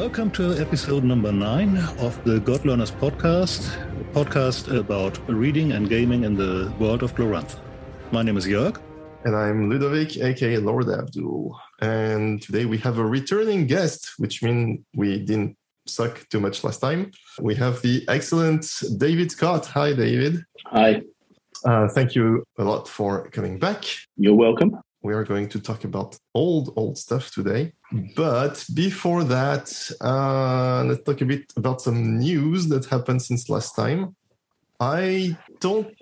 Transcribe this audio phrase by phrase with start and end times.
[0.00, 3.60] Welcome to episode number nine of the God Learners podcast,
[4.00, 7.58] a podcast about reading and gaming in the world of Glorantha.
[8.10, 8.80] My name is Jörg.
[9.26, 11.54] And I'm Ludovic, aka Lord Abdul.
[11.82, 15.54] And today we have a returning guest, which means we didn't
[15.86, 17.10] suck too much last time.
[17.38, 18.64] We have the excellent
[18.96, 19.66] David Scott.
[19.66, 20.42] Hi, David.
[20.68, 21.02] Hi.
[21.66, 23.84] Uh, thank you a lot for coming back.
[24.16, 24.80] You're welcome.
[25.02, 27.72] We are going to talk about old, old stuff today.
[28.14, 29.66] But before that,
[30.00, 34.14] uh, let's talk a bit about some news that happened since last time.
[34.78, 35.96] I don't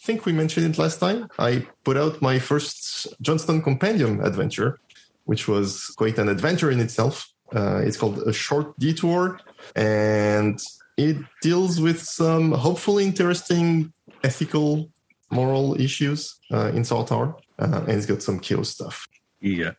[0.00, 1.28] think we mentioned it last time.
[1.38, 4.78] I put out my first Jonstown Compendium adventure,
[5.24, 7.28] which was quite an adventure in itself.
[7.54, 9.38] Uh, it's called A Short Detour,
[9.74, 10.60] and
[10.96, 13.92] it deals with some hopefully interesting
[14.24, 14.90] ethical,
[15.30, 19.06] moral issues uh, in Tower, uh, and it's got some chaos stuff.
[19.40, 19.72] Yeah.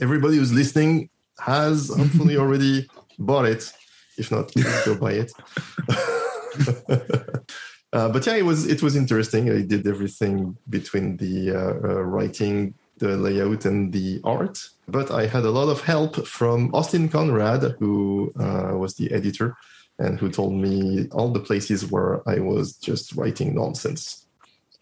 [0.00, 3.72] Everybody who's listening has hopefully already bought it.
[4.16, 4.52] If not,
[4.84, 5.32] go buy it.
[7.92, 9.50] uh, but yeah, it was it was interesting.
[9.50, 14.68] I did everything between the uh, uh, writing, the layout, and the art.
[14.88, 19.56] But I had a lot of help from Austin Conrad, who uh, was the editor,
[20.00, 24.26] and who told me all the places where I was just writing nonsense.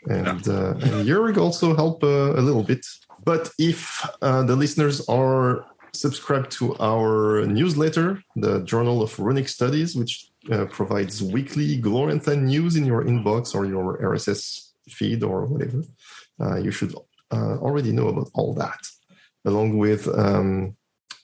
[0.08, 2.86] And, uh, and Jörg also help uh, a little bit.
[3.24, 10.30] But if the listeners are subscribed to our newsletter, the Journal of Runic Studies, which
[10.52, 15.82] uh, provides weekly Glorantha news in your inbox or your RSS feed or whatever.
[16.40, 16.94] Uh, you should
[17.32, 18.78] uh, already know about all that,
[19.44, 20.76] along with um,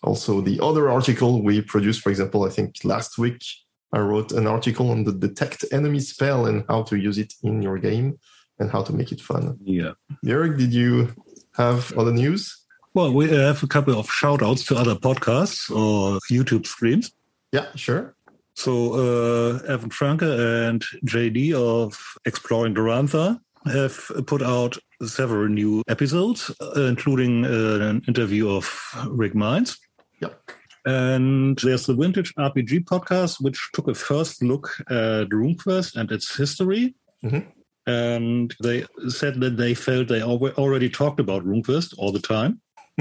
[0.02, 2.00] also the other article we produced.
[2.00, 3.44] For example, I think last week
[3.92, 7.62] I wrote an article on the detect enemy spell and how to use it in
[7.62, 8.18] your game
[8.62, 9.58] and how to make it fun.
[9.62, 9.92] Yeah.
[10.26, 11.14] Eric, did you
[11.56, 12.56] have other news?
[12.94, 17.12] Well, we have a couple of shout outs to other podcasts or YouTube streams.
[17.52, 18.14] Yeah, sure.
[18.54, 20.28] So, uh, Evan Franke
[20.68, 28.02] and JD of Exploring Glorantha have put out several new episodes, uh, including uh, an
[28.06, 28.66] interview of
[29.08, 29.78] Rick Meints.
[30.20, 30.50] Yep.
[30.84, 36.36] And there's the Vintage RPG podcast, which took a first look at RuneQuest and its
[36.36, 36.94] history.
[37.24, 37.48] Mm-hmm.
[37.86, 42.60] And they said that they felt they already talked about RuneQuest all the time.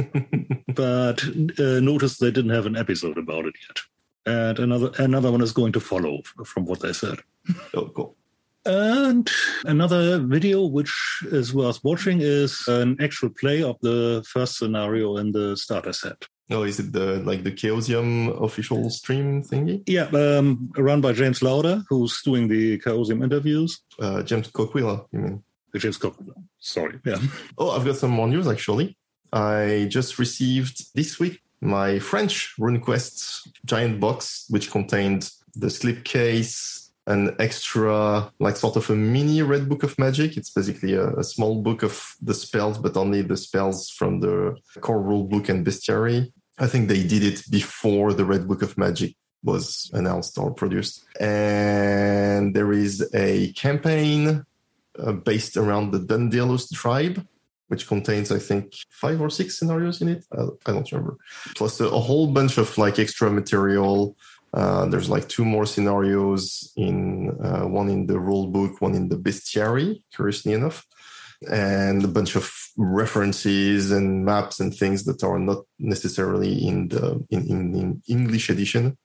[0.76, 1.24] but
[1.60, 3.80] uh, noticed they didn't have an episode about it yet.
[4.26, 7.20] And another another one is going to follow from what they said.
[7.74, 8.16] Oh, cool.
[8.66, 9.28] And
[9.66, 10.94] another video which
[11.32, 16.28] is worth watching is an actual play of the first scenario in the starter set.
[16.52, 19.84] Oh, is it the like the Chaosium official stream thingy?
[19.88, 23.82] Yeah, um, run by James Lauder, who's doing the Chaosium interviews.
[24.00, 25.44] Uh, James Coquillat, you mean?
[25.76, 26.36] James Coquillat.
[26.60, 27.00] Sorry.
[27.06, 27.20] Yeah.
[27.58, 28.98] Oh, I've got some more news actually.
[29.34, 37.36] I just received this week my French RuneQuest giant box, which contained the slipcase, an
[37.40, 40.38] extra, like sort of a mini Red Book of Magic.
[40.38, 44.56] It's basically a, a, small book of the spells, but only the spells from the
[44.82, 46.32] core rule book and bestiary.
[46.62, 51.04] I think they did it before the Red Book of Magic was announced or produced.
[51.20, 54.46] And there is a campaign
[55.00, 57.26] uh, based around the Dundealos tribe
[57.72, 60.26] which contains, I think, five or six scenarios in it.
[60.38, 61.16] I, I don't remember.
[61.56, 64.18] Plus a, a, whole bunch of like extra material.
[64.54, 69.08] Uh, there's like two more scenarios in uh, one in the rule book, one in
[69.08, 70.86] the bestiary, curiously enough,
[71.50, 77.26] and a bunch of references and maps and things that are not necessarily in the
[77.30, 78.98] in, in, in English edition.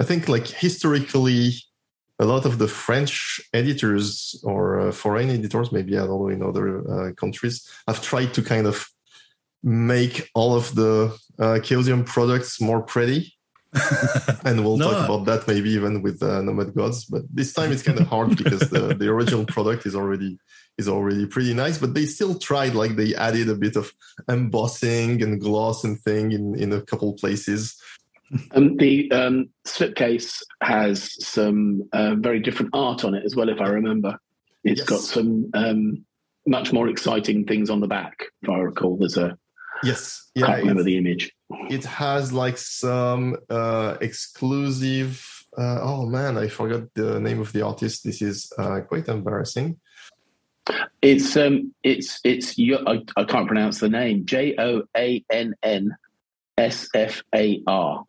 [0.00, 1.54] I think like historically
[2.18, 6.42] a lot of the French editors or uh, foreign editors, maybe I don't know in
[6.42, 8.86] other uh, countries, have tried to kind of
[9.62, 13.34] make all of the uh, Chaosium products more pretty.
[14.44, 14.90] and we'll no.
[14.90, 17.04] talk about that maybe even with uh, Nomad Gods.
[17.04, 20.38] But this time it's kind of hard because the, the original product is already
[20.78, 21.78] is already pretty nice.
[21.78, 23.92] But they still tried, like they added a bit of
[24.28, 27.80] embossing and gloss and thing in in a couple places.
[28.52, 33.60] Um, the um, slipcase has some uh, very different art on it as well, if
[33.60, 34.18] I remember.
[34.62, 34.88] It's yes.
[34.88, 36.04] got some um,
[36.46, 38.96] much more exciting things on the back, if I recall.
[38.98, 39.36] There's a
[39.82, 41.32] yes, yeah, I can't remember the image.
[41.70, 45.26] It has like some uh, exclusive.
[45.56, 48.04] Uh, oh man, I forgot the name of the artist.
[48.04, 49.80] This is uh, quite embarrassing.
[51.02, 54.26] It's um, it's it's I, I can't pronounce the name.
[54.26, 55.96] J O A N N
[56.58, 58.04] S F A R.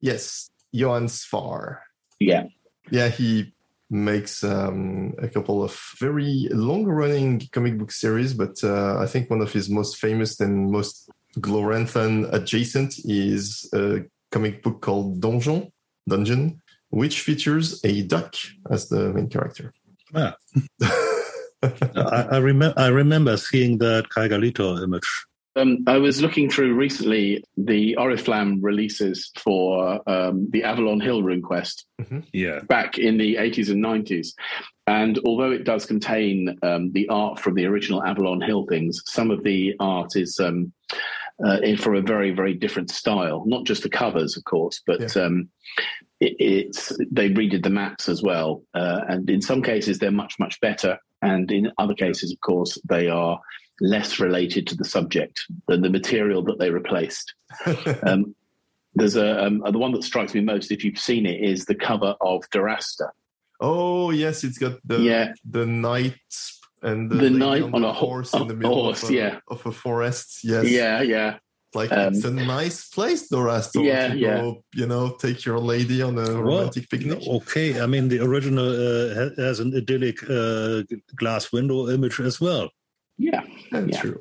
[0.00, 1.78] Yes, Joann Sfar.
[2.20, 2.44] Yeah.
[2.90, 3.52] Yeah, he
[3.90, 9.30] makes um, a couple of very long running comic book series, but uh, I think
[9.30, 14.00] one of his most famous and most Gloranthan adjacent is a
[14.30, 15.70] comic book called Donjon,
[16.08, 16.60] Dungeon,
[16.90, 18.34] which features a duck
[18.70, 19.72] as the main character.
[20.14, 20.34] Ah.
[21.96, 22.74] I, I, remember.
[22.78, 25.08] I remember seeing that Kaigalito image.
[25.56, 31.84] Um, I was looking through recently the Oriflamme releases for um, the Avalon Hill RuneQuest.
[32.00, 32.20] Mm-hmm.
[32.32, 32.60] Yeah.
[32.68, 34.28] Back in the 80s and 90s.
[34.86, 39.30] And although it does contain um, the art from the original Avalon Hill things, some
[39.30, 40.72] of the art is um,
[41.44, 43.42] uh, for a very, very different style.
[43.46, 45.22] Not just the covers, of course, but yeah.
[45.22, 45.48] um,
[46.20, 48.62] it, it's they redid the maps as well.
[48.74, 50.98] Uh, and in some cases, they're much, much better.
[51.22, 53.40] And in other cases, of course, they are
[53.80, 57.34] less related to the subject than the material that they replaced.
[58.02, 58.34] um,
[58.94, 61.74] there's a um, the one that strikes me most, if you've seen it, is the
[61.74, 63.10] cover of Dorastor.
[63.60, 65.32] Oh yes, it's got the yeah.
[65.48, 66.16] the knight
[66.82, 69.38] and the, the knight on, on a horse in the middle horse, of, a, yeah.
[69.48, 70.40] of a forest.
[70.44, 71.38] Yes, yeah, yeah.
[71.80, 73.84] Like um, it's a nice place, Dorastor.
[73.84, 74.36] Yeah, to yeah.
[74.40, 77.20] Go, you know, take your lady on a romantic well, picnic.
[77.38, 80.82] Okay, I mean the original uh, has an idyllic uh,
[81.20, 82.66] glass window image as well.
[83.16, 83.42] Yeah,
[83.72, 84.00] That's yeah.
[84.02, 84.20] true.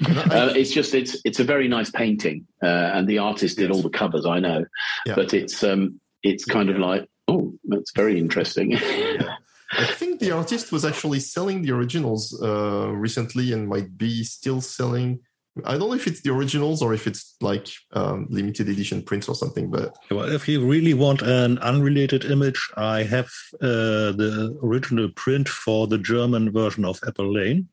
[0.06, 2.38] Uh, it's just it's it's a very nice painting,
[2.68, 3.76] uh, and the artist did Yes.
[3.76, 4.24] all the covers.
[4.26, 4.64] I know,
[5.06, 5.16] Yeah.
[5.20, 8.68] but it's um it's kind of like oh that's very interesting.
[9.84, 14.60] I think the artist was actually selling the originals uh, recently and might be still
[14.60, 15.20] selling.
[15.64, 19.28] I don't know if it's the originals or if it's like um, limited edition prints
[19.28, 23.26] or something, but Well, if you really want an unrelated image, I have
[23.60, 27.68] uh, the original print for the German version of Apple Lane,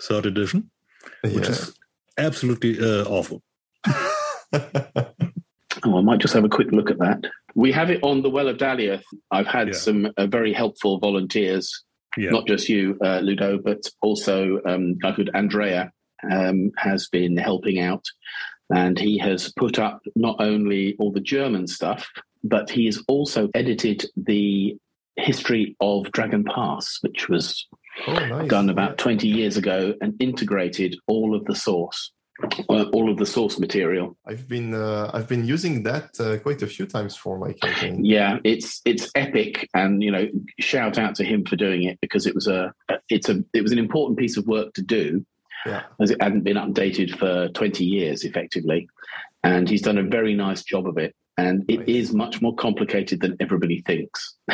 [0.00, 0.70] third edition,
[1.22, 1.50] which yeah.
[1.50, 1.74] is
[2.18, 3.42] absolutely uh, awful.
[3.86, 5.12] oh,
[5.98, 7.24] I might just have a quick look at that.
[7.56, 9.02] We have it on the Well of Daliath.
[9.32, 9.74] I've had Yeah.
[9.74, 11.82] some uh, very helpful volunteers,
[12.16, 12.30] Yeah.
[12.30, 15.90] not just you, uh, Ludo, but also um, I could Andrea
[16.30, 18.04] um, has been helping out,
[18.74, 22.08] and he has put up not only all the German stuff,
[22.42, 24.76] but he has also edited the
[25.16, 27.66] history of Dragon Pass, which was
[28.06, 28.48] oh, nice.
[28.48, 32.12] done about 20 years ago and integrated all of the source
[32.68, 36.62] uh, all of the source material I've been uh, I've been using that uh, quite
[36.62, 38.04] a few times for my campaign.
[38.04, 40.26] yeah it's it's epic and you know
[40.58, 42.72] shout out to him for doing it because it was a
[43.08, 45.24] it's a it was an important piece of work to do
[45.66, 45.82] Yeah.
[46.00, 48.88] as it hadn't been updated for 20 years effectively
[49.42, 52.14] and he's done a very nice job of it and it is Nice.
[52.16, 54.34] much more complicated than everybody thinks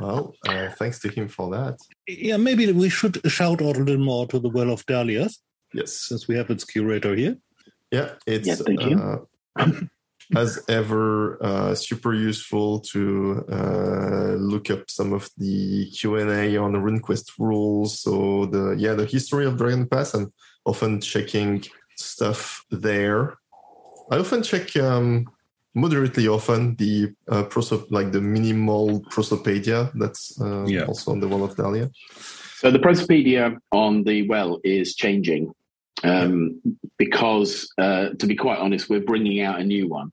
[0.00, 1.78] well, uh, thanks to him for that.
[2.06, 5.34] yeah, maybe we should shout out a little more to the Well of Daliath,
[5.72, 5.92] Yes.
[6.08, 7.36] since we have its curator here.
[7.90, 9.28] Yeah, it's Yeah, thank you.
[10.36, 16.56] as ever uh, super useful to uh, look up some of the Q and A
[16.58, 18.00] on the RuneQuest rules.
[18.00, 20.30] So the yeah the history of Dragon Pass and
[20.64, 21.64] often checking
[21.96, 23.38] stuff there.
[24.10, 25.26] I often check um,
[25.74, 30.84] moderately often the uh, proso- like the minimal prosopedia that's uh, Yeah.
[30.84, 31.92] also on the wall of Daliath.
[32.58, 35.52] So the Prosopedia on the well is changing
[36.02, 36.60] um,
[36.96, 40.10] because, uh, to be quite honest, we're bringing out a new one.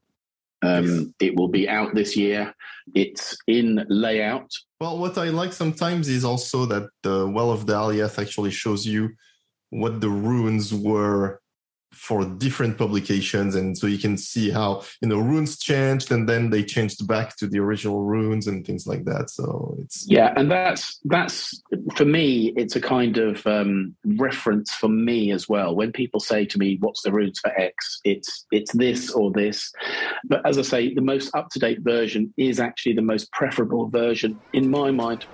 [0.66, 1.14] Um.
[1.20, 2.54] It will be out this year.
[2.94, 4.50] It's in layout.
[4.80, 9.10] Well, what I like sometimes is also that the Well of Daliath actually shows you
[9.70, 11.42] what the runes were
[11.96, 16.50] for different publications, and so you can see how you know runes changed, and then
[16.50, 19.30] they changed back to the original runes and things like that.
[19.30, 21.62] So it's Yeah, and that's that's
[21.96, 22.54] for me.
[22.56, 25.76] It's a kind of um, reference for me as well.
[25.76, 29.72] When people say to me, "What's the runes for X?" It's it's this or this.
[30.26, 33.90] But as I say, the most up to date version is actually the most preferable
[33.90, 35.26] version in my mind.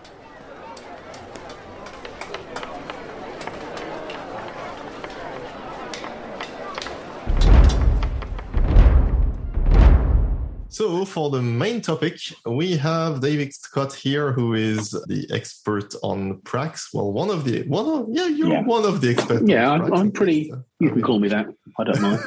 [10.81, 16.39] So for the main topic, we have David Scott here, who is the expert on
[16.41, 16.87] Prax.
[16.91, 18.63] Well, one of the one of yeah, you're Yeah.
[18.63, 19.43] one of the experts.
[19.45, 20.37] Yeah, Prax, I'm pretty.
[20.45, 21.45] least, uh, You can call me that.
[21.77, 22.19] I don't mind.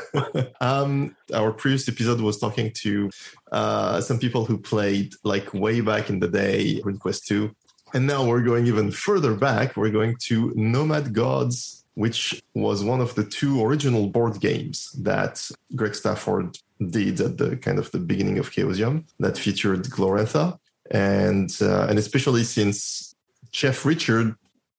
[0.60, 3.10] um, our previous episode was talking to
[3.50, 7.50] uh, some people who played like way back in the day RuneQuest 2.
[7.92, 9.76] And now we're going even further back.
[9.76, 15.48] We're going to Nomad Gods, which was one of the two original board games that
[15.74, 16.58] Greg Stafford
[16.90, 20.58] did at the kind of the beginning of Chaosium that featured Glorantha.
[20.90, 23.14] And, uh, and especially since
[23.52, 24.34] Jeff Richard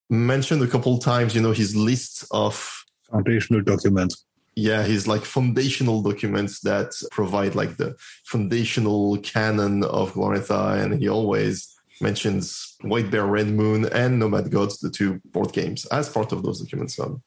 [0.09, 4.25] mentioned a couple times, you know, his list of Foundational documents.
[4.55, 7.95] yeah his like foundational documents that provide like the
[8.25, 14.79] foundational canon of Glorantha, and he always mentions White Bear Red Moon and Nomad Gods,
[14.79, 16.95] the two board games, as part of those documents.
[16.95, 17.21] So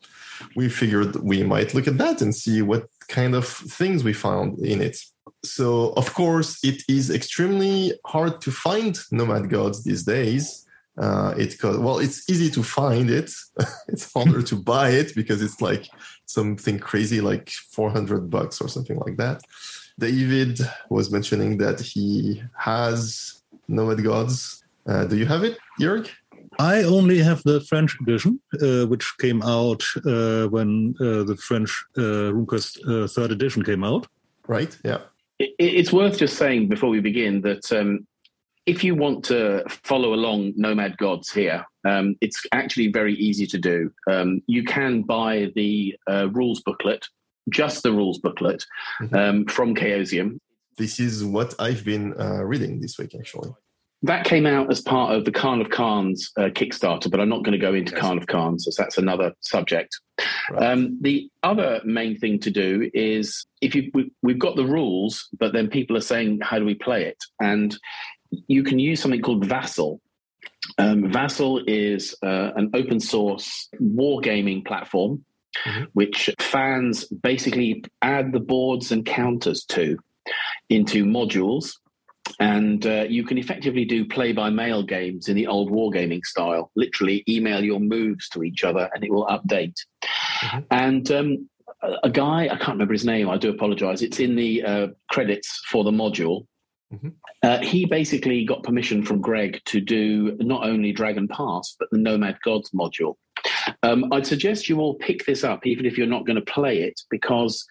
[0.56, 4.58] we figured we might look at that and see what kind of things we found
[4.60, 4.96] in it.
[5.44, 10.64] So, of course, it is extremely hard to find Nomad Gods these days.
[10.96, 13.30] Uh, it well, it's easy to find it.
[13.88, 15.88] it's harder to buy it because it's like
[16.26, 19.42] something crazy, like 400 bucks or something like that.
[19.98, 24.64] David was mentioning that he has Nomad Gods.
[24.88, 26.08] Uh, do you have it, Jörg?
[26.58, 31.70] I only have the French edition, uh, which came out uh, when uh, the French
[31.96, 34.06] uh, RuneQuest uh, third edition came out.
[34.48, 34.76] Right.
[34.84, 34.98] Yeah.
[35.38, 38.06] It, it's worth just saying before we begin that um,
[38.66, 43.58] if you want to follow along Nomad Gods here, um, it's actually very easy to
[43.58, 43.90] do.
[44.10, 47.06] Um, you can buy the uh, rules booklet,
[47.50, 48.64] just the rules booklet
[49.00, 49.14] mm-hmm.
[49.14, 50.38] um, from Chaosium.
[50.76, 53.50] This is what I've been uh, reading this week, actually.
[54.02, 57.42] That came out as part of the Khan of Khans uh, Kickstarter, but I'm not
[57.42, 58.00] going to go into yes.
[58.00, 59.98] Khan of Khans as that's another subject.
[60.50, 60.70] Right.
[60.72, 65.28] Um, the other main thing to do is if you we, we've got the rules,
[65.36, 67.18] but then people are saying, how do we play it?
[67.40, 67.76] And
[68.46, 70.00] you can use something called Vassal.
[70.76, 75.24] Um, Vassal is uh, an open source wargaming platform,
[75.66, 75.84] mm-hmm.
[75.94, 79.98] which fans basically add the boards and counters to
[80.68, 81.72] into modules
[82.40, 86.70] and uh, you can effectively do play by mail games in the old wargaming style.
[86.76, 89.74] Literally, email your moves to each other, and it will update.
[90.04, 90.58] Mm-hmm.
[90.70, 91.48] And um,
[92.02, 93.28] a guy, I can't remember his name.
[93.28, 94.02] I do apologize.
[94.02, 96.46] It's in the uh, credits for the module.
[96.92, 97.08] Mm-hmm.
[97.42, 101.98] Uh, he basically got permission from Greg to do not only Dragon Pass but the
[101.98, 103.16] Nomad Gods module.
[103.82, 106.80] Um, I'd suggest you all pick this up, even if you're not going to play
[106.80, 107.66] it, because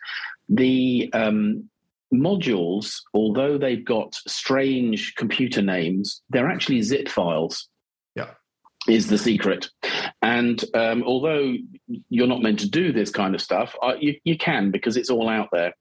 [0.48, 1.70] the um,
[2.14, 7.68] modules, although they've got strange computer names, they're actually zip files.
[8.16, 8.32] Yeah.
[8.88, 9.70] Is the secret.
[10.22, 11.56] And um, although
[12.10, 15.10] you're not meant to do this kind of stuff, uh, you, you can because it's
[15.10, 15.74] all out there.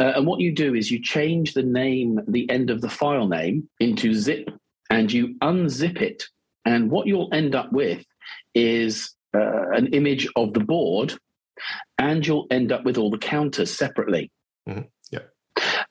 [0.00, 3.28] Uh, and what you do is you change the name, the end of the file
[3.28, 4.50] name into zip,
[4.90, 6.24] and you unzip it.
[6.64, 8.04] And what you'll end up with
[8.54, 11.14] is uh, an image of the board,
[11.98, 14.30] and you'll end up with all the counters separately.
[14.68, 14.82] Mm-hmm.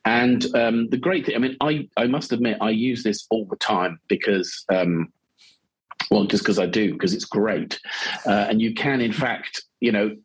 [0.06, 3.46] And um, the great thing, I mean, I, I must admit, I use this all
[3.46, 5.12] the time because, um,
[6.10, 7.80] well, just because I do, because it's great.
[8.26, 10.16] Uh, and you can, in fact, you know,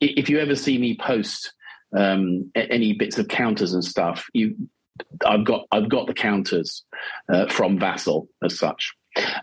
[0.00, 1.52] if you ever see me post
[1.96, 4.56] um, any bits of counters and stuff, you,
[5.24, 6.84] I've got I've got the counters
[7.32, 8.92] uh, from Vassal as such.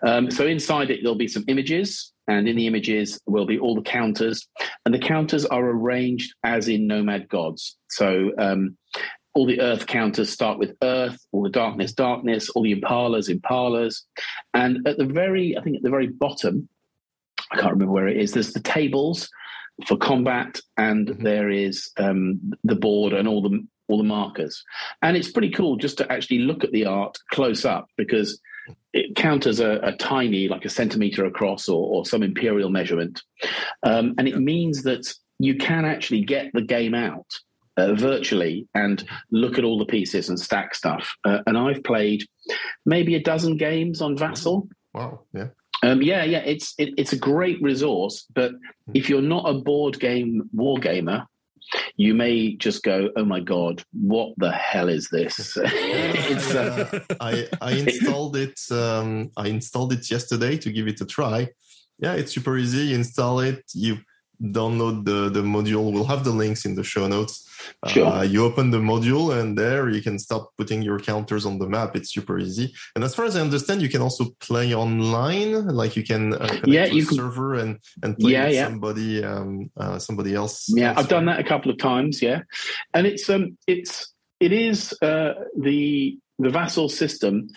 [0.06, 3.76] Um, so inside it, there'll be some images, and in the images will be all
[3.76, 4.48] the counters,
[4.86, 7.78] and the counters are arranged as in Nomad Gods.
[7.90, 8.78] So um,
[9.40, 14.02] all the earth counters start with earth, all the darkness, darkness, all the impalas, impalas.
[14.54, 16.68] And at the very, I think at the very bottom,
[17.50, 19.30] I can't remember where it is, there's the tables
[19.88, 21.24] for combat and mm-hmm.
[21.24, 24.62] there is um, the board and all the all the markers.
[25.02, 28.42] And it's pretty cool just to actually look at the art close up because
[28.92, 33.24] it counters a, a tiny, like a centimeter across or, or some imperial measurement.
[33.84, 37.26] Um, and it means that you can actually get the game out
[37.80, 41.16] uh, virtually and look at all the pieces and stack stuff.
[41.26, 42.24] Uh, and I've played
[42.86, 44.68] maybe a dozen games on Vassal.
[44.94, 45.48] Wow, yeah.
[45.82, 48.52] Um, yeah, yeah, it's it, it's a great resource, but
[48.94, 51.26] if you're not a board game war gamer,
[51.96, 57.72] you may just go, "Oh my god, what the hell is this?" uh, I I
[57.74, 58.60] installed it.
[58.72, 61.48] Um, I installed it yesterday to give it a try.
[62.00, 62.88] Yeah, it's super easy.
[62.88, 63.64] You install it.
[63.74, 64.00] You
[64.42, 65.92] download the, the module.
[65.92, 67.46] We'll have the links in the show notes.
[67.88, 68.08] Sure.
[68.08, 71.68] Uh, you open the module and there you can start putting your counters on the
[71.68, 71.96] map.
[71.96, 72.74] It's super easy.
[72.96, 75.68] And as far as I understand, you can also play online.
[75.68, 78.64] Like you can uh, connect yeah, you can, server and and play yeah, with yeah.
[78.66, 80.66] somebody um, uh, somebody else.
[80.70, 82.22] Yeah, I've done that a couple of times.
[82.22, 82.42] Yeah,
[82.94, 87.50] and it's um it's it is uh, the the vassal system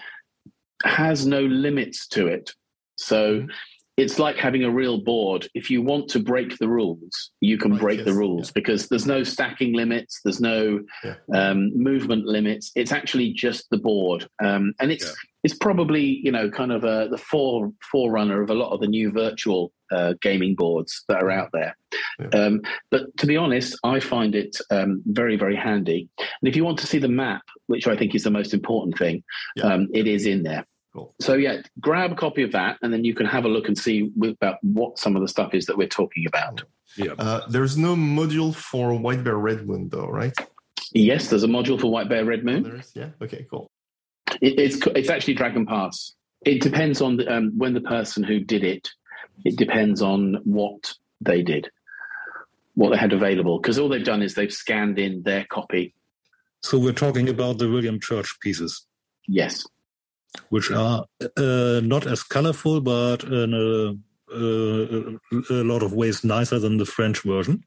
[0.85, 2.51] has no limits to it.
[2.97, 3.41] So.
[3.41, 3.51] Mm-hmm
[3.97, 5.47] it's like having a real board.
[5.55, 8.53] If you want to break the rules, you can right, break yes, the rules yeah.
[8.55, 11.15] because there's no stacking limits, there's no yeah.
[11.35, 12.73] um, movement limits.
[12.75, 15.13] It's actually just the board, um, and it's yeah.
[15.45, 18.87] it's probably you know kind of a, the fore, forerunner of a lot of the
[18.87, 21.77] new virtual uh, gaming boards that are out there.
[22.33, 26.09] Um, but to be honest, I find it um, very very handy.
[26.19, 28.97] And if you want to see the map, which I think is the most important
[28.97, 29.23] thing,
[29.63, 30.65] um, it is in there.
[30.95, 31.15] Cool.
[31.21, 33.79] So yeah, grab a copy of that, and then you can have a look and
[33.79, 36.63] see about what some of the stuff is that we're talking about.
[36.97, 37.13] Yeah.
[37.19, 40.37] Uh, there's no module for White Bear Red Moon, though, right?
[40.93, 42.71] Yes, there's a module for White Bear Red Moon.
[42.77, 43.09] Oh, yeah.
[43.23, 43.47] Okay.
[43.51, 43.71] Cool.
[44.43, 46.13] It, it's it's actually Dragon Pass.
[46.45, 48.91] It depends on the, um, when the person who did it.
[49.45, 51.71] It depends on what they did.
[52.75, 55.95] what they had available because all they've done is they've scanned in their copy.
[56.63, 58.87] So we're talking about the William Church pieces.
[59.27, 59.67] Yes.
[60.49, 61.05] Which are
[61.37, 63.95] uh, not as colorful, but in a,
[64.35, 65.19] uh,
[65.51, 67.65] a, lot of ways nicer than the French version.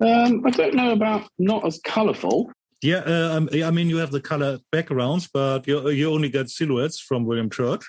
[0.00, 2.52] Um, I don't know about not as colorful.
[2.82, 7.00] Yeah, uh, I mean, you have the color backgrounds, but you, you only get silhouettes
[7.00, 7.84] from William Church.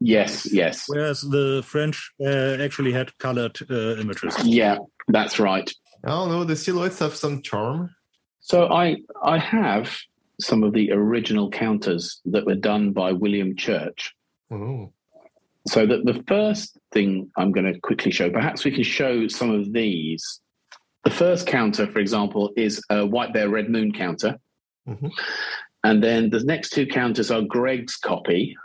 [0.00, 0.84] Yes, yes.
[0.86, 4.36] Whereas the French uh, actually had colored uh, images.
[4.44, 5.70] Yeah, that's right.
[6.04, 7.90] Oh no, the silhouettes have some charm.
[8.40, 9.98] So I I have
[10.40, 14.14] some of the original counters that were done by William Church.
[14.50, 14.92] Oh.
[15.66, 19.50] So that the first thing I'm going to quickly show, perhaps we can show some
[19.50, 20.40] of these.
[21.04, 24.38] The first counter, for example, is a White Bear Red Moon counter.
[24.88, 25.08] Mm-hmm.
[25.84, 28.56] And then the next two counters are Greg's copy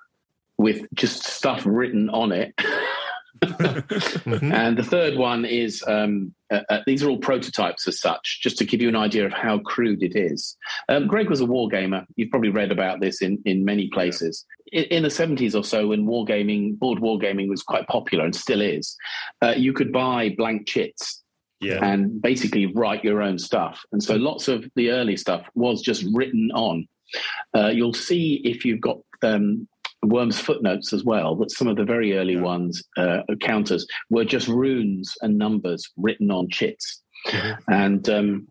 [0.58, 2.54] with just stuff written on it.
[3.44, 4.52] mm-hmm.
[4.52, 8.58] And the third one is um, uh, uh, these are all prototypes as such, just
[8.58, 10.56] to give you an idea of how crude it is.
[10.90, 12.06] Um, Greg was a wargamer.
[12.16, 14.46] You've probably read about this in, in many places.
[14.72, 18.62] In, in the 70s or so, when wargaming, board wargaming was quite popular and still
[18.62, 18.96] is,
[19.42, 21.24] uh, you could buy blank chits
[21.60, 21.80] yeah.
[21.84, 23.82] and basically write your own stuff.
[23.92, 26.88] And so lots of the early stuff was just written on.
[27.56, 29.68] Uh, you'll see if you've got um,
[30.04, 34.48] Wyrm's footnotes as well that some of the very early ones, uh, counters, were just
[34.48, 37.02] runes and numbers written on chits.
[37.28, 37.72] Mm-hmm.
[37.72, 38.48] And um,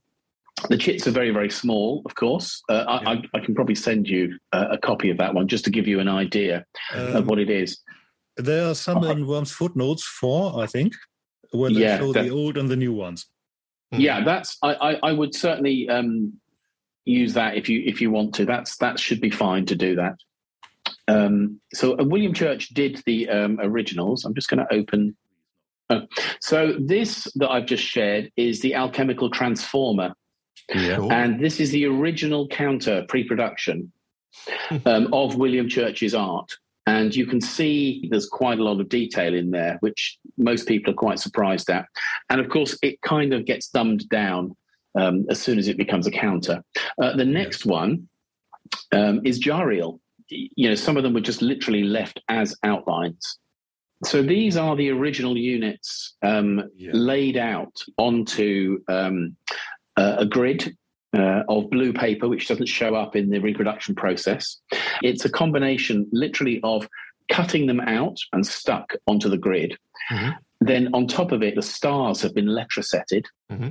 [0.68, 2.62] the chits are very, very small, of course.
[2.68, 3.10] Uh, yeah.
[3.10, 5.86] I, I, can probably send you a, a, copy of that one just to give
[5.86, 7.78] you an idea um, of what it is.
[8.36, 10.94] There are some in Wyrm's footnotes four, I think,
[11.50, 13.26] where they yeah, show that, the old and the new ones.
[13.90, 14.56] Yeah, that's.
[14.62, 16.32] I, I, I would certainly um,
[17.04, 18.46] use that if you if you want to.
[18.46, 20.16] That's that should be fine to do that.
[21.12, 24.24] Um, so uh, William Church did the um, originals.
[24.24, 25.16] I'm just going to open.
[25.90, 26.00] Uh,
[26.40, 30.14] so this that I've just shared is the alchemical transformer,
[30.74, 31.00] yeah.
[31.10, 33.92] and this is the original counter pre-production
[34.86, 36.50] um, of William Church's art.
[36.86, 40.92] And you can see there's quite a lot of detail in there, which most people
[40.92, 41.86] are quite surprised at.
[42.28, 44.56] And of course, it kind of gets dumbed down
[44.98, 46.64] um, as soon as it becomes a counter.
[47.00, 48.08] Uh, the next one
[48.90, 50.00] um, is Jar-eel
[50.32, 53.38] you know, some of them were just literally left as outlines.
[54.04, 56.90] So these are the original units um, yeah.
[56.92, 59.36] laid out onto um,
[59.96, 60.76] uh, a grid
[61.16, 64.58] uh, of blue paper, which doesn't show up in the reproduction process.
[65.02, 66.88] It's a combination, literally, of
[67.30, 69.76] cutting them out and stuck onto the grid.
[70.10, 70.30] Mm-hmm.
[70.60, 73.24] Then on top of it, the stars have been letrasetted.
[73.50, 73.68] Mm-hmm.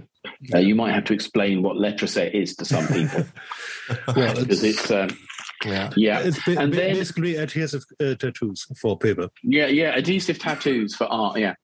[0.53, 3.25] Uh, you might have to explain what letraset is to some people,
[4.15, 5.09] well, because it's, it's um,
[5.65, 6.19] yeah, yeah.
[6.19, 9.29] It's ba- and then, basically adhesive uh, tattoos for paper.
[9.43, 11.39] Yeah, yeah, adhesive tattoos for art.
[11.39, 11.55] Yeah.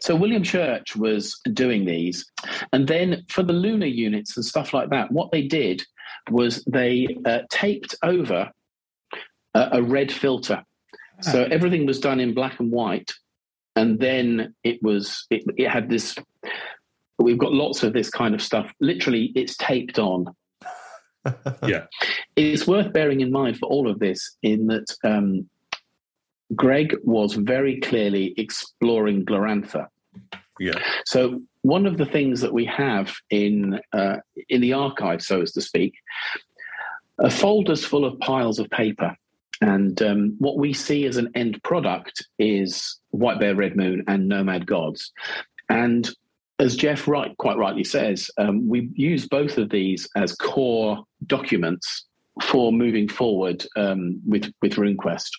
[0.00, 2.30] So William Church was doing these,
[2.72, 5.82] and then for the lunar units and stuff like that, what they did
[6.30, 8.50] was they uh, taped over
[9.54, 10.62] a, a red filter.
[10.92, 11.30] Ah.
[11.30, 13.12] So everything was done in black and white,
[13.76, 16.16] and then it was it, it had this.
[17.18, 18.72] We've got lots of this kind of stuff.
[18.80, 20.34] Literally, it's taped on
[21.66, 21.86] yeah.
[22.36, 25.48] It's worth bearing in mind for all of this in that um,
[26.54, 29.86] Greg was very clearly exploring Glorantha.
[30.58, 30.78] Yeah.
[31.06, 34.16] So one of the things that we have in uh,
[34.48, 35.94] in the archive, so as to speak,
[37.22, 39.16] are folders full of piles of paper.
[39.60, 44.28] And um, what we see as an end product is White Bear Red Moon and
[44.28, 45.12] Nomad Gods.
[45.68, 46.10] And
[46.58, 52.06] as Jeff Wright quite rightly says, um, we use both of these as core documents
[52.42, 55.30] for moving forward um, with with RuneQuest.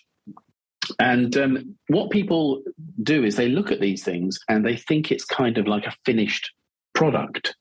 [0.98, 2.62] And um, what people
[3.02, 5.96] do is they look at these things and they think it's kind of like a
[6.04, 6.52] finished
[6.92, 7.56] product.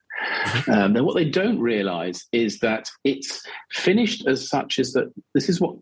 [0.46, 0.72] Mm-hmm.
[0.72, 5.50] Um, then what they don't realize is that it's finished as such as that this
[5.50, 5.76] is what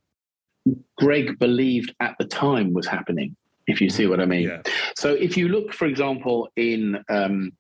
[0.98, 3.36] Greg believed at the time was happening,
[3.68, 4.48] if you see what I mean.
[4.48, 4.62] Yeah.
[4.96, 7.54] So if you look, for example, in um,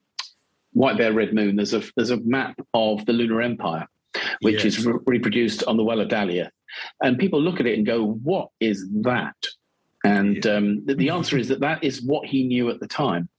[0.73, 3.88] White Bear Red Moon, there's a there's a map of the Lunar Empire,
[4.41, 4.77] which yes.
[4.77, 6.51] is re- reproduced on the Well of Daliath,
[7.01, 9.36] and people look at it and go, "What is that?"
[10.03, 10.53] And yeah.
[10.53, 13.29] um, the, the, answer is that that is what he knew at the time.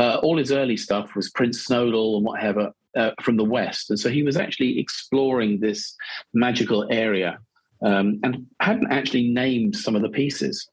[0.00, 3.98] Uh, all his early stuff was Prince Snodal and whatever uh, from the West, and
[3.98, 5.94] so he was actually exploring this
[6.34, 7.38] magical area
[7.82, 10.68] um, and hadn't actually named some of the pieces.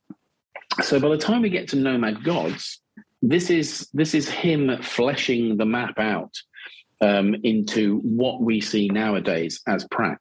[0.81, 2.81] So by the time we get to Nomad Gods,
[3.21, 6.33] this is this is him fleshing the map out
[7.01, 10.17] um, into what we see nowadays as Prax,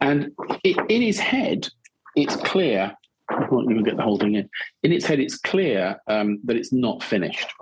[0.00, 0.30] and
[0.64, 1.68] it, in his head,
[2.16, 2.94] it's clear.
[3.30, 4.48] I won't even get the whole thing in.
[4.82, 7.52] In its head, it's clear um, that it's not finished,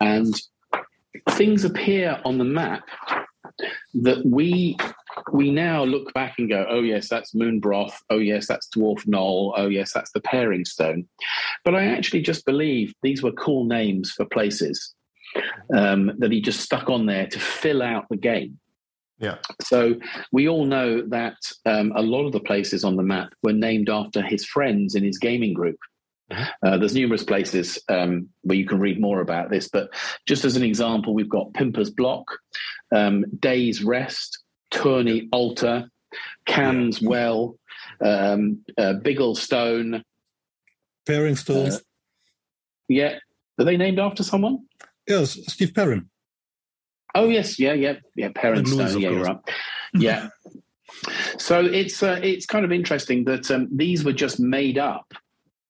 [0.00, 0.34] and
[1.30, 2.82] things appear on the map
[3.94, 4.76] that we
[5.32, 7.94] we now look back and go, oh yes, that's Moonbroth.
[8.10, 9.54] Oh yes, that's Dwarf Knoll.
[9.56, 11.08] Oh yes, that's the Pairing Stone.
[11.64, 14.94] But I actually just believe these were cool names for places
[15.74, 18.58] um, that he just stuck on there to fill out the game.
[19.18, 19.38] Yeah.
[19.62, 19.96] So
[20.32, 21.36] we all know that
[21.66, 25.02] um, a lot of the places on the map were named after his friends in
[25.02, 25.78] his gaming group.
[26.62, 29.88] Uh, there's numerous places um, where you can read more about this, but
[30.26, 32.26] just as an example, we've got Pimper's Block,
[32.94, 34.38] um, Day's Rest,
[34.70, 35.90] Tourney Altar,
[36.46, 37.08] Cam's yeah.
[37.08, 37.58] Well,
[38.04, 40.02] um, uh, Bigglestone,
[41.06, 41.76] Pairing Stones.
[41.76, 41.80] Uh,
[42.88, 43.18] yeah,
[43.58, 44.66] are they named after someone?
[45.06, 46.08] Yes, Steve Perrin.
[47.14, 48.28] Oh yes, yeah, yeah, yeah.
[48.34, 49.00] Perrin Stone.
[49.00, 49.38] Yeah, you're right.
[49.94, 50.28] Yeah.
[51.38, 55.12] so it's uh, it's kind of interesting that um, these were just made up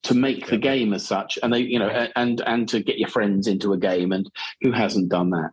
[0.05, 3.09] to make the game as such and they you know and and to get your
[3.09, 4.31] friends into a game and
[4.63, 5.53] who hasn't done that?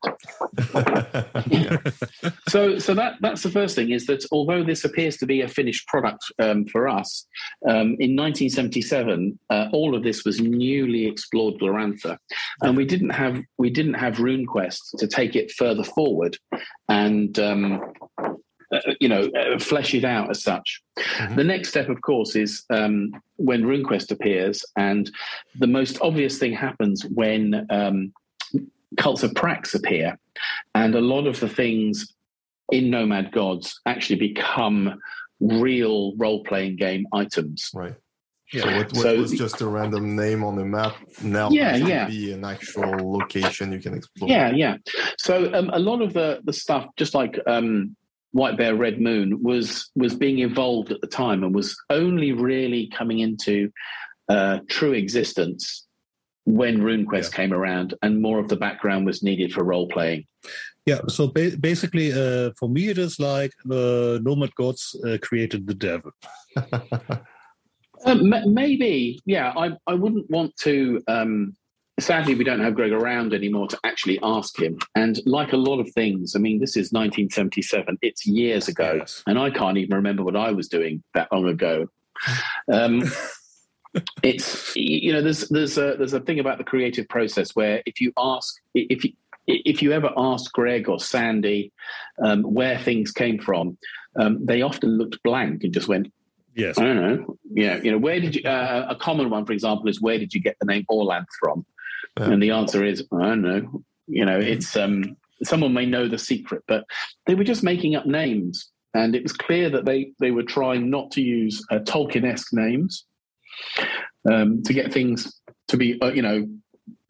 [2.49, 5.47] So so that that's the first thing is that although this appears to be a
[5.47, 7.25] finished product um, for us
[7.67, 12.17] um, in 1977 uh, all of this was newly explored glorantha.
[12.61, 16.37] And we didn't have we didn't have runequest to take it further forward.
[16.89, 17.93] And um,
[18.71, 20.81] uh, you know, uh, flesh it out as such.
[20.97, 21.35] Mm-hmm.
[21.35, 25.09] The next step, of course, is um, when RuneQuest appears, and
[25.59, 28.13] the most obvious thing happens when um,
[28.97, 30.17] cults of Prax appear,
[30.73, 32.13] and a lot of the things
[32.71, 34.99] in Nomad Gods actually become
[35.39, 37.69] real role-playing game items.
[37.73, 37.95] Right.
[38.53, 38.61] Yeah.
[38.61, 42.07] So what, what so, was just a random name on the map now yeah, yeah.
[42.07, 44.29] be an actual location you can explore.
[44.29, 44.77] Yeah, yeah.
[45.17, 47.95] So um, a lot of the the stuff, just like um,
[48.35, 52.87] White Bear Red Moon was was being evolved at the time and was only really
[52.87, 53.71] coming into
[54.27, 55.87] uh, true existence
[56.43, 57.37] when RuneQuest yeah.
[57.37, 60.25] came around and more of the background was needed for role playing.
[60.85, 65.65] Yeah, so ba- basically, uh, for me, it is like the Nomad Gods uh, created
[65.65, 66.11] the devil.
[68.05, 69.53] um, m- maybe, yeah.
[69.55, 71.55] I I wouldn't want to um,
[71.99, 74.77] sadly, we don't have Greg around anymore to actually ask him.
[74.95, 77.97] And like a lot of things, I mean, this is 1977.
[78.01, 79.23] It's years ago, yes.
[79.27, 81.87] and I can't even remember what I was doing that long ago.
[82.71, 83.03] Um,
[84.23, 88.01] it's you know, there's there's a there's a thing about the creative process where if
[88.01, 89.13] you ask if you
[89.47, 91.71] if you ever asked Greg or Sandy
[92.23, 93.77] um, where things came from,
[94.19, 96.11] um, they often looked blank and just went,
[96.55, 96.77] Yes.
[96.77, 97.37] I don't know.
[97.51, 97.81] Yeah.
[97.83, 100.41] You know, where did you, uh, a common one, for example, is where did you
[100.41, 101.65] get the name Orlanth from?
[102.19, 102.31] Yeah.
[102.31, 103.83] And the answer is, I don't know.
[104.07, 106.85] You know, it's um, someone may know the secret, but
[107.25, 108.71] they were just making up names.
[108.93, 112.53] And it was clear that they, they were trying not to use uh, Tolkien esque
[112.53, 113.05] names
[114.31, 116.47] um, to get things to be, uh, you know,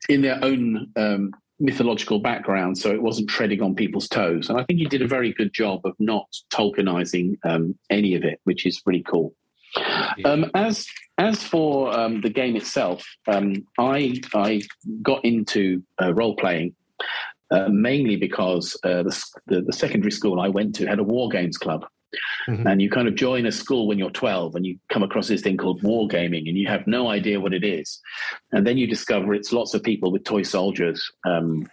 [0.09, 4.49] in their own um, mythological background, so it wasn't treading on people's toes.
[4.49, 8.23] And I think he did a very good job of not Tolkienizing um, any of
[8.23, 9.33] it, which is pretty cool.
[10.23, 14.61] Um, as as for um, the game itself, um, I I
[15.01, 16.75] got into uh, role playing
[17.51, 21.29] uh, mainly because uh, the, the, the secondary school I went to had a war
[21.29, 21.85] games club.
[22.47, 22.65] Mm-hmm.
[22.65, 25.41] And you kind of join a school when you're 12 and you come across this
[25.41, 27.99] thing called wargaming and you have no idea what it is.
[28.51, 31.69] And then you discover it's lots of people with toy soldiers um,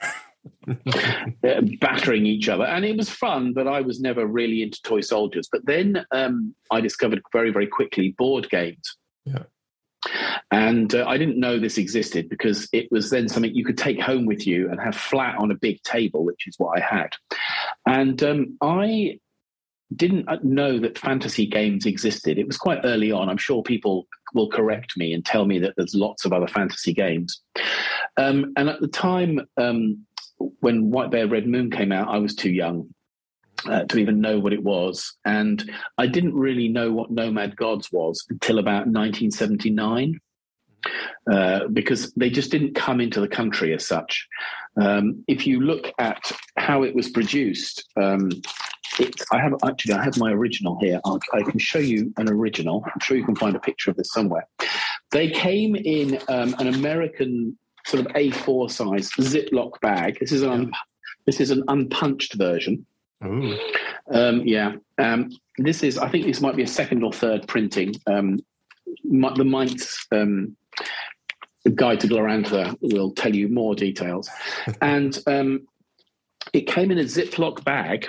[1.80, 2.64] battering each other.
[2.64, 5.48] And it was fun, but I was never really into toy soldiers.
[5.50, 8.96] But then um, I discovered very, very quickly board games.
[9.24, 9.44] Yeah.
[10.50, 14.00] And uh, I didn't know this existed because it was then something you could take
[14.00, 17.10] home with you and have flat on a big table, which is what I had.
[17.86, 19.18] And um, I
[19.94, 22.38] didn't uh, know that fantasy games existed.
[22.38, 23.28] It was quite early on.
[23.28, 26.92] I'm sure people will correct me and tell me that there's lots of other fantasy
[26.92, 27.40] games.
[28.16, 30.04] Um, and at the time, um,
[30.60, 32.88] when White Bear Red Moon came out, I was too young
[33.66, 35.14] uh, to even know what it was.
[35.24, 40.20] And I didn't really know what Nomad Gods was until about 1979.
[41.30, 44.26] Uh, because they just didn't come into the country as such.
[44.80, 48.30] Um, if you look at how it was produced, um,
[48.98, 51.00] it, I have actually I have my original here.
[51.04, 52.82] I'll, i can show you an original.
[52.84, 54.48] I'm sure you can find a picture of this somewhere.
[55.12, 60.18] They came in um, an American sort of A4 size Ziploc bag.
[60.20, 60.72] This is an un-
[61.26, 62.84] this is an unpunched version.
[64.10, 65.98] Um, yeah, um, this is.
[65.98, 67.94] I think this might be a second or third printing.
[68.06, 68.40] Um,
[69.04, 70.56] the Meints um,
[71.74, 74.28] guide to Glorantha will tell you more details.
[74.80, 75.66] and um,
[76.52, 78.08] it came in a Ziploc bag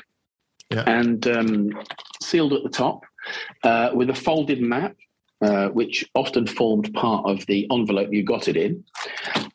[0.71, 0.83] yeah.
[0.87, 1.69] and um,
[2.21, 3.03] sealed at the top
[3.63, 4.95] uh, with a folded map
[5.43, 8.83] uh, which often formed part of the envelope you got it in.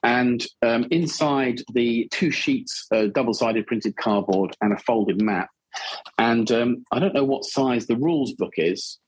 [0.03, 5.49] And um, inside the two sheets, uh, double sided printed cardboard, and a folded map.
[6.19, 8.99] And um, I don't know what size the rules book is,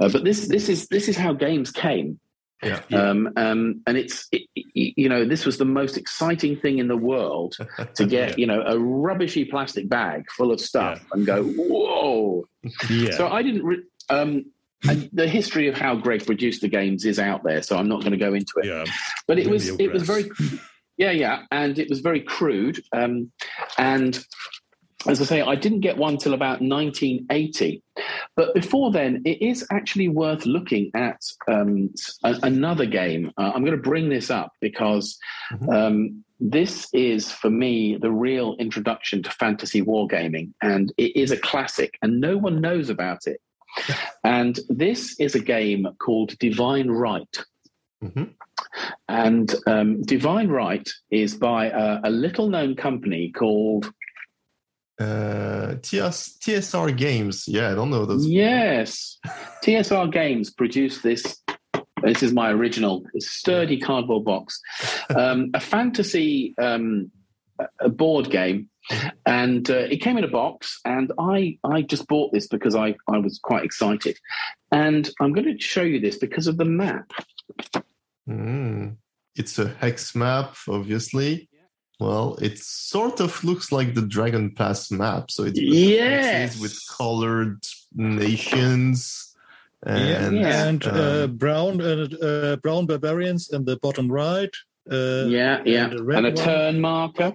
[0.00, 2.20] uh, but this this is this is how games came.
[2.62, 2.80] Yeah.
[2.92, 6.96] Um, um, and it's it, you know this was the most exciting thing in the
[6.96, 7.56] world
[7.94, 8.34] to get Yeah.
[8.36, 12.46] you know a rubbishy plastic bag full of stuff and go whoa.
[12.88, 13.16] Yeah.
[13.16, 13.64] So I didn't.
[13.64, 14.44] Re- um,
[14.88, 18.00] and the history of how Greg produced the games is out there, so I'm not
[18.00, 18.66] going to go into it.
[18.66, 18.84] yeah.
[19.26, 20.30] But it was it was very
[20.96, 22.82] yeah yeah, and it was very crude.
[22.92, 23.30] Um,
[23.78, 24.22] and
[25.08, 27.82] as I say, I didn't get one till about 1980.
[28.36, 31.90] But before then, it is actually worth looking at um,
[32.22, 33.32] a- another game.
[33.36, 35.18] Uh, I'm going to bring this up because
[35.52, 35.74] Mhm.
[35.74, 41.36] um, this is, for me, the real introduction to fantasy wargaming, and it is a
[41.36, 43.40] classic, and no one knows about it.
[44.24, 47.44] And this is a game called Divine Right.
[48.02, 48.34] Mhm.
[49.08, 53.92] And um, Divine Right is by a, a little known company called
[55.00, 57.44] Uh, TS, TSR Games.
[57.48, 58.26] Yeah, I don't know those.
[58.26, 59.18] Yes.
[59.64, 61.42] TSR Games produced this.
[62.02, 64.60] This is my original sturdy cardboard box,
[65.16, 67.10] um, a fantasy um,
[67.80, 68.68] a board game,
[69.26, 70.80] and uh, it came in a box.
[70.84, 74.18] And I I just bought this because I I was quite excited,
[74.70, 77.10] and I'm going to show you this because of the map.
[78.28, 78.96] Mm.
[79.34, 81.48] It's a hex map, obviously.
[81.98, 85.30] Well, it sort of looks like the Dragon Pass map.
[85.30, 86.60] So it's Yes.
[86.60, 87.64] with colored
[87.94, 89.34] nations.
[89.84, 90.68] And, Yeah.
[90.68, 94.54] and um, uh, brown uh, uh, brown barbarians in the bottom right.
[94.90, 97.34] Uh, yeah, yeah, and the red and a turn marker.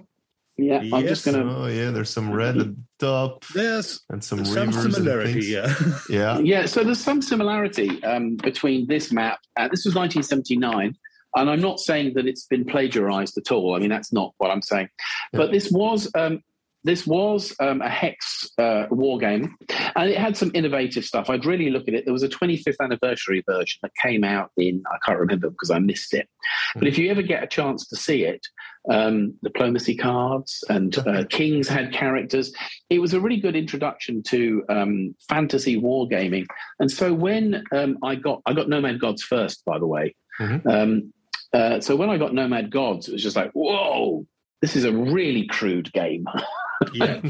[0.58, 1.54] Yeah, I'm just going to.
[1.54, 5.32] oh yeah, there's some red at the top There's and some, some rivers and similarity,
[5.34, 5.48] things.
[5.48, 5.74] yeah.
[6.10, 6.38] Yeah.
[6.40, 9.38] Yeah, so there's some similarity um, between this map.
[9.56, 10.96] Uh, this was 1979,
[11.36, 13.76] and I'm not saying that it's been plagiarized at all.
[13.76, 14.88] I mean, that's not what I'm saying.
[15.32, 16.42] But this was um,
[16.84, 19.56] this was um, a hex uh, war game,
[19.96, 21.28] and it had some innovative stuff.
[21.28, 22.04] I'd really look at it.
[22.04, 25.78] There was a 25th anniversary version that came out in I can't remember because I
[25.78, 26.28] missed it.
[26.74, 28.46] But if you ever get a chance to see it,
[28.90, 32.52] um, diplomacy cards and uh, kings had characters.
[32.88, 36.46] It was a really good introduction to um, fantasy wargaming.
[36.78, 40.14] And so when um, I got I got Nomad Gods first, by the way.
[40.40, 40.66] Mhm.
[40.66, 41.12] Um,
[41.52, 44.26] uh, so when I got Nomad Gods, it was just like, whoa,
[44.60, 46.24] this is a really crude game.
[46.92, 47.20] yeah.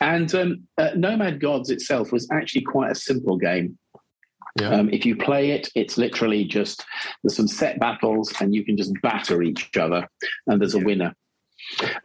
[0.00, 3.78] and um, uh, Nomad Gods itself was actually quite a simple game.
[4.60, 4.70] Yeah.
[4.70, 6.84] Um, if you play it, it's literally just
[7.22, 10.06] there's some set battles, and you can just batter each other,
[10.46, 11.14] and there's a winner.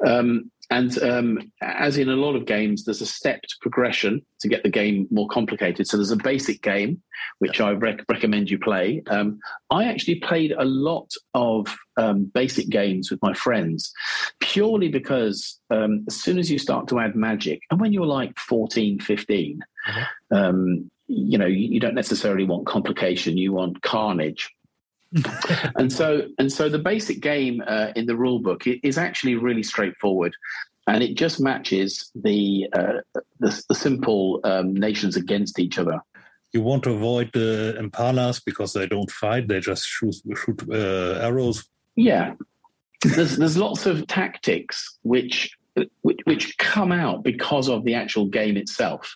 [0.06, 4.64] Um, and um, as in a lot of games, there's a stepped progression to get
[4.64, 5.88] the game more complicated.
[5.88, 7.02] So there's a basic game,
[7.40, 9.02] which I rec- recommend you play.
[9.08, 9.40] Um,
[9.72, 13.92] I actually played a lot of um, basic games with my friends,
[14.40, 18.38] purely because um, as soon as you start to add magic, and when you're like
[18.38, 20.06] 14, 15, Mhm.
[20.32, 24.52] um, you know, you, you don't necessarily want complication, you want carnage.
[25.76, 29.64] and so, and so, the basic game uh, in the rule book is actually really
[29.64, 30.34] straightforward,
[30.88, 33.02] and it just matches the uh,
[33.40, 36.00] the, the simple um, nations against each other.
[36.54, 41.20] You want to avoid the impalas because they don't fight; they just shoot shoot uh,
[41.22, 41.68] arrows.
[41.96, 42.34] Yeah,
[43.02, 45.58] there's there's lots of tactics which
[46.02, 49.16] which, which come out because of the actual game itself.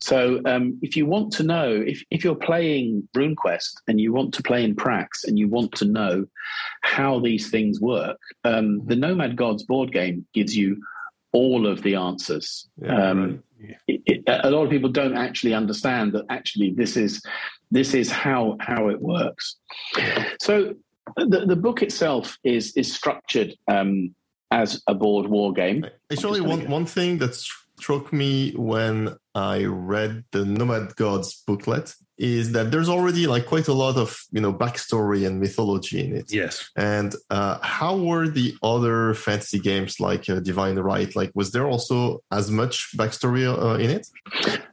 [0.00, 4.34] So um, if you want to know if if you're playing RuneQuest and you want
[4.34, 6.26] to play in Prax and you want to know
[6.82, 10.82] how these things work, um, the Nomad Gods board game gives you
[11.32, 12.68] all of the answers.
[12.80, 13.42] Yeah, um,
[13.86, 17.22] it, it, a lot of people don't actually understand that actually this is
[17.70, 19.56] this is how how it works.
[20.40, 20.74] So
[21.16, 24.14] the, the book itself is is structured um,
[24.52, 25.84] as a board war game.
[26.12, 31.42] Actually, just gonna one, one thing that struck me when I read the Nomad Gods
[31.46, 36.04] booklet is that there's already like quite a lot of you know backstory and mythology
[36.04, 36.32] in it.
[36.32, 36.70] Yes.
[36.76, 41.14] And uh, how were the other fantasy games like uh, Divine Right?
[41.16, 44.06] Like, was there also as much backstory uh, in it?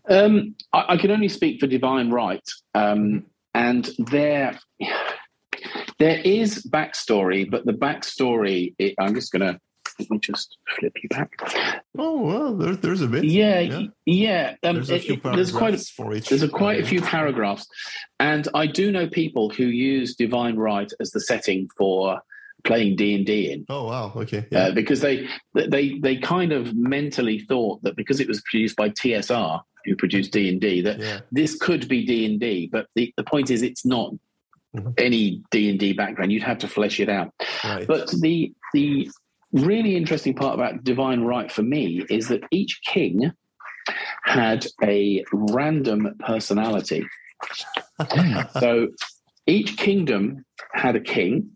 [0.10, 4.60] Um, I, I can only speak for Divine Right, um, and there
[6.00, 9.60] there is backstory, but the backstory it, I'm just going to
[10.00, 11.34] let me just flip you back.
[11.98, 13.26] Oh well, there, there's a bit.
[13.26, 13.88] Yeah, Yeah.
[14.06, 14.56] yeah.
[14.64, 16.30] Um, There's a few it- there's quite a, for each.
[16.30, 17.68] There's a, quite a uh, few paragraphs,
[18.20, 22.22] and I do know people who use Divine Right as the setting for
[22.64, 24.46] playing D and D in, Oh wow, okay.
[24.52, 24.68] Yeah.
[24.68, 28.90] uh, because they they they kind of mentally thought that because it was produced by
[28.90, 31.20] TSR, who produced D and D, that yeah.
[31.32, 32.70] this could be D and D.
[32.72, 34.14] But the, the point is, it's not
[34.76, 34.92] mm-hmm.
[34.98, 36.32] any D and D background.
[36.32, 37.34] You'd have to flesh it out.
[37.64, 37.88] Right.
[37.88, 39.10] But the the
[39.52, 43.32] really interesting part about divine right for me is that each king
[44.24, 47.06] had a random personality.
[48.60, 48.88] so
[49.48, 51.52] each kingdom had a king,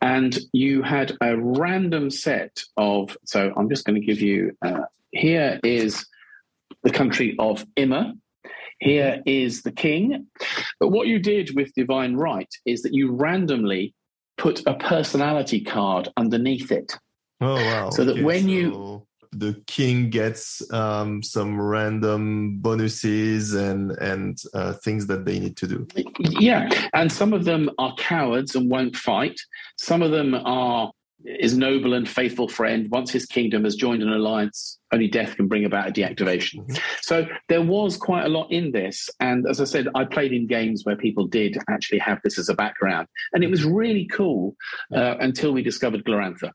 [0.00, 3.16] and you had a random set of.
[3.24, 4.52] So I'm just going to give you.
[4.62, 6.06] Uh, here is
[6.82, 8.12] the country of Immer.
[8.78, 10.26] Here is the king.
[10.78, 13.94] But what you did with divine right is that you randomly
[14.40, 16.96] put a personality card underneath it.
[17.42, 17.90] Oh wow!
[17.90, 24.72] So that Okay, when you the king gets um, some random bonuses and and uh,
[24.72, 25.86] things that they need to do.
[26.18, 29.38] Yeah, and some of them are cowards and won't fight.
[29.76, 30.90] Some of them are
[31.24, 32.90] his noble and faithful friend.
[32.90, 36.66] Once his kingdom has joined an alliance, only death can bring about a deactivation.
[36.66, 36.80] Mhm.
[37.02, 39.08] So there was quite a lot in this.
[39.20, 42.48] And as I said, I played in games where people did actually have this as
[42.48, 44.56] a background, and it was really cool
[44.94, 46.50] uh, until we discovered Glorantha.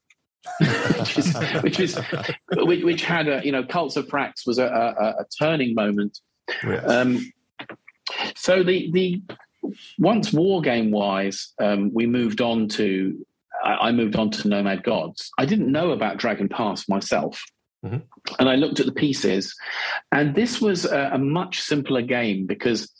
[0.99, 1.99] which is which is
[2.53, 6.19] which, which had a you know cults of prax was a, a, a turning moment
[6.63, 6.87] Yes.
[6.87, 7.31] um,
[8.35, 9.21] so the the
[9.97, 13.25] once war game wise, um, we moved on to
[13.63, 15.29] I, I moved on to Nomad Gods.
[15.37, 17.43] I didn't know about Dragon Pass myself.
[17.85, 18.01] Mhm.
[18.39, 19.55] And I looked at the pieces,
[20.11, 22.91] and this was a, a much simpler game because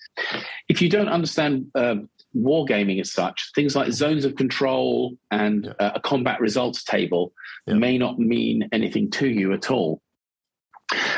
[0.69, 1.95] if you don't understand uh,
[2.35, 5.73] wargaming as such, things like zones of control and Yeah.
[5.87, 7.33] uh, a combat results table
[7.65, 7.75] Yeah.
[7.75, 10.01] may not mean anything to you at all.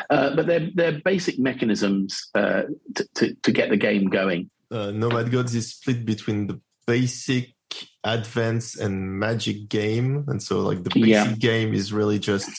[0.09, 2.63] Uh, but they're, they're basic mechanisms uh,
[2.95, 4.49] to, to, to get the game going.
[4.71, 7.53] uh, Nomad Gods is split between the basic,
[8.03, 11.49] advanced, and magic game, and so like the basic Yeah.
[11.49, 12.49] game is really just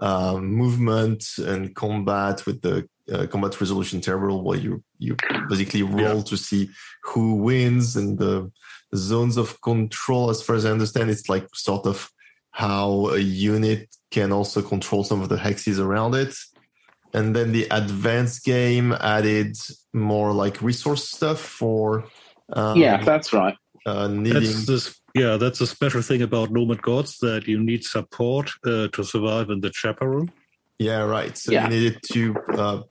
[0.00, 5.16] um, movement and combat with the uh, combat resolution table, where you you
[5.48, 6.70] basically roll to see
[7.02, 8.50] who wins, and the
[8.94, 10.30] zones of control.
[10.30, 12.10] As far as I understand, it's like sort of
[12.52, 16.34] how a unit can also control some of the hexes around it.
[17.12, 19.56] And then the advanced game added
[19.92, 22.04] more like resource stuff for
[22.52, 23.56] um, yeah, that's right.
[23.86, 24.42] Uh, needing.
[24.42, 28.88] That's this, yeah, that's a special thing about Nomad Gods that you need support uh,
[28.88, 30.28] to survive in the chaparral.
[30.78, 31.36] Yeah, right.
[31.36, 31.64] So Yeah.
[31.64, 32.82] you needed to uh,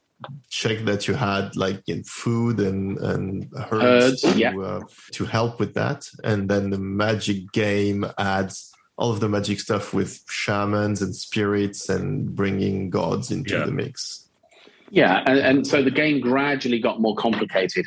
[0.49, 4.55] check that you had like in food and and herbs, Herbs, to, yeah.
[4.57, 4.81] uh,
[5.13, 6.07] to help with that.
[6.23, 11.87] And then the magic game adds all of the magic stuff with shamans and spirits
[11.87, 13.65] and bringing gods into Yeah.
[13.65, 14.28] the mix.
[14.91, 17.85] Yeah, and, and so the game gradually got more complicated,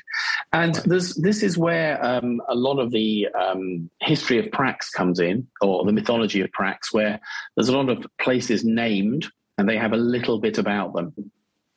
[0.53, 5.47] and this is where um, a lot of the um, history of Prax comes in,
[5.61, 7.21] or the mythology of Prax, where
[7.57, 9.27] there's a lot of places named,
[9.59, 11.13] and they have a little bit about them,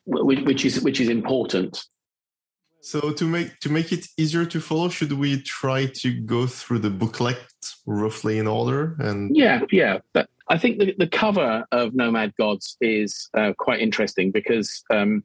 [0.04, 1.84] which, which is which is important.
[2.86, 6.78] So to make to make it easier to follow, should we try to go through
[6.78, 7.40] the booklet
[7.84, 8.96] roughly in order?
[9.00, 9.98] And Yeah, yeah.
[10.12, 15.24] But I think the, the cover of Nomad Gods is uh, quite interesting because um,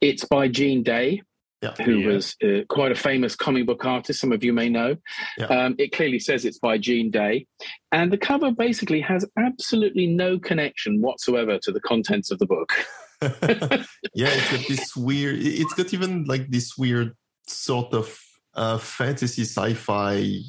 [0.00, 1.22] it's by Gene Day,
[1.62, 2.06] yeah, who Yeah.
[2.08, 4.20] was uh, quite a famous comic book artist.
[4.20, 4.96] Some of you may know.
[5.38, 5.46] Yeah.
[5.46, 7.46] Um, it clearly says it's by Gene Day.
[7.92, 12.72] And the cover basically has absolutely no connection whatsoever to the contents of the book.
[13.22, 15.36] yeah, it's got this weird.
[15.38, 17.12] It's got even like this weird
[17.46, 18.18] sort of
[18.54, 20.40] uh, fantasy sci-fi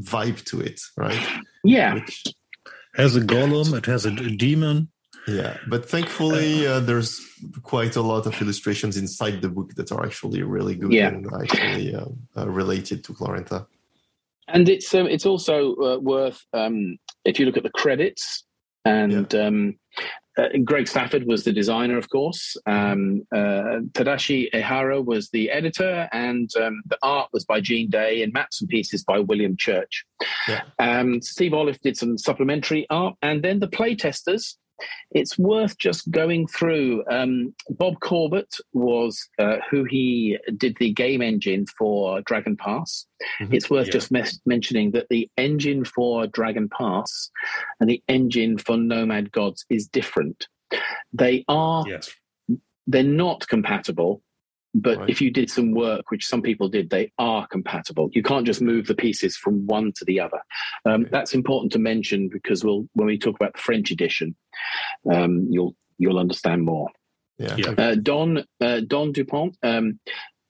[0.00, 1.20] vibe to it, right?
[1.64, 1.94] Yeah.
[1.94, 2.22] Which,
[3.00, 4.10] Has a golem, it has a
[4.44, 4.88] demon.
[5.26, 7.10] yeah, but thankfully uh, there's
[7.62, 11.08] quite a lot of illustrations inside the book that are actually really good Yeah.
[11.08, 12.04] and actually uh,
[12.36, 13.66] uh, related to Glorantha.
[14.48, 16.76] And it's um, it's also uh, worth um,
[17.24, 18.44] if you look at the credits
[18.84, 19.76] and um,
[20.38, 22.56] uh, Greg Stafford was the designer, of course.
[22.66, 28.22] Um, uh, Tadashi Ehara was the editor, and um, the art was by Gene Day,
[28.22, 30.04] and maps and pieces by William Church.
[30.48, 30.62] Yeah.
[30.78, 34.56] Um, Steve Olive did some supplementary art, and then the playtesters.
[35.12, 37.04] It's worth just going through.
[37.10, 43.06] Um, Bob Corbett was uh, who he did the game engine for Dragon Pass.
[43.40, 43.54] Mhm.
[43.54, 43.92] It's worth Yeah.
[43.92, 47.30] just mes- mentioning that the engine for Dragon Pass
[47.80, 50.46] and the engine for Nomad Gods is different.
[51.12, 52.10] They are Yes.
[52.86, 54.22] they're not compatible,
[54.74, 55.10] but Right.
[55.10, 58.08] if you did some work, which some people did, they are compatible.
[58.12, 60.40] You can't just move the pieces from one to the other.
[60.84, 61.10] Um, Okay.
[61.10, 64.36] That's important to mention because we'll when we talk about the French edition,
[65.12, 66.88] um, you'll you'll understand more.
[67.38, 67.56] Yeah.
[67.56, 67.70] Yeah.
[67.70, 69.56] Uh, Don uh, Don Dupont.
[69.62, 69.98] Um,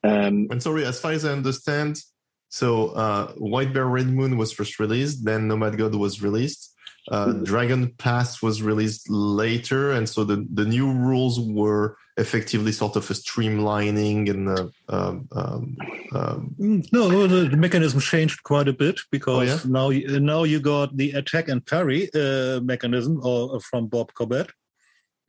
[0.02, 2.02] um, And sorry, as far as I understand,
[2.48, 6.74] so uh, White Bear Red Moon was first released, then Nomad God was released.
[7.10, 12.96] Uh, Dragon Pass was released later, and so the the new rules were effectively sort
[12.96, 15.76] of a streamlining and uh, um, um,
[16.12, 19.58] um, Mm, No, the mechanism changed quite a bit because Oh, yeah?
[19.78, 24.50] now you- now you got the attack and parry uh, mechanism or from Bob Corbett.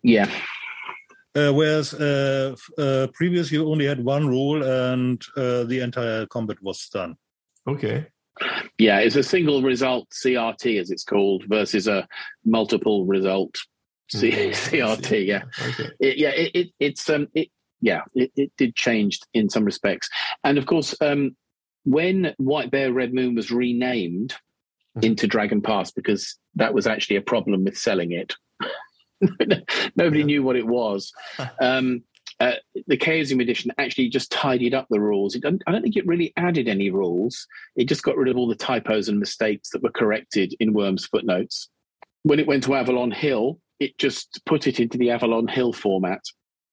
[0.03, 0.29] Yeah,
[1.33, 6.25] Uh, whereas uh, f- uh, previous you only had one rule and uh, the entire
[6.27, 7.15] combat was done.
[7.67, 8.07] okay.
[8.77, 8.99] Yeah.
[8.99, 12.07] It's a single result CRT, as it's called, versus a
[12.45, 13.55] multiple result
[14.09, 14.51] C- Mhm.
[14.53, 15.25] CRT.
[15.25, 15.89] Yeah, Okay.
[15.99, 16.29] it, yeah.
[16.31, 17.49] It, it, it's um, it,
[17.81, 18.01] yeah.
[18.13, 20.09] It, it did change in some respects,
[20.43, 21.35] and of course, um,
[21.83, 24.35] when White Bear Red Moon was renamed
[24.97, 25.05] Mhm.
[25.05, 28.35] into Dragon Pass, because that was actually a problem with selling it.
[29.95, 30.25] Nobody Yeah.
[30.25, 31.13] knew what it was.
[31.61, 32.03] Um,
[32.41, 32.55] uh,
[32.87, 35.35] the Chaosium edition actually just tidied up the rules.
[35.35, 37.47] It I don't think it really added any rules.
[37.75, 41.05] It just got rid of all the typos and mistakes that were corrected in Wyrm's
[41.05, 41.69] footnotes.
[42.23, 46.21] When it went to Avalon Hill, it just put it into the Avalon Hill format,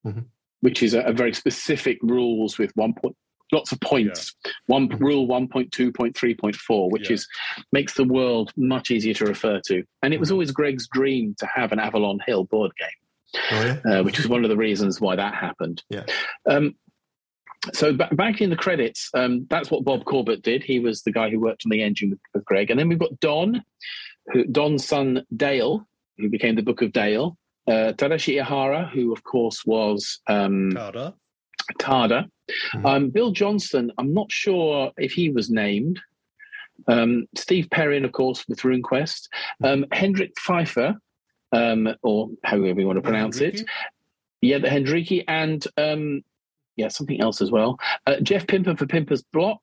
[0.07, 0.25] Mhm.
[0.61, 3.17] which is a, a very specific rules with one point,
[3.53, 4.35] lots of points.
[4.67, 5.01] One Mhm.
[5.01, 7.15] rule one point two point three point four, which Yeah.
[7.15, 7.29] is
[7.73, 9.83] makes the world much easier to refer to.
[10.03, 10.33] And it was Mhm.
[10.33, 12.89] always Greg's dream to have an Avalon Hill board game
[13.35, 13.99] Oh yeah.
[13.99, 15.83] uh, which is one of the reasons why that happened.
[15.91, 16.05] Yeah.
[16.49, 16.75] Um,
[17.75, 20.63] so ba- back in the credits, um, that's what Bob Corbett did.
[20.63, 22.99] He was the guy who worked on the engine with, with Greg, and then we've
[22.99, 23.63] got Don,
[24.33, 27.37] who, Don's son Dale, who became the Book of Dale.
[27.67, 31.15] Uh, Tadashi Ehara, who of course was um, Tada.
[31.79, 32.29] Tada.
[32.75, 32.87] Mhm.
[32.87, 36.01] Um, Bill Johnston, I'm not sure if he was named.
[36.87, 39.29] Um, Steve Perrin, of course, with RuneQuest.
[39.63, 40.97] Um, Hendrik Pfeiffer,
[41.53, 43.63] um, or however you want to pronounce it.
[44.41, 46.23] Yeah, the Hendriki and um,
[46.77, 47.79] yeah, something else as well.
[48.07, 49.61] Uh, Jeff Pimper for Pimper's Block.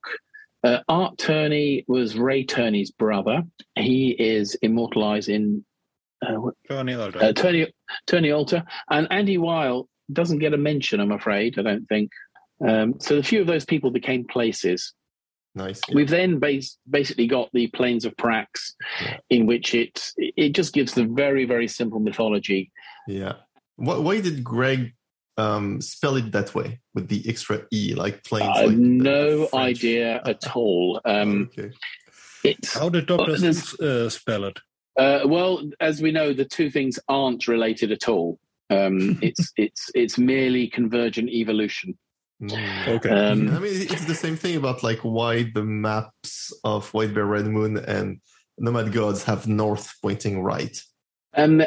[0.63, 3.43] Uh, Art Turney was Ray Turney's brother.
[3.75, 5.63] He is immortalized in
[6.25, 6.35] uh,
[6.69, 7.23] Johnny Alder.
[7.23, 7.71] uh, Turney,
[8.07, 8.63] Turney Alter.
[8.89, 12.11] And Andy Weil doesn't get a mention, I'm afraid, I don't think.
[12.65, 14.93] Um, so a few of those people became places.
[15.55, 15.79] Nice.
[15.93, 19.17] We've then bas- basically got the Plains of Prax, Yeah.
[19.29, 22.71] in which it it just gives the very, very simple mythology
[23.07, 23.33] Yeah.
[23.77, 24.93] Why, why did Greg
[25.37, 28.49] um, spell it that way with the extra e, like planes?
[28.55, 31.01] I have like no idea at all.
[31.05, 31.71] Um, okay.
[32.43, 33.31] it's How did Dr.
[33.31, 34.59] Well, Seuss uh, spell it?
[34.97, 38.39] uh, well, as we know, the two things aren't related at all.
[38.69, 41.97] Um, it's it's it's merely convergent evolution.
[42.41, 42.87] Mm.
[42.87, 43.09] Okay.
[43.09, 47.25] Um, I mean, it's the same thing about like why the maps of White Bear,
[47.25, 48.19] Red Moon, and
[48.57, 50.77] Nomad Gods have north pointing right.
[51.33, 51.63] Um,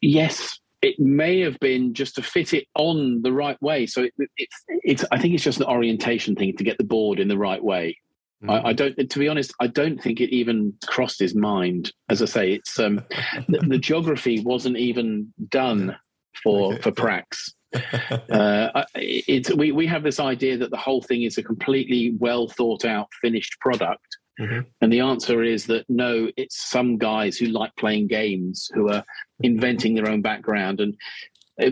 [0.00, 3.86] yes, it may have been just to fit it on the right way.
[3.86, 6.84] So it, it, it's it's I think it's just an orientation thing to get the
[6.84, 7.98] board in the right way.
[8.42, 8.50] Mm.
[8.50, 11.92] I, I don't, to be honest, I don't think it even crossed his mind.
[12.08, 13.02] As I say, it's um,
[13.48, 15.96] the, the geography wasn't even done
[16.42, 16.82] for Okay.
[16.82, 17.52] for Prax.
[18.30, 22.48] Uh, it's we we have this idea that the whole thing is a completely well
[22.48, 24.06] thought out finished product,
[24.40, 24.66] Mhm.
[24.80, 29.04] and the answer is that no, it's some guys who like playing games who are
[29.42, 30.80] inventing their own background.
[30.80, 30.96] And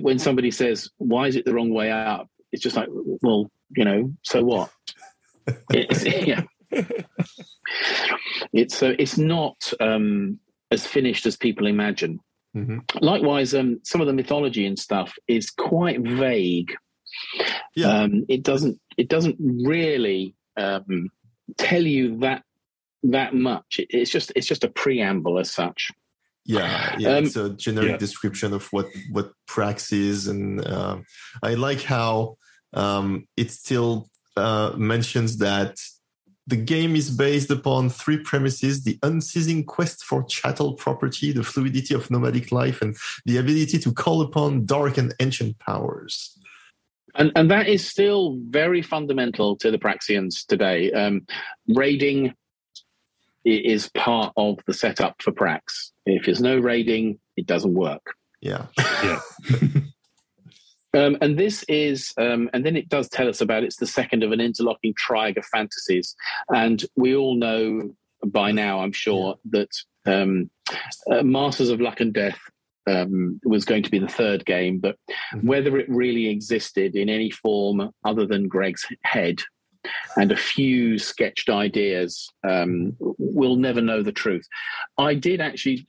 [0.02, 3.84] when somebody says, "Why is it the wrong way up?" It's just like, well, you
[3.84, 4.70] know, so what?
[5.70, 6.42] It's, yeah,
[8.52, 10.38] it's uh, it's not um,
[10.70, 12.20] as finished as people imagine.
[12.58, 13.02] Mhm.
[13.02, 16.74] Likewise, um, some of the mythology and stuff is quite vague.
[17.74, 18.02] Yeah.
[18.02, 21.10] Um, it doesn't it doesn't really um,
[21.56, 22.42] tell you that
[23.04, 23.78] that much.
[23.78, 25.90] It, it's just it's just a preamble as such.
[26.44, 27.96] Yeah, yeah, Um, it's a generic yeah.
[27.98, 31.04] description of what what Prax is, and um,
[31.42, 32.36] I like how
[32.72, 35.76] um, it still uh, mentions that
[36.48, 41.94] the game is based upon three premises: the unceasing quest for chattel property, the fluidity
[41.94, 42.96] of nomadic life, and
[43.26, 46.36] the ability to call upon dark and ancient powers.
[47.14, 50.90] And and that is still very fundamental to the Praxians today.
[50.92, 51.26] Um,
[51.68, 52.28] raiding
[53.46, 55.92] i- is part of the setup for Prax.
[56.06, 58.14] If there's no raiding, it doesn't work.
[58.40, 58.66] Yeah,
[59.02, 59.20] Yeah.
[60.94, 64.22] Um, and this is, um, and then it does tell us about it's the second
[64.22, 66.14] of an interlocking triad of fantasies.
[66.48, 69.70] And we all know by now, I'm sure, that
[70.06, 70.50] um,
[71.10, 72.38] uh, Masters of Luck and Death
[72.86, 74.96] um, was going to be the third game, but
[75.34, 75.44] Mhm.
[75.44, 79.40] whether it really existed in any form other than Greg's head
[80.16, 84.46] and a few sketched ideas, um, we'll never know the truth.
[84.96, 85.86] I did actually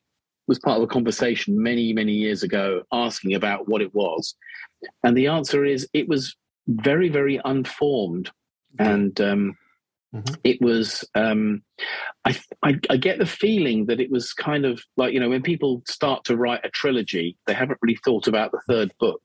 [0.49, 4.35] was part of a conversation many many years ago asking about what it was
[5.03, 6.35] and the answer is it was
[6.67, 8.29] very very unformed
[8.77, 9.55] and um,
[10.13, 10.35] Mm-hmm.
[10.43, 11.07] It was.
[11.13, 11.61] Um,
[12.25, 15.43] I, I, I get the feeling that it was kind of like you know when
[15.43, 19.21] people start to write a trilogy, they haven't really thought about the third book,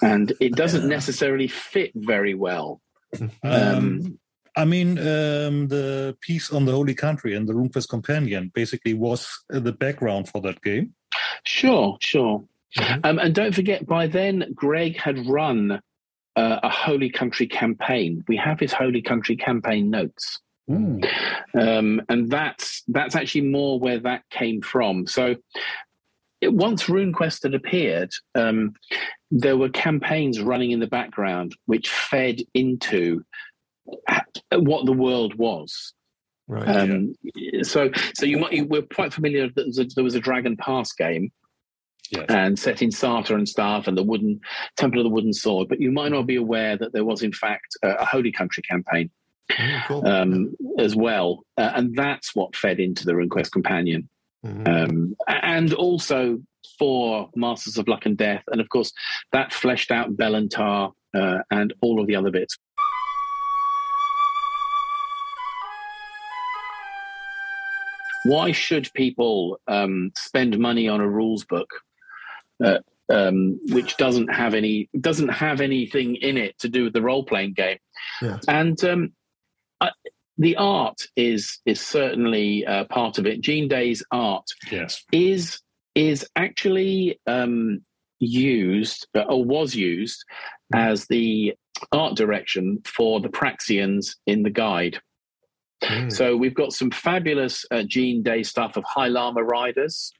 [0.00, 2.80] and it doesn't necessarily fit very well.
[3.14, 3.28] Mm-hmm.
[3.44, 4.18] Um,
[4.56, 9.28] I mean, um, the piece on the Holy Country and the RuneQuest Companion basically was
[9.48, 10.94] the background for that game.
[11.44, 12.44] Sure, sure.
[12.76, 13.00] Mm-hmm.
[13.04, 15.80] Um, and don't forget, by then, Greg had run
[16.36, 18.24] uh, a Holy Country campaign.
[18.28, 20.40] We have his Holy Country campaign notes.
[20.70, 21.06] Mm.
[21.54, 25.06] Um, and that's that's actually more where that came from.
[25.06, 25.36] So
[26.40, 28.74] it, once RuneQuest had appeared, um,
[29.30, 33.24] there were campaigns running in the background which fed into
[34.52, 35.92] what the world was.
[36.48, 36.68] Right.
[36.68, 37.62] Um, yeah.
[37.62, 40.20] So, so you might you, we're quite familiar that there was a, there was a
[40.20, 41.32] Dragon Pass game,
[42.10, 42.26] yes.
[42.28, 44.40] and set in Sartar and stuff, and the wooden
[44.76, 45.68] Temple of the Wooden Sword.
[45.68, 48.62] But you might not be aware that there was, in fact, a, a Holy Country
[48.62, 49.10] campaign
[49.50, 50.06] oh, cool.
[50.06, 54.08] um, as well, uh, and that's what fed into the RuneQuest Companion,
[54.44, 54.66] mm-hmm.
[54.66, 56.40] um, and also
[56.78, 58.92] for Masters of Luck and Death, and of course
[59.30, 62.58] that fleshed out Belintar uh, and all of the other bits.
[68.24, 71.68] Why should people um, spend money on a rules book
[72.64, 72.78] uh,
[73.12, 77.24] um, which doesn't have any doesn't have anything in it to do with the role
[77.24, 77.78] playing game?
[78.20, 78.38] Yeah.
[78.48, 79.12] And um,
[79.80, 79.90] I,
[80.38, 83.40] the art is is certainly uh, part of it.
[83.40, 85.04] Gene Day's art yes.
[85.12, 85.60] is
[85.94, 87.82] is actually um,
[88.18, 90.24] used uh, or was used
[90.74, 90.80] mm.
[90.80, 91.54] as the
[91.90, 95.00] art direction for the Praxians in the guide.
[95.82, 96.12] Mm.
[96.12, 100.12] So we've got some fabulous uh, Gene Day stuff of High Llama riders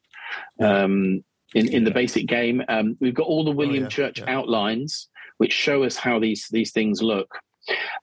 [0.61, 1.23] um,
[1.55, 1.85] in, in yeah.
[1.85, 2.63] the basic game.
[2.69, 4.25] Um, we've got all the William oh, yeah, Church yeah.
[4.29, 5.09] outlines,
[5.39, 7.39] which show us how these these things look.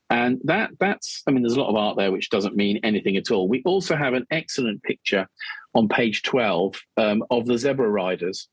[0.09, 3.17] And that that's I mean, there's a lot of art there which doesn't mean anything
[3.17, 3.47] at all.
[3.47, 5.27] We also have an excellent picture
[5.75, 8.47] on page 12 um, of the zebra riders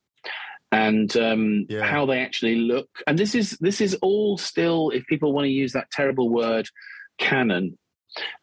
[0.73, 1.85] and um, yeah.
[1.85, 2.89] how they actually look.
[3.07, 6.69] And this is this is all still, if people want to use that terrible word,
[7.19, 7.79] canon.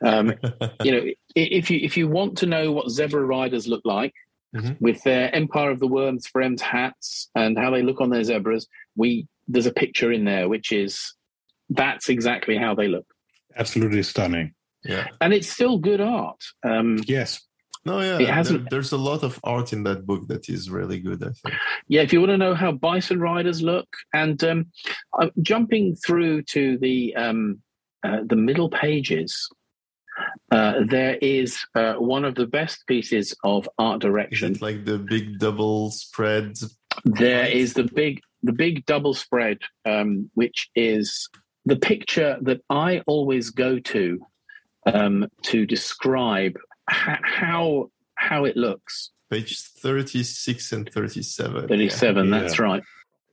[0.03, 0.33] Um,
[0.83, 1.05] you know,
[1.35, 4.13] if you if you want to know what zebra riders look like
[4.55, 4.73] mm-hmm.
[4.79, 8.67] with their Empire of the Wyrms friends hats and how they look on their zebras,
[8.95, 11.13] we there's a picture in there which is
[11.69, 13.05] that's exactly how they look.
[13.55, 14.53] Absolutely stunning.
[14.83, 16.41] Yeah, and it's still good art.
[16.63, 17.41] Um, yes.
[17.85, 18.69] No, yeah, it hasn't.
[18.69, 21.21] There, there's a lot of art in that book that is really good.
[21.21, 21.55] I think.
[21.89, 24.67] Yeah, if you want to know how bison riders look, and um,
[25.41, 27.61] jumping through to the um,
[28.03, 29.49] uh, the middle pages,
[30.51, 34.57] uh, there is uh, one of the best pieces of art direction.
[34.61, 36.57] like the big double spread.
[37.05, 41.29] There is the big the big double spread, um, which is
[41.65, 44.25] the picture that I always go to
[44.85, 46.57] um, to describe
[46.89, 49.11] ha- how how it looks.
[49.29, 51.67] Page thirty six and thirty seven.
[51.67, 52.29] Thirty seven.
[52.29, 52.39] Yeah.
[52.39, 52.83] That's right.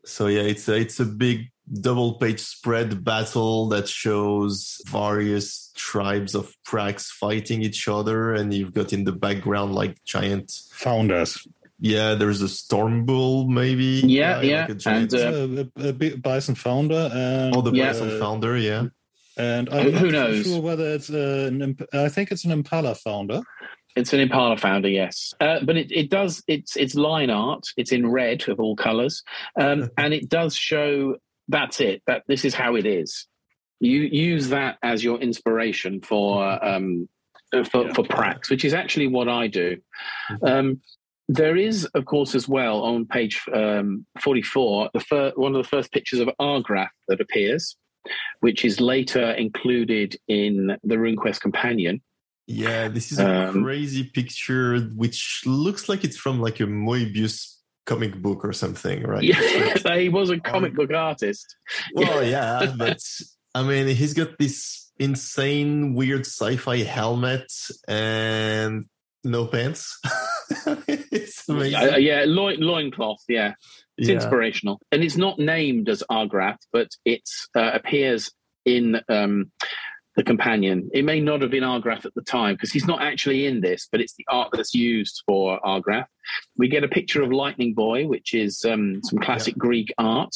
[0.05, 6.35] So yeah, it's a, it's a big double page spread battle that shows various tribes
[6.35, 11.47] of Prax fighting each other, and you've got in the background like giant founders.
[11.79, 14.03] Yeah, there's a storm bull, maybe.
[14.05, 17.11] Yeah, yeah, like and uh, a, a, a, bison founder.
[17.13, 17.87] And, oh, the yeah.
[17.87, 18.87] bison founder, yeah.
[19.39, 20.45] And I'm who knows?
[20.45, 21.79] Sure whether it's an.
[21.95, 23.41] I think it's an Impala founder.
[23.97, 27.67] It's an Impala founder, yes, uh, but it, it does it's it's line art.
[27.79, 29.23] It's in red of all colours,
[29.59, 31.17] um, and it does show
[31.51, 32.03] that's it.
[32.07, 33.27] That this is how it is.
[33.81, 37.09] You use that as your inspiration for um,
[37.51, 37.93] for, yeah.
[37.93, 39.79] for Prax, which is actually what I do.
[40.31, 40.45] Mm-hmm.
[40.45, 40.81] Um,
[41.29, 45.69] there is, of course, as well on page um, 44, the fir- one of the
[45.69, 47.77] first pictures of Argrath that appears,
[48.41, 52.03] which is later included in the RuneQuest Companion.
[52.49, 57.60] Yeah, this is a um, crazy picture, which looks like it's from like a Moebius
[57.87, 59.23] comic book or something, right?
[59.23, 61.57] Yeah, he was a comic book artist.
[61.95, 63.03] Well, yeah, but
[63.55, 67.51] I mean, he's got this insane, weird sci-fi helmet
[67.89, 68.87] and
[69.25, 69.99] no pants.
[70.89, 71.95] it's amazing.
[71.95, 73.23] Uh, yeah, loin loincloth.
[73.29, 73.55] Yeah,
[73.97, 74.17] it's yeah.
[74.17, 78.31] inspirational, and it's not named as Argrath, but it uh, appears
[78.65, 79.51] in um,
[80.17, 80.91] the companion.
[80.93, 83.89] It may not have been Argrath at the time because he's not actually in this,
[83.91, 86.07] but it's the art that's used for Argrath.
[86.57, 89.61] We get a picture of Lightning Boy, which is um, some classic yeah.
[89.61, 90.35] Greek art.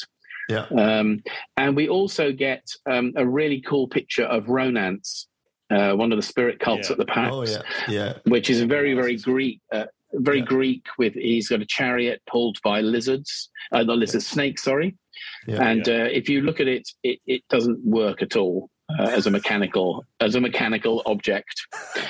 [0.48, 0.66] Yeah.
[0.76, 1.22] Um,
[1.56, 5.26] and we also get um, a really cool picture of Ronance,
[5.70, 6.92] uh, one of the spirit cults yeah.
[6.92, 7.30] at the Prax.
[7.32, 7.62] Oh, yeah.
[7.88, 8.18] yeah.
[8.26, 9.60] Which is very, very Greek.
[9.72, 10.44] Uh, very yeah.
[10.44, 10.86] Greek.
[10.98, 14.62] With he's got a chariot pulled by lizards, uh, not lizards, snakes.
[14.62, 14.96] Sorry,
[15.46, 18.70] yeah, and uh, if you look at it, it, it doesn't work at all.
[18.90, 21.54] Uh, as a mechanical as a mechanical object.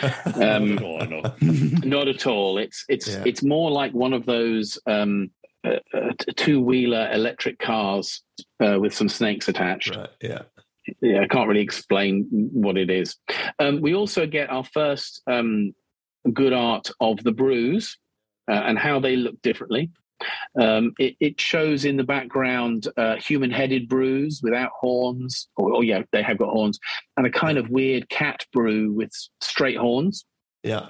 [0.35, 0.75] Um,
[1.85, 2.59] not at all.
[2.59, 3.23] It's it's Yeah.
[3.25, 5.31] it's more like one of those um,
[5.65, 8.23] uh, uh, two wheeler electric cars
[8.61, 9.95] uh, with some snakes attached.
[9.95, 10.09] Right.
[10.21, 10.43] Yeah.
[11.01, 13.17] Yeah, I can't really explain what it is.
[13.59, 15.75] Um, we also get our first um,
[16.33, 17.97] good art of the broos
[18.51, 19.91] uh, and how they look differently.
[20.61, 26.03] Um, it, it shows in the background uh, human-headed broos without horns, or, or yeah,
[26.13, 26.79] they have got horns,
[27.17, 29.11] and a kind of weird cat broo with
[29.41, 30.25] straight horns.
[30.63, 30.89] Yeah.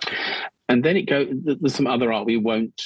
[0.68, 1.26] And then it go.
[1.30, 2.80] There's some other art we won't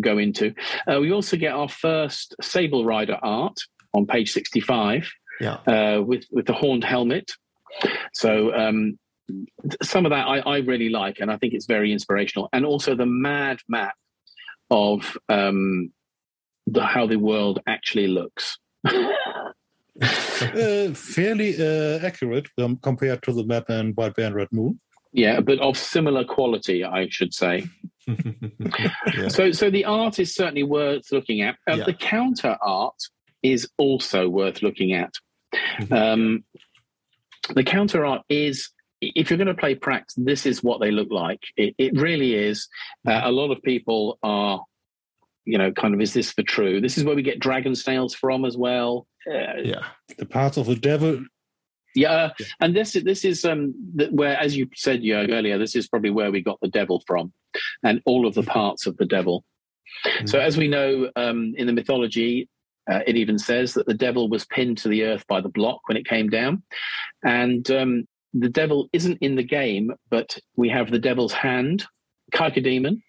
[0.00, 0.54] go into.
[0.86, 3.56] Uh, we also get our first Sable Rider art
[3.94, 5.10] on page 65
[5.40, 5.54] Yeah.
[5.66, 7.30] uh, with with the horned helmet.
[8.12, 8.98] So um,
[9.82, 12.48] some of that I, I really like, and I think it's very inspirational.
[12.52, 13.94] And also the mad map
[14.70, 15.92] of um,
[16.66, 18.58] the how the world actually looks.
[20.00, 24.78] Uh, fairly uh, accurate um, compared to the map in White Bear and Red Moon.
[25.12, 27.64] yeah, but of similar quality, I should say.
[28.06, 29.26] yeah.
[29.26, 31.56] So, so the art is certainly worth looking at.
[31.66, 31.84] Um, Yeah.
[31.86, 32.94] The counter art
[33.42, 35.12] is also worth looking at.
[35.80, 35.92] Mhm.
[35.92, 36.44] Um,
[37.56, 38.70] the counter art is,
[39.00, 41.40] if you're going to play Prax, this is what they look like.
[41.56, 42.68] It, it really is.
[43.06, 44.64] Uh, a lot of people are,
[45.44, 46.80] you know, kind of, is this for true?
[46.80, 49.06] This is where we get dragon snails from as well.
[49.26, 49.84] Uh, Yeah.
[50.18, 51.24] The parts of the devil.
[51.94, 52.46] yeah, Yeah.
[52.60, 53.72] and this this is um
[54.10, 57.32] where, as you said, Jörg, earlier, this is probably where we got the devil from,
[57.82, 59.44] and all of the parts of the devil.
[60.26, 62.48] So, as we know um, in the mythology,
[62.90, 65.80] uh, it even says that the devil was pinned to the earth by the block
[65.88, 66.62] when it came down,
[67.24, 71.86] and um, the devil isn't in the game, but we have the devil's hand,
[72.32, 73.00] Kaika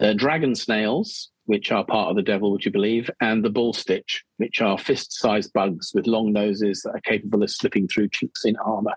[0.00, 3.72] uh, dragon snails, which are part of the devil, would you believe, and the bull
[3.72, 8.44] stitch, which are fist-sized bugs with long noses that are capable of slipping through chinks
[8.44, 8.94] in armor.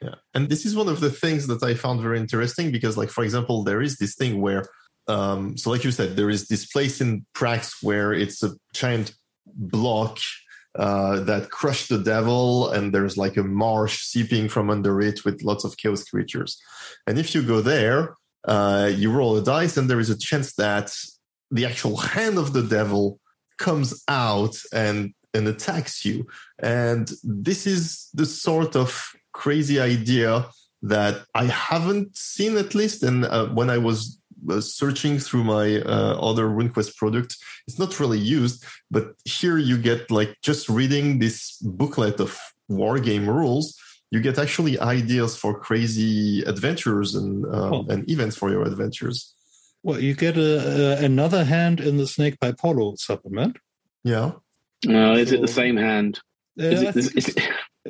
[0.00, 0.14] Yeah.
[0.32, 3.22] And this is one of the things that I found very interesting because, like, for
[3.22, 4.66] example, there is this thing where,
[5.08, 9.12] um, so like you said, there is this place in Prax where it's a giant
[9.46, 10.18] block
[10.78, 15.42] uh, that crush the devil, and there's like a marsh seeping from under it with
[15.42, 16.60] lots of chaos creatures.
[17.06, 18.14] And if you go there,
[18.46, 20.94] uh, you roll a dice, and there is a chance that
[21.50, 23.18] the actual hand of the devil
[23.58, 26.26] comes out and and attacks you.
[26.58, 30.48] And this is the sort of crazy idea
[30.82, 33.02] that I haven't seen at least.
[33.02, 34.19] And uh, when I was
[34.60, 37.36] searching through my uh, other RuneQuest product,
[37.66, 38.64] it's not really used.
[38.90, 42.38] But here you get like just reading this booklet of
[42.68, 43.76] war game rules.
[44.10, 47.86] You get actually ideas for crazy adventures and um, Oh.
[47.88, 49.34] and events for your adventures.
[49.82, 53.56] Well, you get a, a, another hand in the Snakepipe Hollow supplement.
[54.04, 54.32] Yeah,
[54.88, 56.20] Uh, is it the same hand?
[56.58, 57.38] Uh, Is I, think, is it,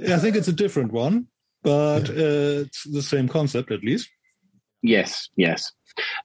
[0.16, 1.26] I think it's a different one,
[1.62, 4.08] but uh, it's the same concept at least.
[4.82, 5.72] Yes, yes.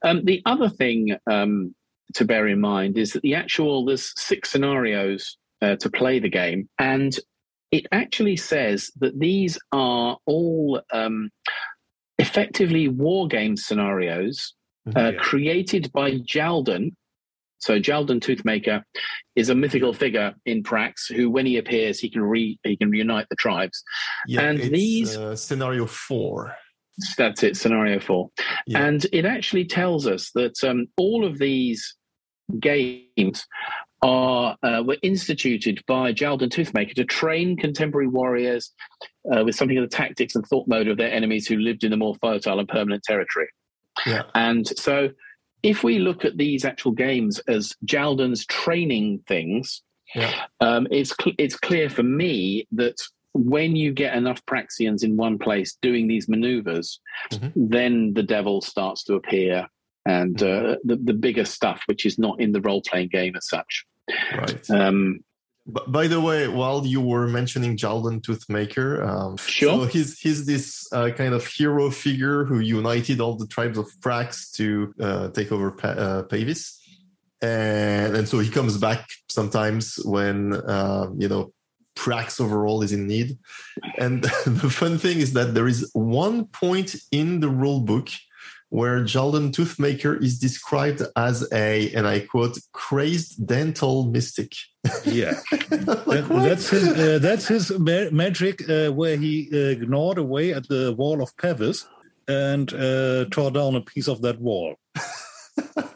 [0.03, 1.75] Um, the other thing um,
[2.13, 6.29] to bear in mind is that the actual there's six scenarios uh, to play the
[6.29, 7.17] game, and
[7.71, 11.29] it actually says that these are all um,
[12.19, 14.53] effectively war game scenarios
[14.95, 15.19] uh, Yeah.
[15.19, 16.91] created by Jaldon.
[17.57, 18.83] So Jaldon Toothmaker
[19.35, 22.91] is a mythical figure in Prax who, when he appears, he can re he can
[22.91, 23.83] reunite the tribes.
[24.27, 24.41] yeah.
[24.41, 26.55] And it's, these- uh, scenario four.
[27.17, 28.29] That's it, scenario four.
[28.67, 28.85] Yeah.
[28.85, 31.95] And it actually tells us that um, all of these
[32.59, 33.45] games
[34.01, 38.71] are uh, were instituted by Jaldon Toothmaker to train contemporary warriors
[39.33, 41.91] uh, with something of the tactics and thought mode of their enemies who lived in
[41.93, 43.47] a more fertile and permanent territory.
[44.05, 44.23] Yeah.
[44.35, 45.09] And so,
[45.63, 49.81] if we look at these actual games as Jaldon's training things,
[50.13, 50.45] Yeah.
[50.59, 52.95] um, it's cl- it's clear for me that
[53.35, 56.99] when you get enough Praxians in one place doing these maneuvers,
[57.33, 57.51] Mhm.
[57.55, 59.67] then the devil starts to appear,
[60.05, 63.47] and uh, the the bigger stuff, which is not in the role playing game as
[63.49, 63.85] such.
[64.37, 64.69] Right.
[64.69, 65.23] Um,
[65.67, 69.79] by the way, while you were mentioning Jaldon Toothmaker, um, Sure.
[69.81, 73.87] so he's he's this uh, kind of hero figure who united all the tribes of
[73.99, 76.79] Prax to uh, take over pa- uh, Pavis,
[77.41, 81.51] and and so he comes back sometimes when uh, you know
[81.95, 83.37] Prax overall is in need.
[83.97, 88.09] And the fun thing is that there is one point in the rule book
[88.69, 94.53] where Jaldon Toothmaker is described as a, and I quote, crazed dental mystic.
[95.05, 95.39] Yeah,
[95.71, 96.87] Like, That- that's his.
[96.87, 101.35] Uh, that's his ma- magic, uh, where he uh, gnawed away at the wall of
[101.37, 101.85] Pavis
[102.27, 104.75] and uh, tore down a piece of that wall.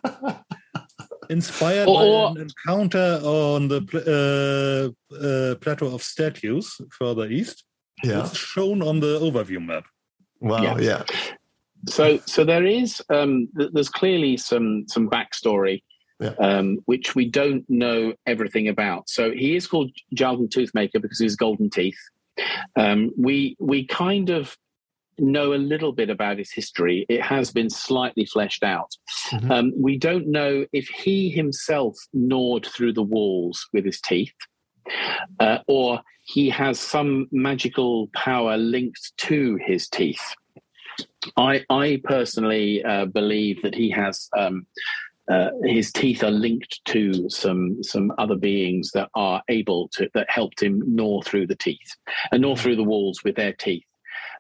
[1.29, 7.63] Inspired Or- by an encounter on the pl- uh, uh, plateau of statues further east.
[8.03, 8.25] Yeah.
[8.25, 9.85] It's shown on the overview map.
[10.39, 10.63] Wow.
[10.63, 10.77] Yeah.
[10.79, 11.03] Yeah.
[11.87, 15.83] So, so there is um, th- there's clearly some some backstory,
[16.19, 16.33] Yeah.
[16.39, 19.09] um, which we don't know everything about.
[19.09, 21.99] So he is called Jaldon Toothmaker because of his golden teeth.
[22.75, 24.57] Um, we we kind of
[25.21, 27.05] know a little bit about his history.
[27.09, 28.91] It has been slightly fleshed out.
[29.31, 29.51] Mhm.
[29.51, 34.33] Um, we don't know if he himself gnawed through the walls with his teeth,
[35.39, 40.35] uh, or he has some magical power linked to his teeth.
[41.37, 44.65] I, I personally uh, believe that he has um,
[45.29, 50.29] uh, his teeth are linked to some some other beings that are able to that
[50.29, 51.95] helped him gnaw through the teeth
[52.31, 53.85] and gnaw through the walls with their teeth,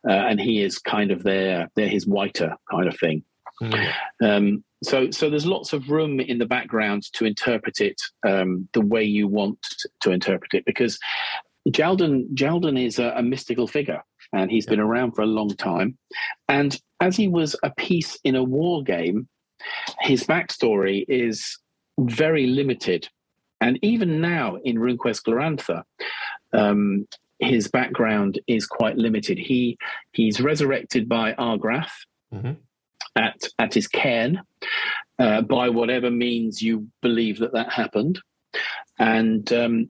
[0.07, 3.23] uh, and he is kind of their they're his wyter kind of thing.
[3.61, 3.93] Mm.
[4.21, 8.81] Um, so, so there's lots of room in the background to interpret it um, the
[8.81, 9.59] way you want
[10.01, 10.97] to interpret it, because
[11.67, 15.97] Jaldon Jaldon is a, a mystical figure, and he's been around for a long time.
[16.47, 19.27] And as he was a piece in a war game,
[19.99, 21.57] his backstory is
[21.99, 23.09] very limited.
[23.59, 25.83] And even now in RuneQuest Glorantha,
[26.53, 27.07] um,
[27.39, 29.37] his background is quite limited.
[29.37, 29.77] He
[30.13, 31.91] he's resurrected by Argrath
[32.33, 32.57] Mhm.
[33.15, 34.41] at at his cairn
[35.17, 38.19] uh, by whatever means you believe that that happened,
[38.99, 39.89] and um,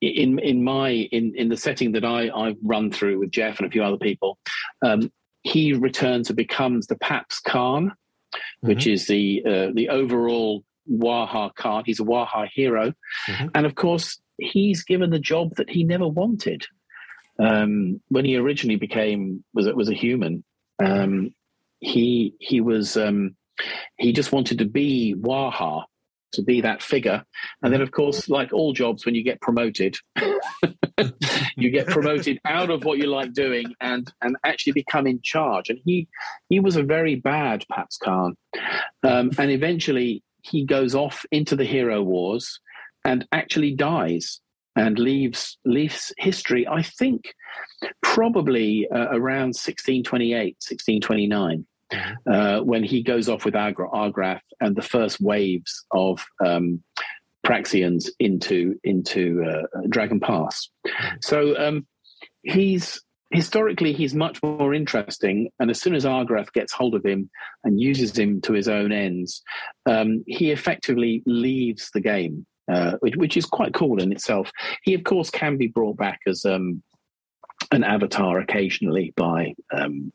[0.00, 3.66] in in my in in the setting that I I've run through with Jeff and
[3.66, 4.38] a few other people,
[4.82, 5.10] um,
[5.42, 7.92] he returns and becomes the Paps Khan,
[8.60, 11.82] which is the uh, the overall Waha Khan.
[11.86, 12.92] He's a Waha hero,
[13.28, 13.50] Mhm.
[13.54, 16.66] and of course he's given the job that he never wanted
[17.38, 20.44] um, when he originally became was was a human.
[20.82, 21.34] Um,
[21.80, 23.36] he he was um,
[23.96, 25.84] he just wanted to be Waha,
[26.32, 27.24] to be that figure,
[27.62, 29.96] and then of course, like all jobs, when you get promoted,
[31.56, 35.68] you get promoted out of what you like doing and and actually become in charge.
[35.68, 36.08] And he
[36.48, 38.36] he was a very bad Paps Khan,
[39.02, 42.60] um, and eventually he goes off into the hero wars
[43.06, 44.40] and actually dies
[44.74, 46.66] and leaves leaves history.
[46.68, 47.32] I think
[48.02, 51.66] probably uh, around 1628, 1629.
[52.28, 56.82] Uh, when he goes off with Agra- Argrath and the first waves of um,
[57.46, 60.68] Praxians into into uh, Dragon Pass,
[61.22, 61.86] so um,
[62.42, 63.00] he's
[63.30, 65.48] historically he's much more interesting.
[65.60, 67.30] And as soon as Argrath gets hold of him
[67.62, 69.42] and uses him to his own ends,
[69.86, 74.50] um, he effectively leaves the game, uh, which, which is quite cool in itself.
[74.82, 76.82] He, of course, can be brought back as um,
[77.72, 80.12] an avatar occasionally by um,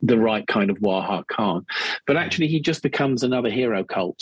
[0.00, 1.66] the right kind of Waha Khan,
[2.06, 4.18] but actually he just becomes another hero cult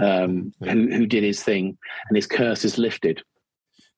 [0.00, 0.72] um, Yeah.
[0.72, 3.22] who, who did his thing, and his curse is lifted.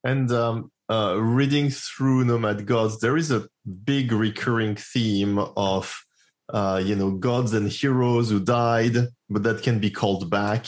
[0.04, 3.48] And um, uh, reading through Nomad Gods, there is a
[3.84, 6.04] big recurring theme of,
[6.52, 8.96] uh, you know, gods and heroes who died,
[9.30, 10.66] but that can be called back.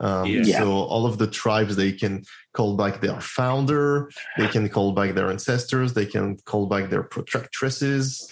[0.00, 0.60] Um, Yeah.
[0.60, 5.14] So all of the tribes, they can call back their founder, they can call back
[5.14, 8.30] their ancestors, they can call back their protractresses.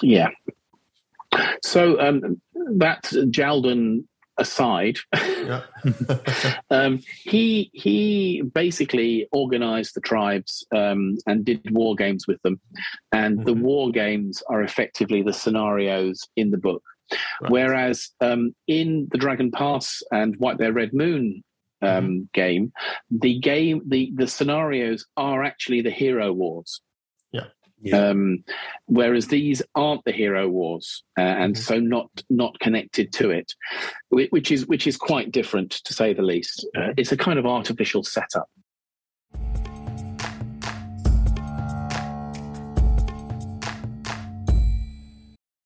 [0.00, 0.28] Yeah.
[1.62, 2.40] So um,
[2.76, 4.04] that Jaldon
[4.38, 5.62] aside, Yeah.
[6.70, 12.60] um, he he basically organized the tribes um, and did war games with them,
[13.12, 13.62] and the Mhm.
[13.62, 16.82] war games are effectively the scenarios in the book.
[17.40, 17.50] Right.
[17.50, 21.42] Whereas um, in the Dragon Pass and White Bear Red Moon
[21.82, 22.72] um, game,
[23.10, 26.80] the game the the scenarios are actually the hero wars.
[27.84, 28.10] Yeah.
[28.10, 28.44] Um,
[28.86, 31.58] whereas these aren't the hero wars, uh, and Mhm.
[31.58, 33.54] so not not connected to it,
[34.10, 36.64] which is which is quite different to say the least.
[36.76, 38.48] Uh, it's a kind of artificial setup.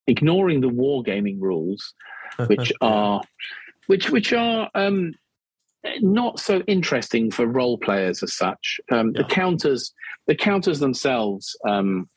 [0.07, 1.95] Ignoring the wargaming rules,
[2.47, 3.23] which are
[3.87, 5.15] which which are um,
[6.01, 8.81] not so interesting for role players as such.
[8.91, 9.93] Um, The counters,
[10.27, 12.09] the counters themselves, um,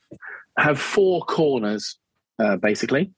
[0.57, 1.97] have four corners
[2.39, 3.11] uh, basically,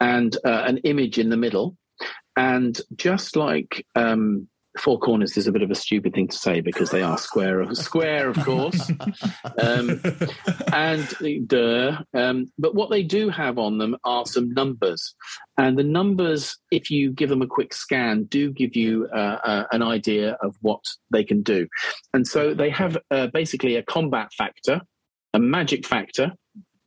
[0.00, 1.76] and uh, an image in the middle.
[2.36, 4.48] And just like um,
[4.78, 7.60] four corners is a bit of a stupid thing to say because they are square,
[7.60, 8.90] of square, of course
[9.58, 10.00] um,
[10.72, 12.02] and duh.
[12.14, 15.14] Um, but what they do have on them are some numbers,
[15.58, 19.64] and the numbers, if you give them a quick scan, do give you uh, uh,
[19.72, 21.66] an idea of what they can do.
[22.12, 24.80] And so they have uh, basically a combat factor,
[25.32, 26.32] a magic factor,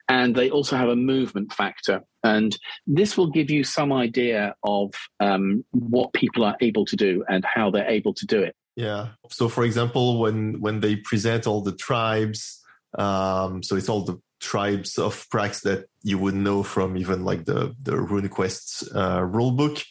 [0.09, 2.01] and they also have a movement factor.
[2.23, 2.57] And
[2.87, 7.45] this will give you some idea of um, what people are able to do and
[7.45, 8.55] how they're able to do it.
[8.75, 9.09] Yeah.
[9.29, 12.61] So, for example, when when they present all the tribes,
[12.97, 17.45] um, so it's all the tribes of Prax that you would know from even like
[17.45, 19.85] the the RuneQuest uh, rulebook.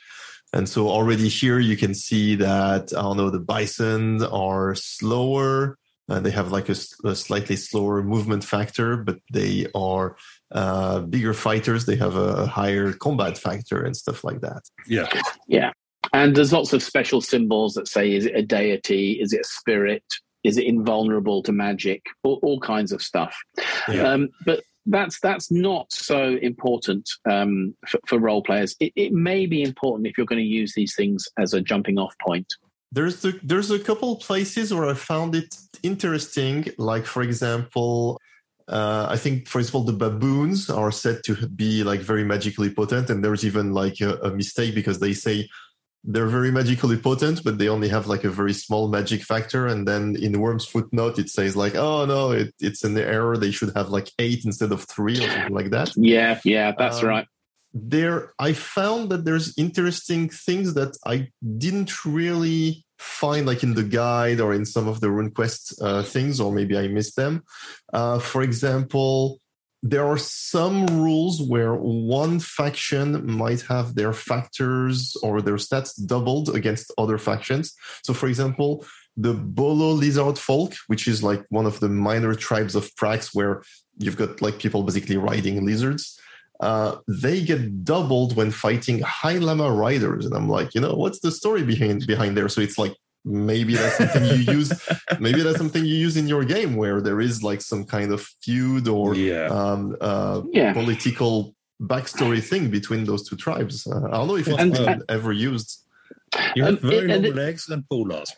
[0.55, 5.77] And so already here you can see that I don't know the bison are slower.
[6.09, 10.17] Uh, they have like a, a, slightly slower movement factor, but they are
[10.53, 11.85] uh, bigger fighters.
[11.85, 14.63] They have a higher combat factor and stuff like that.
[14.87, 15.09] Yeah,
[15.47, 15.73] yeah.
[16.13, 19.21] And there's lots of special symbols that say, is it a deity?
[19.21, 20.05] Is it a spirit?
[20.45, 22.07] Is it invulnerable to magic?
[22.23, 23.37] All, all kinds of stuff.
[23.89, 24.03] Yeah.
[24.03, 28.75] Um, but that's that's not so important um, for, for, role players.
[28.81, 31.99] It, it, may be important if you're going to use these things as a jumping
[31.99, 32.47] off point.
[32.91, 36.67] There's the, there's a couple places where I found it interesting.
[36.79, 38.21] Like for example,
[38.69, 43.11] uh, I think for example the baboons are said to be like very magically potent,
[43.11, 45.49] and there's even like a, a mistake because they say
[46.05, 49.67] they're very magically potent, but they only have like a very small magic factor.
[49.67, 53.37] And then in the Wyrm's footnote, it says like, "Oh no, it, it's an error.
[53.37, 57.03] They should have like eight instead of three or something like that." Yeah, yeah, that's
[57.03, 57.27] um, right.
[57.75, 63.85] There, I found that there's interesting things that I didn't really find like in the
[63.85, 67.45] guide or in some of the RuneQuest uh, things, or maybe I missed them.
[67.93, 69.41] Uh, for example,
[69.83, 76.55] there are some rules where one faction might have their factors or their stats doubled
[76.55, 77.75] against other factions.
[78.03, 78.85] So, for example,
[79.17, 83.63] the Bolo Lizard Folk, which is like one of the minor tribes of Prax, where
[83.99, 86.21] you've got like people basically riding lizards.
[86.61, 91.21] Uh, they get doubled when fighting High Llama riders, and I'm like, you know, what's
[91.21, 92.49] the story behind behind there?
[92.49, 92.95] So it's like
[93.25, 94.73] maybe that's something you use
[95.21, 98.23] maybe that's something you use in your game where there is like some kind of
[98.43, 99.47] feud or yeah.
[99.47, 100.73] Um, uh, yeah.
[100.73, 105.03] political backstory thing between those two tribes uh, i don't know if it's and, been
[105.09, 105.85] ever used
[106.57, 108.31] you have very long legs and polars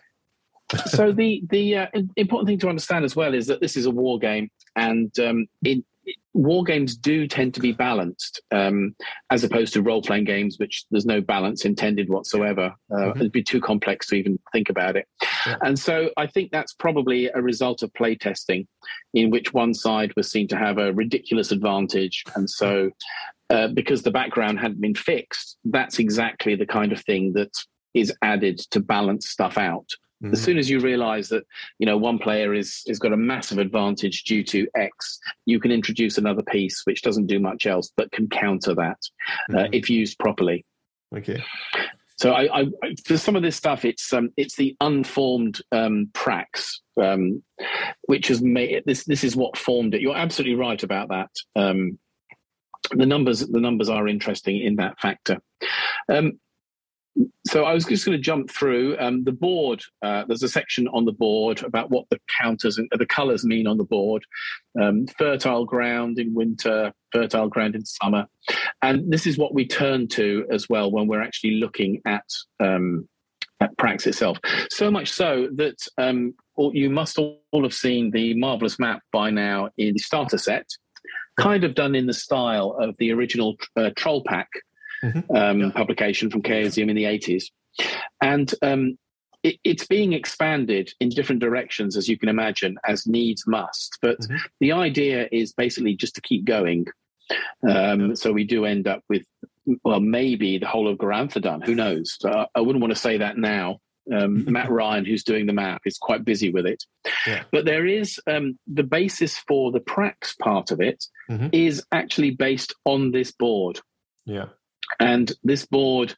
[0.87, 3.91] so the the uh, important thing to understand as well is that this is a
[3.91, 5.85] war game and um, in
[6.33, 8.95] war games do tend to be balanced um,
[9.31, 12.72] as opposed to role playing games, which there's no balance intended whatsoever.
[12.91, 13.18] Uh, mm-hmm.
[13.18, 15.07] It'd be too complex to even think about it.
[15.47, 15.57] Yeah.
[15.62, 18.66] And so I think that's probably a result of playtesting,
[19.12, 22.22] in which one side was seen to have a ridiculous advantage.
[22.37, 22.91] And so,
[23.51, 27.53] uh, because the background hadn't been fixed, that's exactly the kind of thing that
[27.95, 29.89] is added to balance stuff out.
[30.23, 30.35] Mm-hmm.
[30.35, 31.47] As soon as you realize that
[31.79, 35.73] you know one player is is got a massive advantage due to X, you can
[35.73, 38.99] introduce another piece which doesn't do much else but can counter that
[39.51, 39.57] uh, mm-hmm.
[39.57, 40.64] uh, if used properly.
[41.16, 41.43] Okay.
[42.21, 42.66] So I, I,
[43.07, 47.43] for some of this stuff, it's um, it's the unformed um, prax, um,
[48.03, 49.05] which has made it, this.
[49.05, 50.03] This is what formed it.
[50.03, 51.31] You're absolutely right about that.
[51.57, 51.99] Um,
[52.91, 55.39] the numbers, the numbers are interesting in that factor.
[56.11, 56.39] Um,
[57.47, 59.83] so I was just going to jump through um, the board.
[60.03, 63.67] Uh, there's a section on the board about what the counters and the colours mean
[63.67, 64.25] on the board.
[64.81, 68.27] Um, fertile ground in winter, fertile ground in summer,
[68.83, 72.25] and this is what we turn to as well when we're actually looking at
[72.61, 73.09] um,
[73.61, 74.39] at Prax itself.
[74.71, 79.71] So much so that um, you must all have seen the marvelous map by now
[79.77, 80.67] in the starter set,
[81.39, 84.49] kind of done in the style of the original uh, Troll Pack
[85.03, 85.34] mm-hmm.
[85.34, 85.70] um, yeah.
[85.70, 87.44] publication from Chaosium in the 80s.
[88.20, 88.98] And um,
[89.42, 93.98] it, it's being expanded in different directions, as you can imagine, as needs must.
[94.03, 94.36] But mm-hmm.
[94.61, 96.86] the idea is basically just to keep going.
[97.68, 99.24] Um, so we do end up with,
[99.84, 101.64] well, maybe the whole of Garanthodun.
[101.64, 102.18] Who knows?
[102.24, 103.78] Uh, I wouldn't want to say that now.
[104.12, 106.84] Um, Matt Ryan, who's doing the map, is quite busy with it.
[107.26, 107.44] Yeah.
[107.53, 111.48] But there is um, the basis for the Prax part of it mm-hmm.
[111.53, 113.80] is actually based on this board.
[114.26, 114.46] Yeah.
[114.99, 116.14] And this board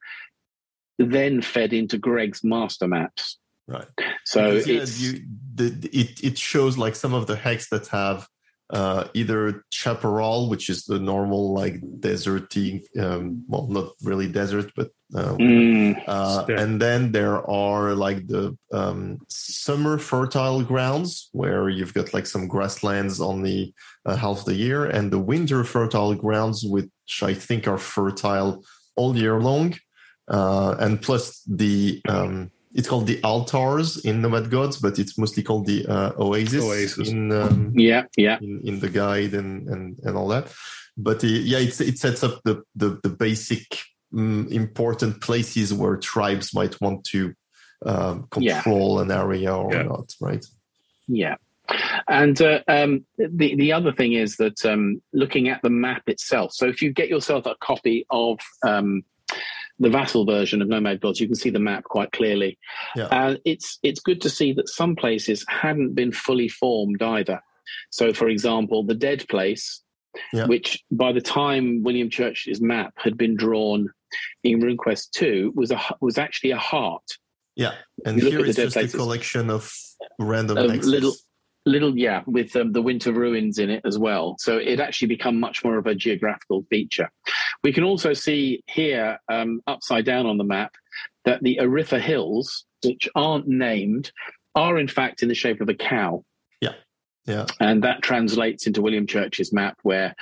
[0.99, 3.39] then fed into Greg's master maps.
[3.67, 3.87] Right.
[4.25, 8.27] So because, yeah, you, the, it it shows like some of the hex that have
[8.73, 14.91] uh, either chaparral, which is the normal like deserty, um, well, not really desert, but
[15.15, 16.03] um, mm.
[16.09, 22.27] uh, and then there are like the um, summer fertile grounds where you've got like
[22.27, 23.73] some grasslands on the
[24.07, 26.65] uh, half of the year, and the winter fertile grounds,
[27.13, 28.65] which I think are fertile
[28.97, 29.75] all year long,
[30.29, 35.43] uh, and plus the um, it's called the altars in Nomad Gods, but it's mostly
[35.43, 37.09] called the uh, oasis, oasis.
[37.11, 40.53] In, um, yeah, yeah, in, in, the guide and and and all that.
[40.97, 43.67] But uh, yeah, it it sets up the the, the basic
[44.17, 47.35] um, important places where tribes might want to
[47.85, 49.03] um, control yeah.
[49.03, 49.83] an area or yeah.
[49.83, 50.45] not, right?
[51.09, 51.37] Yeah.
[52.09, 56.53] And uh, um, the the other thing is that um, looking at the map itself.
[56.53, 59.05] So if you get yourself a copy of um,
[59.79, 62.59] the Vassal version of Nomad Gods, you can see the map quite clearly.
[62.97, 63.05] Yeah.
[63.07, 67.41] Uh, it's it's good to see that some places hadn't been fully formed either.
[67.91, 69.83] So, for example, the Dead Place,
[70.33, 70.47] Yeah.
[70.47, 73.89] which by the time William Church's map had been drawn
[74.43, 77.05] in RuneQuest two, was a was actually a heart.
[77.55, 77.75] Yeah,
[78.07, 79.71] and here it's just a collection of
[80.19, 81.15] random Of little-
[81.65, 84.37] Little, yeah, with um, the winter ruins in it as well.
[84.39, 87.09] So it actually become much more of a geographical feature.
[87.63, 90.75] We can also see here, um, upside down on the map,
[91.25, 94.11] that the Eiritha Hills, which aren't named,
[94.55, 96.25] are in fact in the shape of a cow.
[96.61, 96.75] Yeah,
[97.27, 97.47] Yeah.
[97.61, 100.15] And that translates into William Church's map, where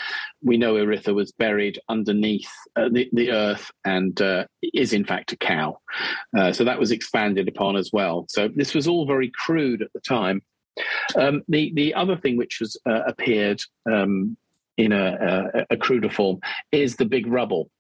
[0.43, 5.33] we know Eiritha was buried underneath uh, the, the earth and uh, is in fact
[5.33, 5.79] a cow.
[6.37, 8.27] Uh, so that was expanded upon as well.
[8.29, 10.43] So this was all very crude at the time.
[11.17, 13.61] Um, the the other thing which has uh, appeared
[13.91, 14.37] um,
[14.77, 16.41] in a, a, a cruder form
[16.73, 17.71] is the big rubble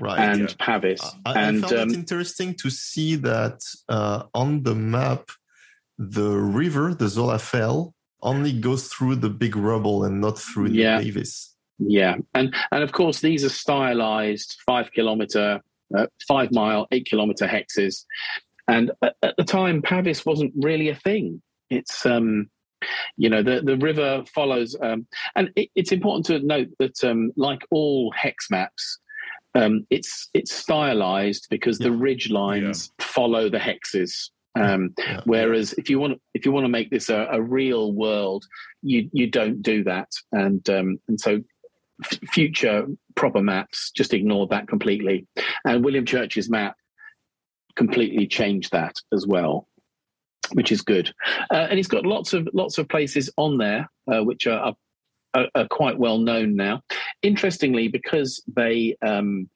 [0.00, 0.18] right.
[0.18, 0.46] and yeah.
[0.66, 1.00] Pavis.
[1.24, 5.30] I, I and found um, it interesting to see that uh, on the map,
[5.98, 10.76] the river, the Zola Fel, only goes through the big rubble and not through the
[10.76, 11.00] Yeah.
[11.00, 11.54] Pavis.
[11.78, 15.60] Yeah, and and of course these are stylized five kilometer,
[15.96, 18.04] uh, five mile, eight kilometer hexes,
[18.66, 21.40] and at, at the time Pavis wasn't really a thing.
[21.70, 22.48] It's um,
[23.16, 25.06] you know the the river follows, um,
[25.36, 28.98] and it, it's important to note that um, like all hex maps.
[29.54, 31.96] Um, it's it's stylized because the Yeah.
[31.98, 34.30] ridge lines follow the hexes.
[34.54, 35.20] Um, Yeah.
[35.24, 38.44] Whereas if you want if you want to make this a, a real world,
[38.82, 41.40] you you don't do that, and um, and so
[42.04, 45.26] f- future proper maps just ignore that completely,
[45.64, 46.76] and William Church's map
[47.74, 49.68] completely changed that as well,
[50.52, 51.12] which is good.
[51.50, 54.74] Uh, and he's got lots of lots of places on there uh, which are,
[55.34, 56.82] are, are quite well known now.
[57.22, 59.48] Interestingly, because they um,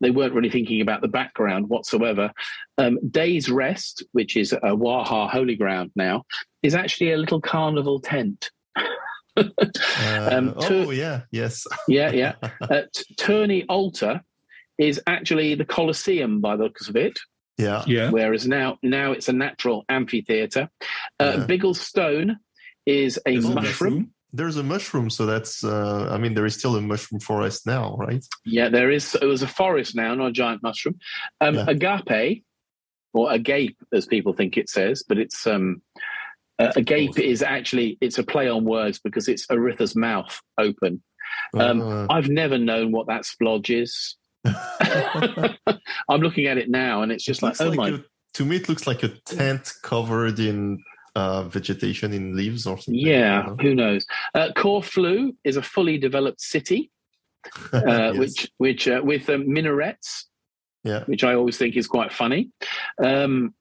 [0.00, 2.32] they weren't really thinking about the background whatsoever.
[2.78, 6.24] Um, Day's Rest, which is a Waha holy ground now,
[6.62, 8.50] is actually a little carnival tent.
[8.76, 9.44] Uh,
[10.30, 11.66] Um, to- oh yeah, yes.
[11.86, 12.34] Yeah, yeah.
[12.60, 14.22] Uh, T- Tourney Altar
[14.78, 17.18] is actually the Colosseum by the looks of it,
[17.60, 17.84] yeah.
[17.86, 18.10] Yeah.
[18.10, 20.68] whereas now now it's a natural amphitheatre.
[21.18, 21.46] Uh, Yeah.
[21.46, 22.38] Biggle Stone
[22.86, 24.10] is a Is it mushroom.
[24.32, 25.64] There's a mushroom, so that's.
[25.64, 28.24] Uh, I mean, there is still a mushroom forest now, right?
[28.44, 29.16] Yeah, there is.
[29.20, 30.98] It was a forest now, not a giant mushroom.
[31.40, 31.66] Um, Yeah.
[31.68, 32.44] Agape,
[33.12, 35.82] or agape, as people think it says, but it's um,
[36.60, 41.02] uh, agape is actually it's a play on words because it's Eiritha's mouth open.
[41.54, 44.16] Um, Uh, I've never known what that splodge is.
[46.08, 47.98] I'm looking at it now, and it's just it like, oh my a-
[48.34, 50.78] to me, it looks like a tent covered in
[51.16, 52.94] uh, vegetation, in leaves or something.
[52.94, 53.56] Yeah, you know?
[53.60, 54.06] who knows?
[54.34, 56.90] Uh, Corflu is a fully developed city,
[57.72, 58.16] uh, Yes.
[58.18, 60.26] which which uh, with um, minarets,
[60.84, 61.04] Yeah.
[61.04, 62.50] which I always think is quite funny.
[63.02, 63.54] Um,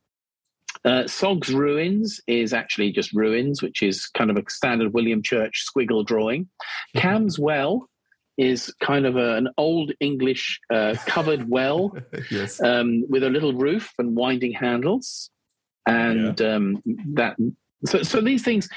[0.86, 5.66] uh, Sog's Ruins is actually just ruins, which is kind of a standard William Church
[5.68, 6.48] squiggle drawing.
[6.96, 7.90] Cam's Well
[8.40, 11.94] is kind of a, an old English uh, covered well
[12.32, 12.62] yes.
[12.64, 15.30] um, with a little roof and winding handles,
[15.86, 16.82] and um,
[17.14, 17.36] that.
[17.86, 18.70] So, so these things,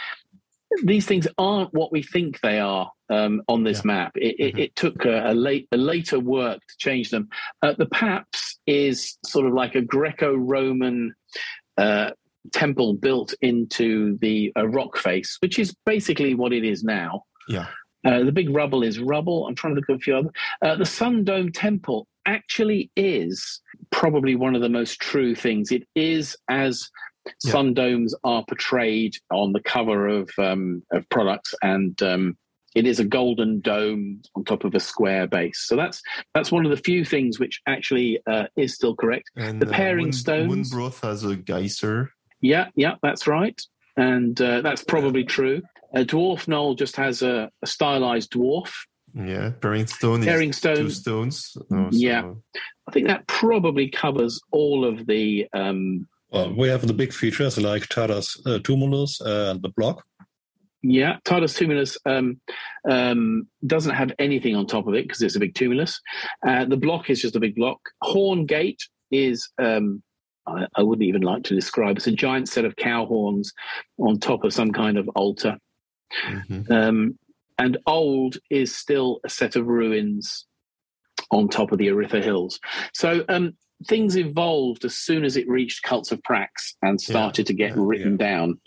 [0.85, 3.87] these things aren't what we think they are um, on this Yeah.
[3.93, 4.13] map.
[4.17, 4.59] It, it, Mhm.
[4.65, 7.29] it took a, a late, a later work to change them.
[7.63, 11.15] Uh, the Paps is sort of like a Greco-Roman
[11.77, 12.11] uh,
[12.53, 17.25] temple built into the uh, rock face, which is basically what it is now.
[17.49, 17.67] Yeah.
[18.05, 19.47] Uh, the big rubble is rubble.
[19.47, 20.31] I'm trying to look at a few other.
[20.61, 25.71] Uh, the Sun Dome Temple actually is probably one of the most true things.
[25.73, 26.89] It is as
[27.45, 27.53] Yeah.
[27.53, 32.37] sun domes are portrayed on the cover of um, of products, and um,
[32.75, 35.61] it is a golden dome on top of a square base.
[35.69, 36.03] So that's
[36.35, 39.31] that's one of the few things which actually uh, is still correct.
[39.37, 42.11] And the pairing Moon, stones- Moonbroth has a geyser.
[42.41, 43.61] Yeah, yeah, that's right,
[43.97, 45.63] and uh, that's probably true.
[45.95, 48.71] Uh, dwarf Knoll just has a, a stylized dwarf.
[49.15, 49.51] Yeah.
[49.61, 51.57] Pairing stone is Pairing stone, two stones.
[51.71, 52.23] Oh, Yeah.
[52.23, 52.43] so-
[52.89, 55.47] I think that probably covers all of the.
[55.53, 60.03] Um, Well, we have the big features like Tada's uh, Tumulus and the block.
[60.83, 62.41] yeah, Tada's Tumulus um,
[62.91, 66.01] um, doesn't have anything on top of it because it's a big tumulus.
[66.47, 67.79] Uh, the block is just a big block.
[68.03, 68.81] Horn Gate
[69.11, 69.49] is.
[69.63, 70.03] Um,
[70.45, 71.99] I, I wouldn't even like to describe.
[71.99, 73.53] It's a giant set of cow horns
[73.99, 75.57] on top of some kind of altar.
[76.27, 76.71] Mhm.
[76.71, 77.19] Um,
[77.59, 80.47] and old is still a set of ruins
[81.31, 82.61] on top of the Eiritha Hills.
[82.93, 83.57] So um,
[83.87, 87.77] things evolved as soon as it reached cults of Prax and started to get yeah,
[87.79, 88.61] written down.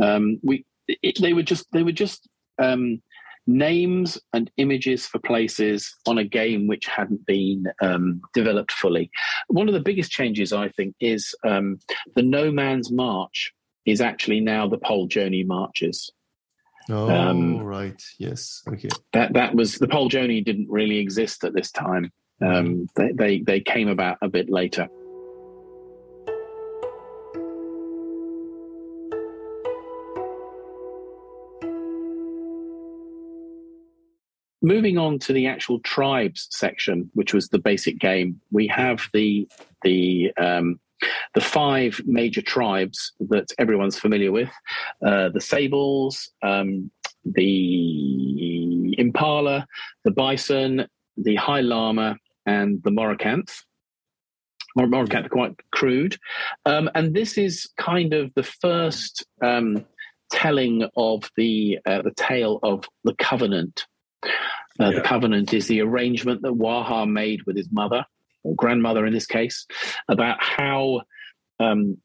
[0.00, 2.28] Um, we it, they were just they were just
[2.58, 3.02] um,
[3.46, 9.10] names and images for places on a game which hadn't been um, developed fully.
[9.48, 11.78] One of the biggest changes, I think, is um,
[12.14, 13.52] the No Man's March
[13.84, 16.10] is actually now the Pol-Joni marches.
[16.88, 18.00] Oh, Um, right.
[18.18, 18.62] Yes.
[18.68, 18.88] Okay.
[19.12, 22.12] That that was the pole Pol-Joni didn't really exist at this time.
[22.40, 24.88] Um, they, they they came about a bit later.
[34.62, 39.48] Moving on to the actual tribes section, which was the basic game, we have the
[39.82, 40.80] the um,
[41.34, 44.50] the five major tribes that everyone's familiar with:
[45.04, 46.90] uh, the Sables, um,
[47.24, 49.66] the Impala,
[50.04, 50.86] the Bison,
[51.16, 52.16] the High Llama,
[52.46, 53.62] and the Morocanth.
[54.76, 56.16] Mor- Morocanth are quite crude,
[56.64, 59.84] um, and this is kind of the first um,
[60.30, 63.86] telling of the uh, the tale of the Covenant.
[64.24, 64.28] Uh,
[64.90, 64.90] Yeah.
[64.96, 68.04] The Covenant is the arrangement that Waha made with his mother,
[68.46, 69.66] or grandmother in this case,
[70.08, 71.02] about how
[71.60, 71.98] um,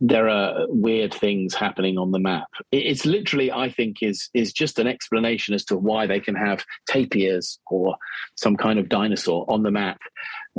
[0.00, 2.48] there are weird things happening on the map.
[2.70, 6.64] It's literally, I think, is is just an explanation as to why they can have
[6.88, 7.96] tapirs or
[8.36, 10.00] some kind of dinosaur on the map,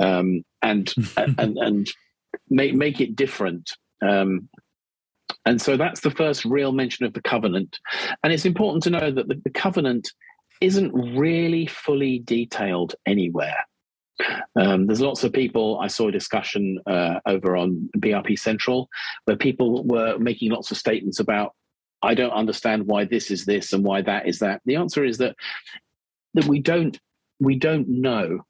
[0.00, 1.90] um, and and and
[2.48, 3.70] make make it different.
[4.02, 4.48] Um,
[5.44, 7.78] and so that's the first real mention of the covenant.
[8.22, 10.08] And it's important to know that the, the covenant
[10.60, 13.56] isn't really fully detailed anywhere.
[14.56, 15.78] Um, there's lots of people.
[15.80, 18.88] I saw a discussion uh, over on BRP Central
[19.24, 21.54] where people were making lots of statements about,
[22.02, 24.60] I don't understand why this is this and why that is that.
[24.64, 25.36] The answer is that
[26.34, 26.98] that we don't
[27.40, 28.40] we don't know.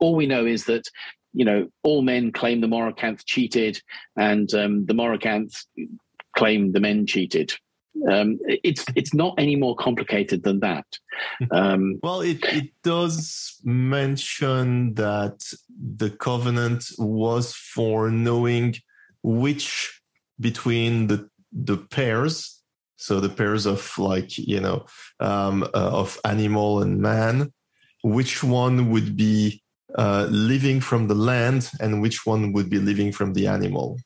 [0.00, 0.88] All we know is that
[1.32, 3.80] you know all men claim the Morocanth cheated,
[4.16, 5.64] and um, the Morocanth
[6.36, 7.52] claim the men cheated.
[8.08, 10.86] Um, it's it's not any more complicated than that.
[11.50, 15.38] Um, Well, it, it does mention that
[15.68, 18.76] the covenant was for knowing
[19.22, 20.00] which
[20.38, 22.62] between the the pairs,
[22.96, 24.86] so the pairs of like you know
[25.18, 27.52] um, uh, of animal and man,
[28.02, 29.62] which one would be
[29.98, 33.98] uh, living from the land and which one would be living from the animal.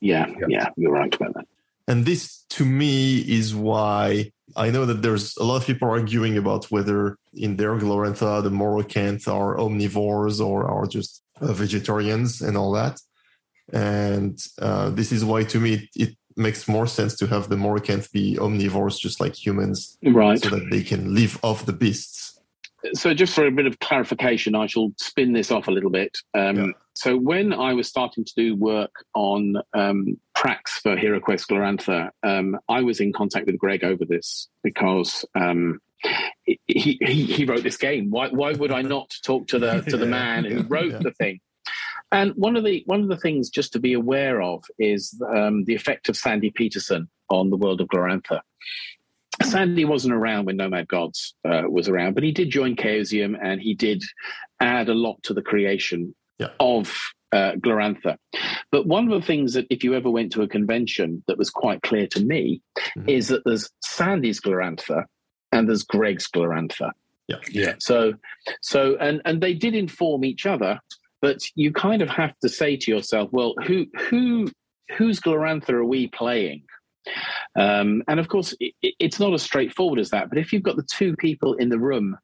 [0.00, 0.46] yeah, Yeah.
[0.48, 1.46] yeah, you're right about that.
[1.88, 6.36] And this, to me, is why I know that there's a lot of people arguing
[6.36, 12.56] about whether in their Glorantha the Morocanth are omnivores or are just uh, vegetarians and
[12.56, 13.00] all that.
[13.72, 17.56] And uh, this is why, to me, it, it makes more sense to have the
[17.56, 20.40] Morocanth be omnivores, just like humans, Right.
[20.42, 22.38] so that they can live off the beasts.
[22.94, 26.16] so just for a bit of clarification, I shall spin this off a little bit.
[26.34, 26.66] Um, Yeah.
[26.94, 32.56] So when I was starting to do work on um, Prax for HeroQuest Glorantha, um,
[32.68, 35.80] I was in contact with Greg over this because um,
[36.44, 38.08] he, he he wrote this game.
[38.10, 40.98] Why why would I not talk to the to the Yeah, man who wrote yeah.
[41.02, 41.40] the thing?
[42.12, 45.64] And one of the one of the things just to be aware of is um,
[45.64, 48.40] the effect of Sandy Petersen on the world of Glorantha.
[49.42, 53.60] Sandy wasn't around when Nomad Gods uh, was around, but he did join Chaosium and
[53.60, 54.02] he did
[54.60, 56.48] add a lot to the creation Yeah.
[56.60, 56.96] of
[57.32, 58.16] uh, Glorantha.
[58.70, 61.50] But one of the things that, if you ever went to a convention, that was
[61.50, 62.62] quite clear to me
[62.96, 63.08] Mhm.
[63.08, 65.04] is that there's Sandy's Glorantha
[65.52, 66.92] and there's Greg's Glorantha.
[67.28, 67.36] Yeah.
[67.50, 67.74] yeah.
[67.80, 68.14] So,
[68.62, 70.80] so, and and they did inform each other,
[71.20, 74.48] but you kind of have to say to yourself, well, who who
[74.96, 76.62] whose Glorantha are we playing?
[77.56, 80.28] Um, and of course, it, it- it's not as straightforward as that.
[80.30, 82.16] But if you've got the two people in the room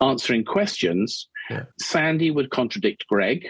[0.00, 1.64] answering questions, Yeah.
[1.80, 3.46] Sandy would contradict Greg,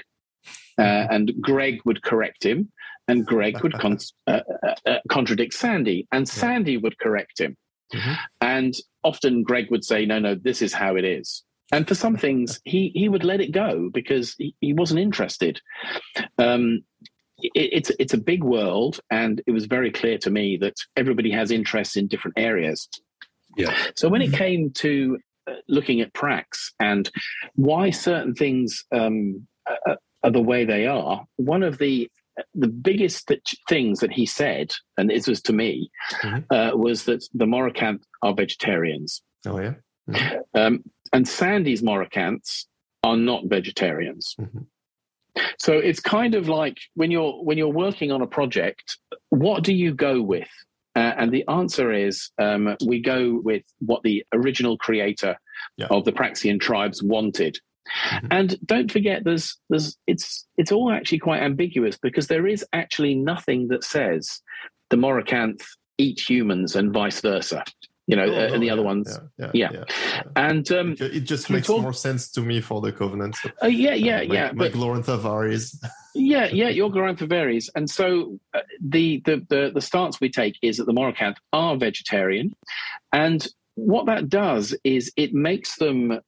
[0.78, 2.70] uh, and Greg would correct him,
[3.08, 7.56] and Greg would con- uh, uh, uh, contradict Sandy, and Sandy would correct him.
[7.94, 8.16] Mhm.
[8.40, 8.74] And
[9.04, 12.60] often Greg would say, "No, no, this is how it is." And for some things,
[12.64, 15.60] he he would let it go because he, he wasn't interested.
[16.38, 16.82] Um,
[17.38, 21.30] it, it's it's a big world, and it was very clear to me that everybody
[21.30, 22.88] has interests in different areas.
[23.56, 23.74] Yeah.
[23.94, 27.10] So when it came to uh, looking at Prax and
[27.54, 29.46] why certain things um,
[29.86, 29.96] are,
[30.26, 32.10] are the way they are, one of the
[32.54, 35.90] the biggest th- things that he said, and this was to me,
[36.22, 36.44] Mhm.
[36.50, 39.74] uh, was that the Morocanth are vegetarians, Oh, yeah.
[40.52, 40.84] um,
[41.14, 42.66] and Sandy's Morocanths
[43.02, 44.34] are not vegetarians.
[44.38, 44.66] Mhm.
[45.58, 48.98] So it's kind of like when you're when you're working on a project,
[49.30, 50.48] what do you go with?
[50.94, 55.38] Uh, and the answer is um, we go with what the original creator
[55.78, 55.86] Yeah.
[55.90, 57.58] of the Praxian tribes wanted.
[58.12, 58.28] Mhm.
[58.30, 63.14] And don't forget, there's there's it's it's all actually quite ambiguous because there is actually
[63.14, 64.40] nothing that says
[64.90, 65.62] the Morocanth
[65.98, 67.64] eat humans and vice versa.
[68.08, 69.18] you know, Oh, uh, no, and the other yeah, ones.
[69.36, 69.70] Yeah, yeah.
[69.72, 73.34] yeah, And um, It- just makes talk- more sense to me for the Covenant.
[73.34, 74.44] So, uh, yeah, yeah, uh, yeah.
[74.44, 75.74] Like, but like Laurent Tavares.
[76.14, 80.56] Yeah, yeah, your Glorantha varies, and so uh, the, the the the stance we take
[80.62, 82.54] is that the Morocanth are vegetarian,
[83.12, 86.20] and what that does is it makes them.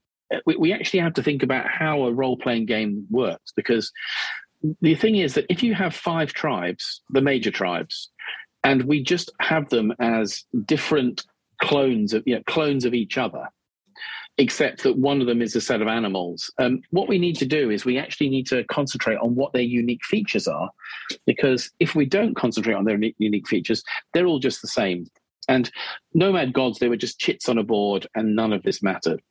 [0.46, 3.92] We, we actually have to think about how a role playing game works because
[4.80, 8.10] the thing is that if you have five tribes, the major tribes,
[8.64, 11.24] and we just have them as different
[11.62, 13.48] clones of you know, clones of each other,
[14.36, 16.52] except that one of them is a set of animals.
[16.58, 19.62] Um, what we need to do is we actually need to concentrate on what their
[19.62, 20.70] unique features are,
[21.26, 23.82] because if we don't concentrate on their unique features,
[24.12, 25.06] they're all just the same.
[25.48, 25.70] And
[26.14, 29.22] nomad gods, they were just chits on a board, and none of this mattered.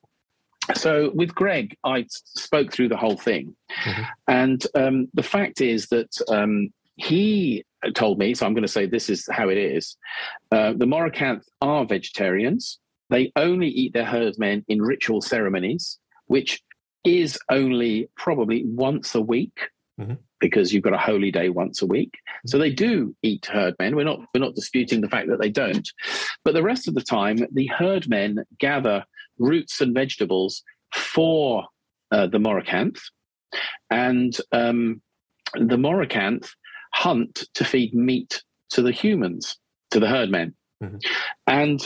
[0.76, 4.08] So with Greg, I spoke through the whole thing, Mhm.
[4.28, 7.64] and um, the fact is that um, he
[7.94, 8.34] told me.
[8.34, 9.96] So I'm going to say this is how it is.
[10.52, 12.80] Uh, the Morocanth are vegetarians.
[13.10, 16.62] They only eat their herdsmen in ritual ceremonies, which
[17.06, 19.70] is only probably once a week
[20.00, 20.18] Mhm.
[20.42, 22.16] because you've got a holy day once a week.
[22.46, 23.96] So they do eat herdmen.
[23.96, 25.88] We're not we're not disputing the fact that they don't,
[26.44, 29.06] but the rest of the time, the herdmen gather
[29.40, 31.66] roots and vegetables for
[32.12, 33.00] uh, the Morocanth,
[33.90, 35.02] and um,
[35.56, 36.50] the Morocanth
[36.94, 39.58] hunt to feed meat to the humans,
[39.92, 41.00] to the herdmen, Mhm.
[41.48, 41.80] and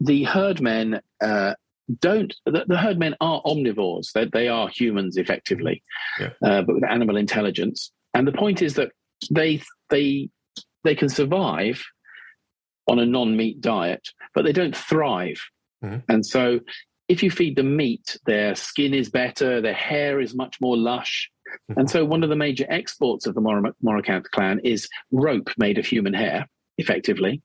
[0.00, 1.54] the herdmen uh,
[2.00, 2.34] don't.
[2.46, 5.82] The, the herdmen are omnivores; they, they are humans effectively,
[6.20, 6.30] Yeah.
[6.44, 7.90] uh, but with animal intelligence.
[8.14, 8.92] And the point is that
[9.30, 9.60] they
[9.90, 10.30] they
[10.84, 11.82] they can survive
[12.86, 15.40] on a non-meat diet, but they don't thrive.
[15.84, 16.02] Mhm.
[16.08, 16.60] And so,
[17.08, 21.30] if you feed them meat, their skin is better, their hair is much more lush.
[21.76, 25.78] And so, one of the major exports of the Mor- Morocanth clan is rope made
[25.78, 27.42] of human hair, effectively,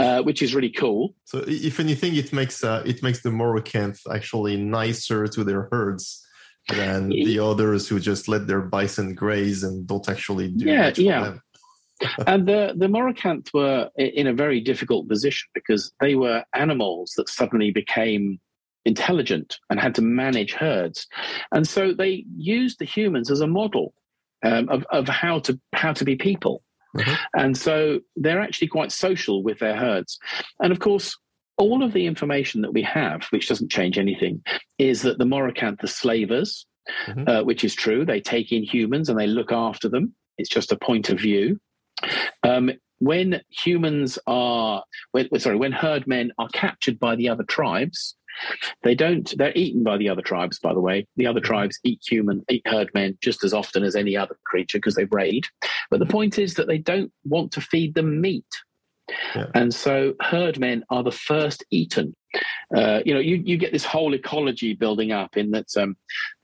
[0.00, 1.14] uh, which is really cool.
[1.24, 6.26] So if anything, it makes uh, it makes the Morocanth actually nicer to their herds
[6.68, 11.34] than the others who just let their bison graze and don't actually do Yeah, yeah.
[12.26, 17.28] and the the Morocanth were in a very difficult position because they were animals that
[17.28, 18.40] suddenly became
[18.84, 21.06] intelligent and had to manage herds,
[21.52, 23.94] and so they used the humans as a model
[24.42, 26.62] um, of of how to how to be people,
[26.96, 27.18] Mhm.
[27.34, 30.18] and so they're actually quite social with their herds,
[30.60, 31.16] and of course.
[31.58, 34.42] All of the information that we have, which doesn't change anything,
[34.78, 36.64] is that the Morocanth are slavers,
[37.06, 37.28] Mhm.
[37.28, 38.06] uh, which is true.
[38.06, 40.14] They take in humans and they look after them.
[40.38, 41.60] It's just a point of view.
[42.42, 48.16] Um, when humans are, when, sorry, when herd men are captured by the other tribes,
[48.82, 49.32] they don't.
[49.36, 50.58] They're eaten by the other tribes.
[50.58, 54.16] By the way, the other tribes eat human, eat herdmen just as often as any
[54.16, 55.46] other creature because they raid.
[55.90, 58.46] But the point is that they don't want to feed them meat,
[59.34, 59.46] Yeah.
[59.54, 62.14] and so herdmen are the first eaten.
[62.74, 65.96] Uh, you know, you, you get this whole ecology building up in that um,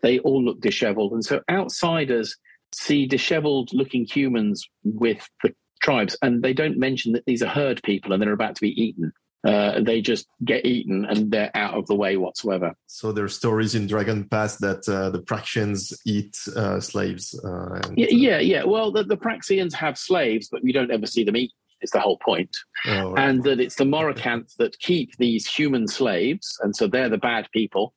[0.02, 2.36] they all look disheveled, and so outsiders
[2.74, 7.80] see disheveled looking humans with the tribes, and they don't mention that these are herd
[7.84, 9.12] people and they're about to be eaten.
[9.46, 12.74] Uh, they just get eaten and they're out of the way whatsoever.
[12.88, 17.38] So there are stories in Dragon Pass that uh, the Praxians eat uh, slaves.
[17.44, 18.64] Uh, and, Yeah, yeah, yeah.
[18.64, 21.52] Well, the, the Praxians have slaves, but we don't ever see them eat.
[21.82, 22.56] Is the whole point.
[22.86, 23.28] uh, oh, right.
[23.28, 27.48] and that it's the Morocanth that keep these human slaves, and so they're the bad
[27.52, 27.92] people.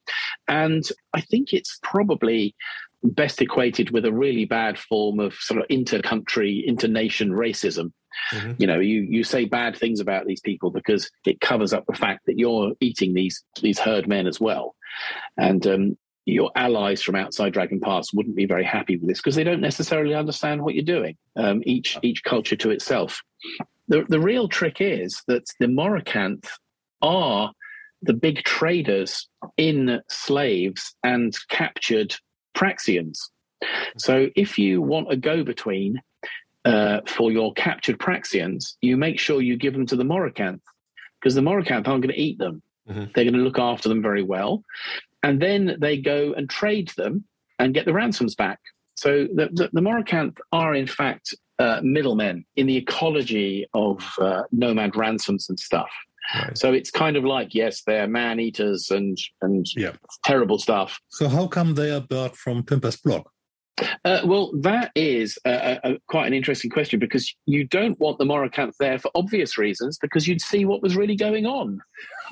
[0.50, 2.54] And I think it's probably
[3.04, 7.94] best equated with a really bad form of sort of inter-country, inter-nation racism.
[8.34, 8.56] Mhm.
[8.60, 11.94] You know, you you say bad things about these people because it covers up the
[11.94, 14.76] fact that you're eating these these herd men as well,
[15.38, 19.36] and um, your allies from outside Dragon Pass wouldn't be very happy with this because
[19.36, 21.18] they don't necessarily understand what you're doing.
[21.36, 23.22] Um, each each culture to itself.
[23.88, 26.48] The the real trick is that the Morocanth
[27.02, 27.52] are
[28.02, 29.28] the big traders
[29.58, 32.16] in slaves and captured
[32.56, 33.18] Praxians.
[33.98, 36.02] So if you want a go between
[36.66, 40.62] uh, for your captured Praxians, you make sure you give them to the Morocanth
[41.20, 42.62] because the Morocanth aren't going to eat them.
[42.90, 43.14] Mhm.
[43.14, 44.64] They're going to look after them very well.
[45.24, 47.26] And then they go and trade them
[47.60, 48.60] and get the ransoms back.
[48.96, 54.44] So the, the, the Morocanth are, in fact, uh, middlemen in the ecology of uh,
[54.52, 55.90] nomad ransoms and stuff.
[56.34, 56.58] Right.
[56.58, 59.94] So it's kind of like, yes, they're man eaters and, and Yeah.
[60.26, 61.00] terrible stuff.
[61.10, 63.30] So how come they are barred from Pimper's Block?
[64.06, 68.26] Uh, well, that is a, a, quite an interesting question because you don't want the
[68.26, 71.80] Morocanth there for obvious reasons because you'd see what was really going on.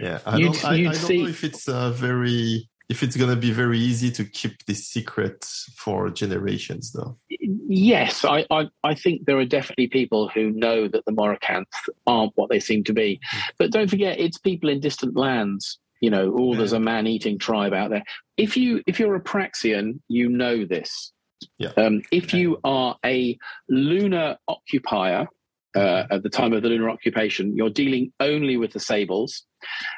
[0.00, 3.16] yeah, I You'd- don't, I, I don't see- know if it's uh, very if it's
[3.16, 5.44] going to be very easy to keep this secret
[5.76, 7.16] for generations, though.
[7.28, 11.66] Yes, I, I, I, think there are definitely people who know that the Morocanth
[12.08, 13.20] aren't what they seem to be.
[13.32, 13.42] Mm.
[13.58, 15.78] But don't forget, it's people in distant lands.
[16.00, 16.58] You know, oh, yeah.
[16.58, 18.04] there's a man-eating tribe out there.
[18.36, 21.12] If you if you're a Praxian, you know this.
[21.58, 21.72] Yeah.
[21.76, 25.26] Um, if you are a lunar occupier
[25.74, 29.44] uh, at the time of the lunar occupation, you're dealing only with the sables.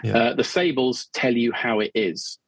[0.05, 0.17] Yeah.
[0.17, 2.39] Uh, the sables tell you how it is.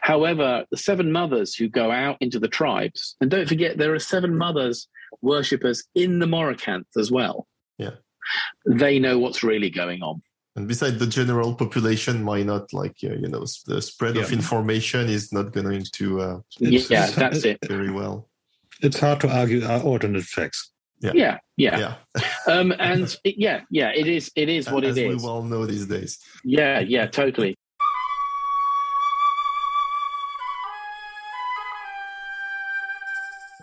[0.00, 3.98] However, the seven mothers who go out into the tribes, and don't forget there are
[3.98, 4.88] seven mothers
[5.22, 7.46] worshippers in the Morocanth as well.
[7.78, 7.96] Yeah.
[8.66, 10.22] They know what's really going on.
[10.54, 14.22] And besides, the general population might not like uh, you know the spread yeah.
[14.22, 16.20] of information is not going to.
[16.20, 17.58] Uh, yeah, that's it.
[17.66, 18.28] Very well.
[18.82, 20.70] It's hard to argue alternate facts.
[21.00, 21.96] Yeah, yeah, yeah.
[22.16, 22.22] yeah.
[22.52, 24.30] um, and it, yeah, yeah, it is.
[24.36, 25.22] It is what As it is.
[25.22, 26.18] We all know these days.
[26.44, 27.56] Yeah, yeah, totally.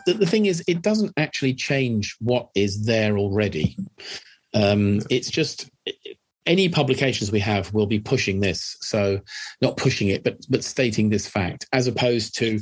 [0.10, 3.78] the, the thing is, it doesn't actually change what is there already.
[4.54, 5.70] Um, it's just
[6.50, 9.20] any publications we have will be pushing this so
[9.62, 12.60] not pushing it but but stating this fact as opposed to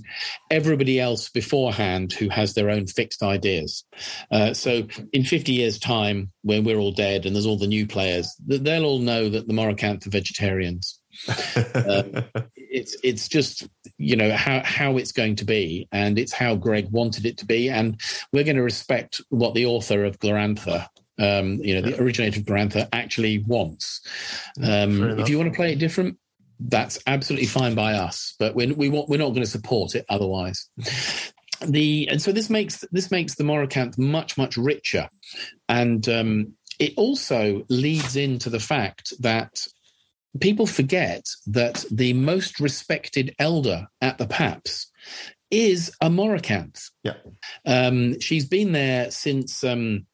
[0.51, 3.85] everybody else beforehand who has their own fixed ideas
[4.31, 7.87] uh, so in 50 years time when we're all dead and there's all the new
[7.87, 10.99] players they'll all know that the Morocanth are vegetarians
[11.73, 12.23] um,
[12.55, 16.89] it's it's just you know how how it's going to be, and it's how Greg
[16.91, 17.99] wanted it to be, and
[18.31, 20.87] we're going to respect what the author of Glorantha.
[21.19, 24.01] Um, you know, the originator of Glorantha actually wants.
[24.63, 26.17] Um, if you want to play it different,
[26.59, 28.35] that's absolutely fine by us.
[28.39, 30.69] But we're, we want, we're not going to support it otherwise.
[31.65, 35.09] The and so this makes this makes the Morocanth much much richer,
[35.67, 39.65] and um, it also leads into the fact that
[40.39, 44.91] people forget that the most respected elder at the Paps
[45.49, 46.91] is a Morocanth.
[47.03, 47.15] Yeah.
[47.65, 50.05] Um, she's been there since um,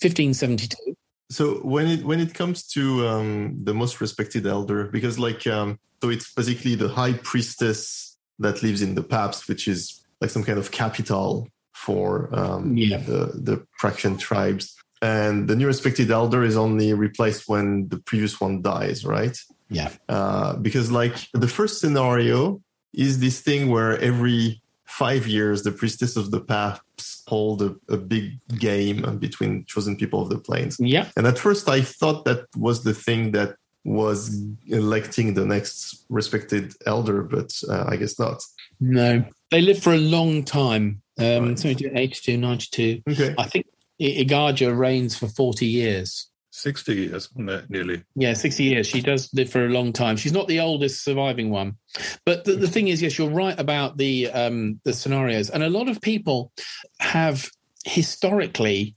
[0.00, 0.96] 1572.
[1.30, 5.78] So when it when it comes to um, the most respected elder, because like um,
[6.02, 10.42] so it's basically the high priestess that lives in the Paps, which is like some
[10.42, 12.96] kind of capital for um, yeah.
[12.98, 18.40] the the Praxian tribes and the new respected elder is only replaced when the previous
[18.40, 19.36] one dies, right?
[19.70, 19.90] Yeah.
[20.08, 22.60] Uh, because like the first scenario
[22.92, 24.60] is this thing where every
[24.90, 30.20] five years the priestess of the paps hold a, a, big game between chosen people
[30.20, 30.76] of the plains.
[30.80, 31.08] Yeah.
[31.16, 36.74] And at first I thought that was the thing that was electing the next respected
[36.86, 38.42] elder, but uh, I guess not.
[38.80, 41.02] No, they live for a long time.
[41.18, 41.64] Um, right.
[41.64, 43.02] 82, 92.
[43.08, 43.34] Okay.
[43.38, 43.66] I think
[44.00, 46.29] Igaja reigns for 40 years.
[46.60, 48.02] 60 years, nearly.
[48.14, 48.86] Yeah, 60 years.
[48.86, 50.16] She does live for a long time.
[50.16, 51.76] She's not the oldest surviving one.
[52.24, 55.50] But the, the thing is, yes, you're right about the um, the scenarios.
[55.50, 56.52] And a lot of people
[57.00, 57.48] have
[57.84, 58.94] historically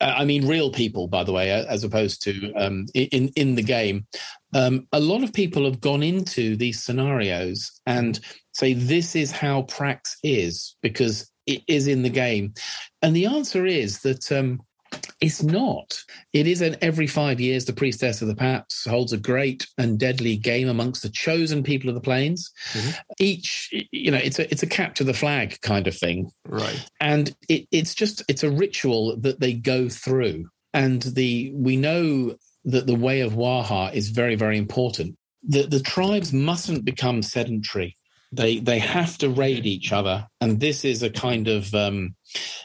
[0.00, 3.62] uh, I mean, real people, by the way, as opposed to um, in in the
[3.62, 4.06] game.
[4.54, 8.18] Um, a lot of people have gone into these scenarios and
[8.52, 12.54] say this is how Prax is because it is in the game?
[13.02, 14.60] And the answer is that um,
[15.20, 16.02] it's not.
[16.32, 19.98] It is an every five years, the priestess of the Paps holds a great and
[19.98, 22.50] deadly game amongst the chosen people of the plains.
[22.72, 22.90] Mm-hmm.
[23.18, 26.88] Each, you know, it's a it's a capture the flag kind of thing, right?
[27.00, 32.36] And it, it's just it's a ritual that they go through, and the we know
[32.64, 35.16] that the way of Waha is very very important.
[35.42, 37.96] The the tribes mustn't become sedentary.
[38.32, 42.14] They they have to raid each other, and this is a kind of um,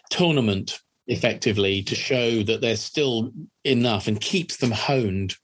[0.09, 3.31] tournament effectively to show that there's still
[3.63, 5.35] enough and keeps them honed.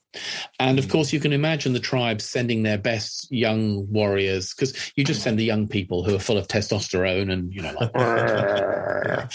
[0.60, 0.90] And of hmm.
[0.90, 5.38] course, you can imagine the tribes sending their best young warriors because you just send
[5.38, 9.26] the young people who are full of testosterone and, you know, like, yeah.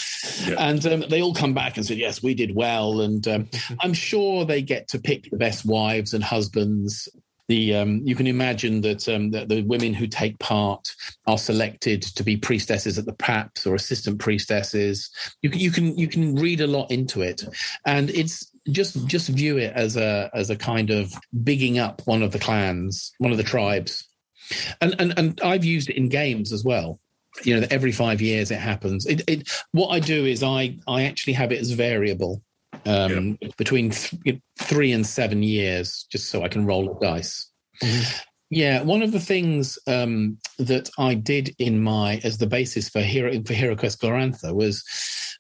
[0.60, 3.02] and um, they all come back and say, Yes, we did well.
[3.02, 3.50] And um,
[3.82, 7.10] I'm sure they get to pick the best wives and husbands
[7.48, 10.88] the um, you can imagine that, um, that the women who take part
[11.26, 15.10] are selected to be priestesses at the paps or assistant priestesses.
[15.42, 17.44] You can you can you can read a lot into it,
[17.86, 21.14] and it's just just view it as a as a kind of
[21.44, 24.06] bigging up one of the clans, one of the tribes,
[24.82, 27.00] and and and I've used it in games as well.
[27.44, 29.06] You know every five years it happens.
[29.06, 32.42] It, it, what i do is i i actually have it as variable
[32.88, 33.50] um, yeah.
[33.58, 37.50] between th- three and seven years, just so I can roll the dice.
[37.84, 38.20] Mm-hmm.
[38.50, 43.02] Yeah, one of the things um, that I did in my as the basis for
[43.02, 44.84] Hero for HeroQuest Glorantha was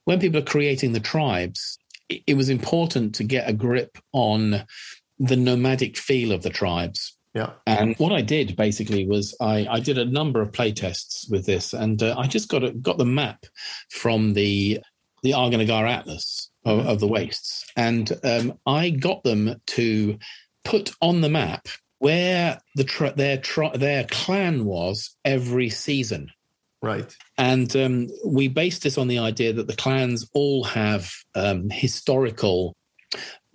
[0.03, 1.77] when people are creating the tribes,
[2.09, 4.65] it, it was important to get a grip on
[5.19, 7.17] the nomadic feel of the tribes.
[7.33, 7.51] Yeah.
[7.65, 11.73] And what I did basically was I, I did a number of playtests with this,
[11.73, 13.45] and uh, I just got a, got the map
[13.89, 14.81] from the
[15.23, 20.17] the Argan Argar Nagar Atlas of, of, the wastes, and um, I got them to
[20.63, 21.67] put on the map
[21.99, 23.41] where the their
[23.77, 26.29] their clan was every season.
[26.81, 27.11] Right.
[27.37, 32.75] And um, we based this on the idea that the clans all have um, historical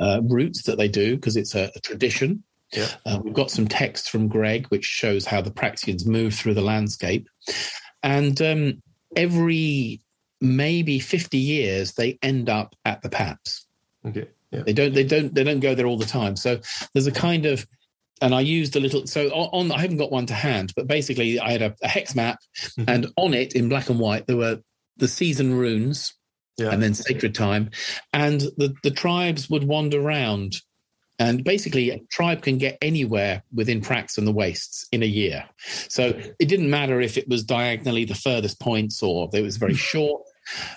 [0.00, 2.42] uh, roots that they do because it's a, a tradition.
[2.72, 2.88] Yeah.
[3.06, 6.62] Uh, we've got some text from Greg which shows how the Praxians move through the
[6.62, 7.28] landscape.
[8.02, 8.82] And um,
[9.14, 10.01] every
[10.42, 13.66] maybe 50 years, they end up at the Paps.
[14.06, 14.26] Okay.
[14.50, 14.62] Yeah.
[14.64, 14.92] They don't.
[14.92, 15.34] They don't.
[15.34, 16.36] They don't go there all the time.
[16.36, 16.60] So
[16.92, 17.66] there's a kind of
[18.22, 19.06] and I used a little.
[19.06, 22.14] So on, I haven't got one to hand, but basically I had a, a hex
[22.14, 22.84] map, mm-hmm.
[22.88, 24.60] and on it in black and white there were
[24.96, 26.14] the season runes,
[26.56, 26.70] yeah.
[26.70, 27.70] and then sacred time,
[28.12, 30.56] and the the tribes would wander around.
[31.18, 35.44] And basically, a tribe can get anywhere within Prax and the Wastes in a year.
[35.88, 36.06] So
[36.40, 40.22] it didn't matter if it was diagonally the furthest points or it was very short,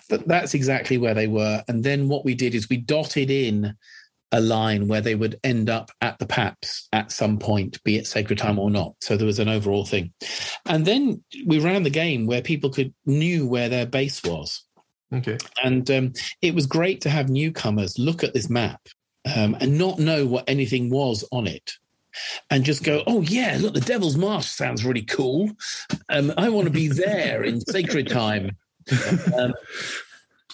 [0.10, 1.64] but that's exactly where they were.
[1.68, 3.76] And then what we did is we dotted in
[4.32, 8.08] a line where they would end up at the PAPS at some point, be it
[8.08, 8.96] sacred time or not.
[9.02, 10.12] So there was an overall thing.
[10.66, 14.64] And then we ran the game where people could knew where their base was.
[15.14, 15.38] Okay.
[15.64, 18.82] And um, it was great to have newcomers look at this map
[19.36, 21.74] um, and not know what anything was on it.
[22.50, 25.52] And just go, oh yeah, look, the Devil's Marsh sounds really cool.
[26.10, 28.58] Um, I want to be there in sacred time.
[29.38, 29.54] Um,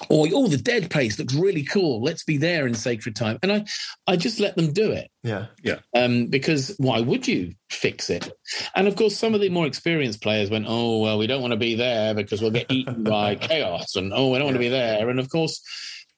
[0.10, 2.02] or oh the dead place looks really cool.
[2.02, 3.38] Let's be there in sacred time.
[3.44, 3.66] And i
[4.08, 5.10] i just let them do it.
[5.24, 5.48] Yeah.
[5.64, 5.80] Yeah.
[5.96, 8.32] Um, because why would you fix it?
[8.76, 11.52] And of course some of the more experienced players went oh well we don't want
[11.52, 14.60] to be there because we'll get eaten by chaos and oh we don't want to
[14.60, 15.10] be there.
[15.10, 15.62] And of course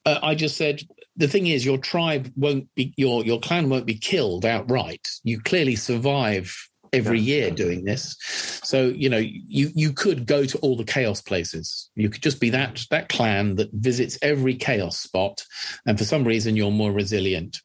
[0.06, 0.82] uh, i just said
[1.16, 5.08] the thing is your tribe won't be your your clan won't be killed outright.
[5.24, 6.56] You clearly survive
[6.94, 8.16] every year doing this.
[8.64, 11.90] So you know, you you could go to all the chaos places.
[11.96, 15.44] You could just be that that clan that visits every chaos spot,
[15.86, 17.60] and for some reason you're more resilient.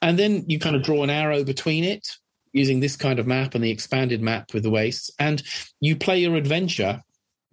[0.00, 2.08] And then you kind of draw an arrow between it
[2.52, 5.42] using this kind of map and the expanded map with the wastes, and
[5.80, 7.02] you play your adventure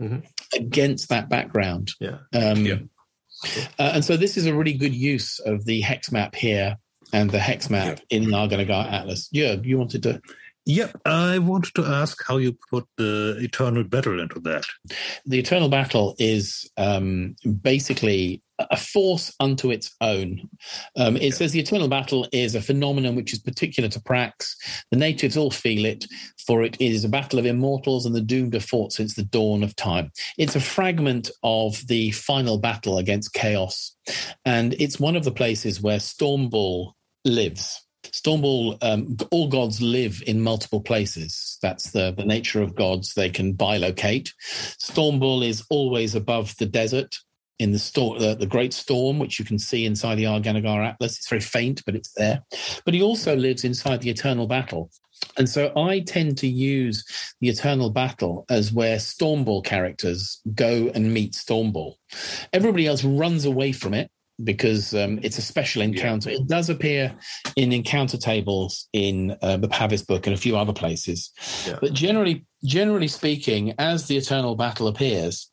[0.02, 0.20] mm-hmm.
[0.56, 1.92] against that background.
[2.00, 2.20] Yeah.
[2.34, 2.78] Um, yeah.
[3.78, 6.78] Uh, and so this is a really good use of the hex map here
[7.14, 8.18] and the hex map yeah.
[8.18, 9.30] in the Argan Argar Atlas.
[9.32, 10.22] Yeah, you wanted to
[10.68, 14.66] Yep, I wanted to ask how you put the eternal battle into that.
[15.26, 20.50] The eternal battle is um, basically a force unto its own.
[20.98, 24.56] Um, it says the eternal battle is a phenomenon which is particular to Prax.
[24.92, 26.06] The natives all feel it,
[26.46, 29.64] for it is a battle of immortals, and the doomed have fought since the dawn
[29.64, 30.12] of time.
[30.38, 33.96] It's a fragment of the final battle against chaos,
[34.44, 36.92] and it's one of the places where Stormbull
[37.24, 37.87] lives.
[38.18, 41.58] Stormbull, um, all gods live in multiple places.
[41.62, 43.14] That's the, the nature of gods.
[43.14, 44.32] They can bilocate.
[44.82, 47.16] Stormbull is always above the desert
[47.60, 50.84] in the, storm, the, the Great Storm, which you can see inside the Argan Argar
[50.84, 51.18] Atlas.
[51.18, 52.44] It's very faint, but it's there.
[52.86, 54.90] But he also lives inside the Eternal Battle.
[55.38, 57.04] And so I tend to use
[57.40, 61.96] the Eternal Battle as where Stormbull characters go and meet Stormbull.
[62.54, 64.12] Everybody else runs away from it
[64.44, 66.30] because um, it's a special encounter.
[66.30, 66.38] Yeah.
[66.38, 67.16] It does appear
[67.56, 71.32] in encounter tables in uh, the Pavis book and a few other places,
[71.68, 71.78] yeah.
[71.82, 75.52] but generally, generally speaking, as the Eternal Battle appears,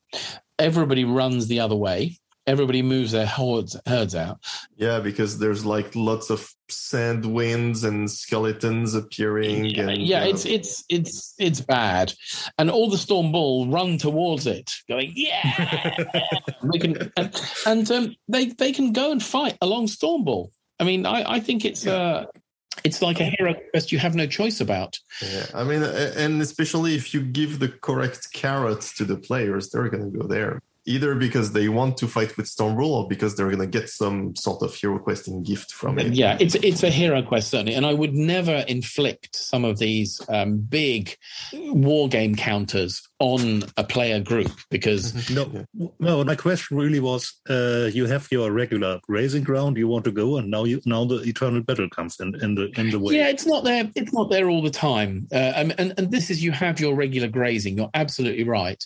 [0.58, 2.18] everybody runs the other way.
[2.46, 4.38] Everybody moves their hordes, herds out.
[4.76, 9.66] Yeah, because there's like lots of sand winds and skeletons appearing.
[9.66, 12.12] Yeah, and, yeah it's it's it's it's bad,
[12.58, 15.96] and all the Stormbull run towards it, going yeah.
[16.72, 20.50] they can, and, and um, they they can go and fight along Stormbull.
[20.78, 21.94] I mean, I, I think it's yeah.
[21.94, 22.26] uh,
[22.84, 24.98] it's like a hero quest you have no choice about.
[25.22, 29.88] Yeah, I mean, and especially if you give the correct carrots to the players, they're
[29.88, 33.50] going to go there either because they want to fight with Stormbull or because they're
[33.50, 36.12] going to get some sort of hero questing gift from it.
[36.12, 40.20] Yeah, it's it's a hero quest certainly, and I would never inflict some of these
[40.28, 41.16] um, big
[41.52, 45.64] war game counters on a player group because no,
[46.00, 46.24] no.
[46.24, 50.36] My question really was: uh, you have your regular grazing ground you want to go,
[50.36, 53.14] and now you now the eternal battle comes in, in the in the way.
[53.14, 53.90] Yeah, it's not there.
[53.94, 56.94] It's not there all the time, uh, and, and and this is you have your
[56.94, 57.76] regular grazing.
[57.76, 58.84] You're absolutely right,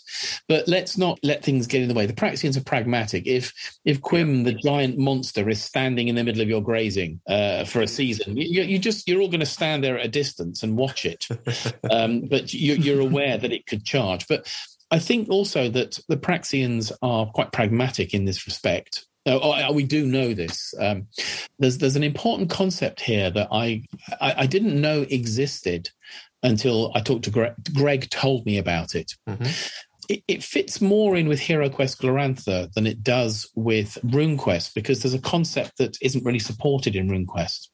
[0.49, 2.07] but let's not let things get in the way.
[2.07, 3.27] The Praxians are pragmatic.
[3.27, 3.53] If
[3.85, 7.81] if Quim, the giant monster, is standing in the middle of your grazing uh, for
[7.81, 10.77] a season, you, you, just you're all going to stand there at a distance and
[10.77, 11.27] watch it,
[11.91, 14.18] um, but you, you're aware that it could charge.
[14.29, 14.47] But
[14.91, 19.07] I think also that the Praxians are quite pragmatic in this respect.
[19.27, 20.73] Oh, we do know this.
[20.81, 21.09] Um,
[21.59, 23.83] there's there's an important concept here that I,
[24.21, 25.91] I, I didn't know existed
[26.43, 27.53] until I talked to Greg.
[27.75, 29.13] Greg told me about it.
[29.29, 29.51] Mm-hmm.
[30.09, 30.23] it.
[30.29, 35.15] It fits more in with Hero Quest Glorantha than it does with RuneQuest because there's
[35.15, 37.69] a concept that isn't really supported in RuneQuest,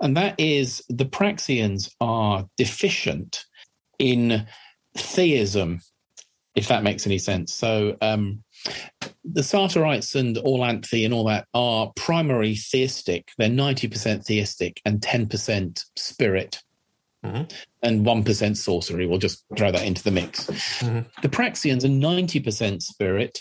[0.00, 3.44] and that is the Praxians are deficient
[3.98, 4.46] in
[4.94, 5.80] theism,
[6.54, 7.54] if that makes any sense.
[7.54, 7.96] So.
[8.00, 8.42] Um,
[9.24, 13.30] the Sartarites and Orlanthi and all that are primary theistic.
[13.38, 16.62] They're 90% theistic and 10% spirit.
[17.24, 17.44] Mm-hmm.
[17.84, 19.06] And 1% sorcery.
[19.06, 20.46] We'll just throw that into the mix.
[20.46, 21.08] Mm-hmm.
[21.22, 23.40] The Praxians are 90% spirit,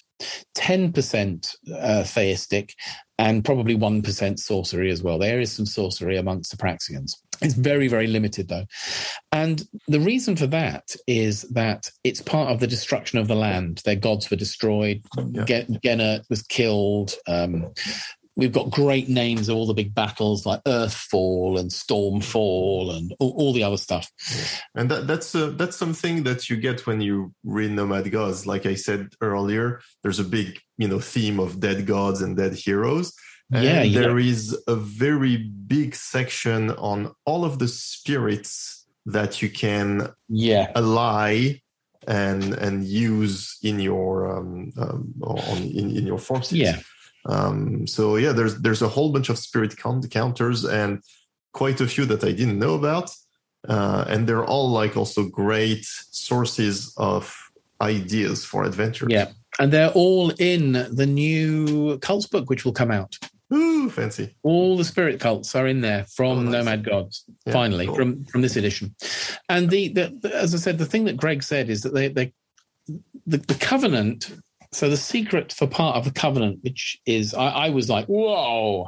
[0.56, 2.76] 10% uh, theistic,
[3.18, 5.18] and probably 1% sorcery as well.
[5.18, 7.14] There is some sorcery amongst the Praxians.
[7.42, 8.66] It's very, very limited though.
[9.32, 13.82] And the reason for that is that it's part of the destruction of the land.
[13.86, 15.02] Their gods were destroyed.
[15.18, 15.64] Yeah.
[15.84, 17.16] Genert was killed.
[17.28, 17.74] Um,
[18.36, 23.34] we've got great names of all the big battles like Earthfall and Stormfall and all,
[23.38, 24.12] all the other stuff.
[24.34, 24.44] Yeah.
[24.76, 28.48] And that, that's uh, that's something that you get when you read Nomad Gods.
[28.48, 32.54] Like I said earlier, there's a big you know theme of dead gods and dead
[32.54, 33.14] heroes.
[33.52, 34.00] And yeah, yeah.
[34.00, 40.72] there is a very big section on all of the spirits that you can yeah
[40.76, 41.60] ally
[42.08, 46.58] and and use in your um, um on in, in your forces.
[46.58, 46.80] Yeah.
[47.26, 51.02] Um, so yeah, there's there's a whole bunch of spirit count- counters and
[51.54, 53.12] quite a few that I didn't know about,
[53.68, 57.38] uh, and they're all like also great sources of
[57.80, 59.10] ideas for adventures.
[59.12, 59.30] Yeah,
[59.60, 63.18] and they're all in the new cults book, which will come out.
[63.54, 64.36] Ooh, fancy!
[64.44, 66.54] All the spirit cults are in there from oh, nice.
[66.54, 67.26] Nomad Gods.
[67.46, 67.96] Yeah, finally, cool.
[67.96, 68.96] from from this edition,
[69.50, 72.08] and the, the, the, as I said, the thing that Greg said is that they
[72.08, 72.34] they
[73.26, 74.32] the, the covenant
[74.74, 78.88] so the secret for part of the covenant, which is I, I, was like, whoa,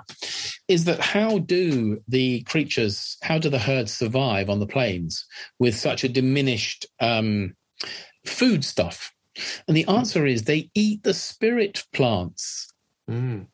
[0.68, 5.26] is that how do the creatures, how do the herds survive on the plains
[5.60, 7.56] with such a diminished um,
[8.26, 9.12] food stuff?
[9.68, 12.72] And the answer is they eat the spirit plants.
[13.10, 13.48] Mm, mm,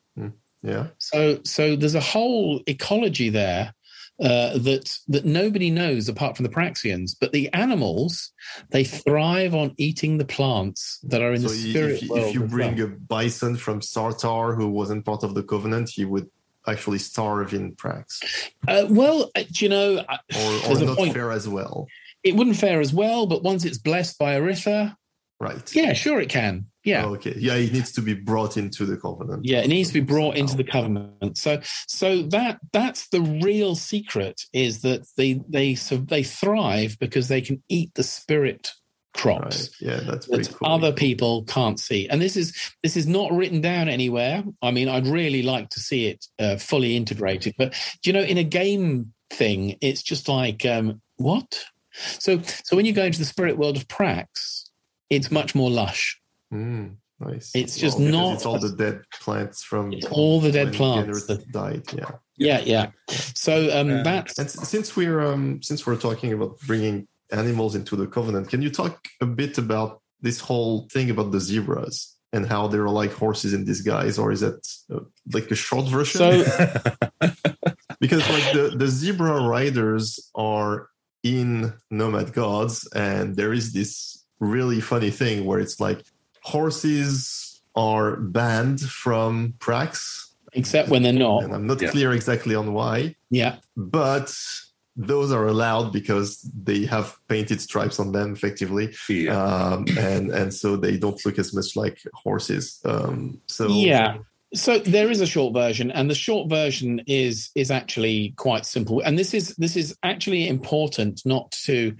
[0.62, 0.88] yeah.
[0.98, 3.74] So so there's a whole ecology there
[4.20, 7.16] uh, that that nobody knows apart from the Praxians.
[7.18, 8.32] But the animals
[8.70, 12.24] they thrive on eating the plants that are in so the spirit if, world.
[12.24, 12.86] If you bring well.
[12.86, 16.28] a bison from Sartar who wasn't part of the covenant, he would
[16.66, 18.22] actually starve in Prax.
[18.68, 20.04] Uh, well, uh, you know,
[20.36, 21.14] or, or not point.
[21.14, 21.86] fair as well.
[22.22, 24.94] It wouldn't fare as well, but once it's blessed by Eiritha,
[25.38, 25.74] right?
[25.74, 26.66] Yeah, sure, it can.
[26.84, 27.04] Yeah.
[27.04, 27.34] Oh, okay.
[27.36, 29.44] Yeah, it needs to be brought into the covenant.
[29.44, 31.36] Yeah, it needs to be brought into the covenant.
[31.36, 37.28] So, so that that's the real secret is that they they so they thrive because
[37.28, 38.72] they can eat the spirit
[39.12, 39.70] crops.
[39.82, 39.90] Right.
[39.92, 40.68] Yeah, that's that cool.
[40.68, 42.08] other people can't see.
[42.08, 44.42] And this is this is not written down anywhere.
[44.62, 47.54] I mean, I'd really like to see it uh, fully integrated.
[47.58, 47.74] But
[48.04, 51.62] you know, in a game thing, it's just like um, what?
[51.92, 54.70] So, so when you go into the spirit world of Prax,
[55.10, 56.19] it's much more lush
[56.52, 57.52] Mm, nice.
[57.54, 58.34] It's just well, not.
[58.34, 59.94] It's all the dead plants from.
[60.10, 61.84] all the dead plants that died.
[61.92, 62.10] Yeah.
[62.36, 62.90] Yeah, yeah.
[63.08, 64.38] So um, uh, that.
[64.38, 68.70] And since we're um, since we're talking about bringing animals into the covenant, can you
[68.70, 72.16] talk a bit about this whole thing about the zebras?
[72.32, 75.00] and how they're like horses in disguise, or is that uh,
[75.32, 76.18] like a short version?
[76.18, 76.30] So,
[78.00, 80.88] because like the the zebra riders are
[81.22, 86.04] in Nomad Gods, and there is this really funny thing where it's like
[86.50, 90.26] horses are banned from Prax.
[90.52, 91.44] Except when they're not.
[91.44, 91.90] And I'm not yeah.
[91.90, 93.14] clear exactly on why.
[93.30, 93.56] Yeah.
[93.76, 94.34] But
[94.96, 99.40] those are allowed because they have painted stripes on them effectively yeah.
[99.40, 104.18] um, and and so they don't look as much like horses um, so yeah
[104.52, 109.00] so there is a short version and the short version is is actually quite simple.
[109.00, 111.94] And this is this is actually important not to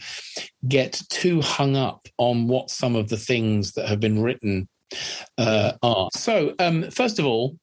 [0.67, 4.69] get too hung up on what some of the things that have been written
[5.39, 6.09] uh, are.
[6.13, 7.57] So um, first of all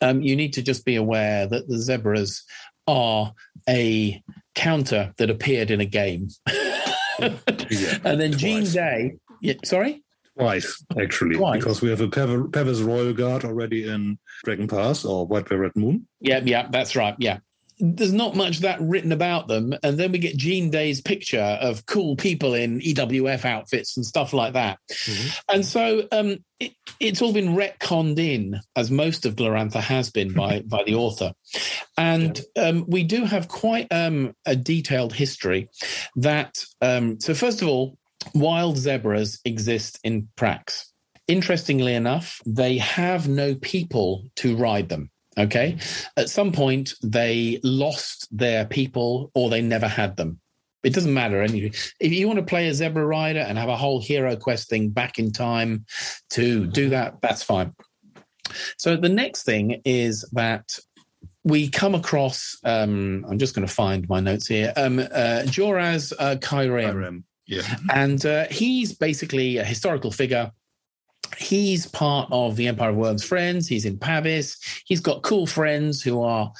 [0.00, 2.44] um, you need to just be aware that the zebras
[2.86, 3.32] are
[3.68, 4.22] a
[4.54, 6.28] counter that appeared in a game.
[7.70, 9.12] Yeah, and then Gene Day
[9.42, 10.02] yeah, sorry
[10.38, 11.58] Twice, actually, Twice.
[11.58, 15.76] because we have a Pavis Royal Guard already in Dragon Pass or White Bear Red
[15.76, 16.06] Moon.
[16.20, 17.14] Yeah, yeah, that's right.
[17.18, 17.38] Yeah.
[17.78, 19.74] There's not much that written about them.
[19.82, 24.32] And then we get Gene Day's picture of cool people in EWF outfits and stuff
[24.32, 24.78] like that.
[24.88, 25.28] Mm-hmm.
[25.54, 30.32] And so um, it, it's all been retconned in, as most of Glorantha has been
[30.34, 31.32] by, by the author.
[31.98, 35.68] And um, we do have quite um, a detailed history
[36.16, 37.98] that, um, so first of all,
[38.34, 40.86] wild zebras exist in Prax.
[41.28, 45.10] interestingly enough, they have no people to ride them.
[45.38, 45.78] Okay.
[46.16, 50.40] At some point, they lost their people or they never had them.
[50.82, 51.40] It doesn't matter.
[51.40, 51.70] Anyway,
[52.00, 54.90] If you want to play a zebra rider and have a whole hero quest thing
[54.90, 55.86] back in time
[56.30, 57.72] to do that, that's fine.
[58.76, 60.76] So the next thing is that
[61.44, 62.58] we come across.
[62.64, 64.72] Um, I'm just going to find my notes here.
[64.76, 67.22] Um, uh, Joraz uh, Kyrem.
[67.46, 67.62] Yeah.
[67.92, 70.52] And uh, he's basically a historical figure.
[71.38, 73.66] He's part of the Empire of Wyrms friends.
[73.66, 74.58] He's in Pavis.
[74.84, 76.52] He's got cool friends who are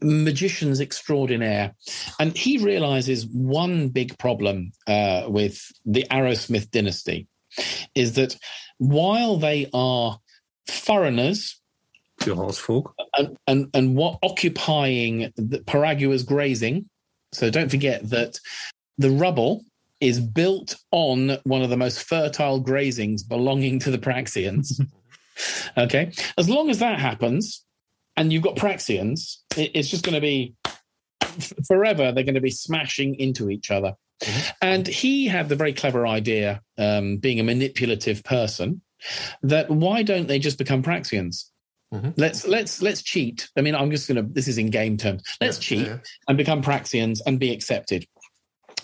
[0.00, 1.74] magicians extraordinaire.
[2.18, 7.28] And he realizes one big problem uh, with the Arrowsmith dynasty
[7.94, 8.36] is that
[8.78, 10.18] while they are
[10.68, 11.60] foreigners,
[12.24, 16.88] your horse folk, and, and, and what occupying the Paragua's grazing,
[17.32, 18.38] so don't forget that
[18.98, 19.64] the rubble
[20.00, 24.80] is built on one of the most fertile grazings belonging to the Praxians.
[25.78, 26.12] okay.
[26.36, 27.64] As long as that happens
[28.16, 30.54] and you've got Praxians, it's just going to be
[31.66, 33.94] forever, they're going to be smashing into each other.
[34.20, 34.50] Mm-hmm.
[34.62, 38.80] And he had the very clever idea, um, being a manipulative person,
[39.42, 41.50] that why don't they just become Praxians?
[41.92, 42.10] Mm-hmm.
[42.16, 43.48] Let's let's let's cheat.
[43.56, 44.22] I mean, I'm just gonna.
[44.22, 45.22] This is in game terms.
[45.40, 45.98] Let's yeah, cheat yeah.
[46.26, 48.06] and become Praxians and be accepted.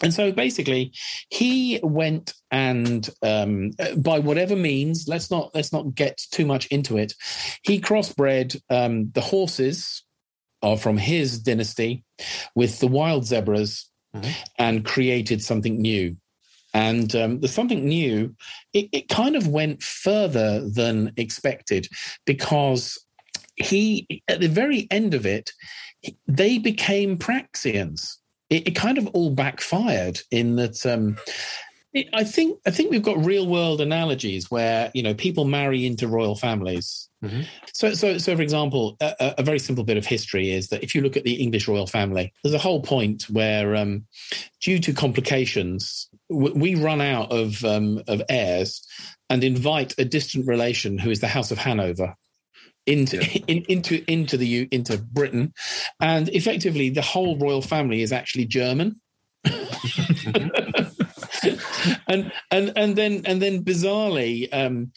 [0.03, 0.93] And so basically,
[1.31, 6.99] he went and um, by whatever means, let's not let's not get too much into
[6.99, 7.15] it.
[7.63, 10.03] He crossbred um, the horses
[10.63, 12.05] are from his dynasty
[12.55, 14.31] with the wild zebras mm-hmm.
[14.59, 16.17] and created something new.
[16.75, 18.35] And um, the something new,
[18.73, 21.87] it, it kind of went further than expected
[22.25, 23.05] because
[23.57, 25.53] he, at the very end of it,
[26.27, 28.17] they became Praxians
[28.53, 30.85] it, it kind of all backfired in that.
[30.85, 31.17] Um,
[31.95, 35.87] it, I think I think we've got real world analogies where you know people marry
[35.87, 37.09] into royal families.
[37.25, 37.43] Mm-hmm.
[37.73, 40.93] So, so, so, for example, a, a, very simple bit of history is that if
[40.93, 44.07] you look at the English royal family, there's a whole point where, um,
[44.61, 48.85] due to complications, w- we run out of um, of heirs
[49.31, 52.17] and invite a distant relation who is the House of Hanover
[52.87, 53.43] into yeah.
[53.47, 55.53] in, into into the into Britain,
[56.01, 59.01] and effectively the whole royal family is actually German.
[62.07, 64.93] and and and then and then bizarrely, um,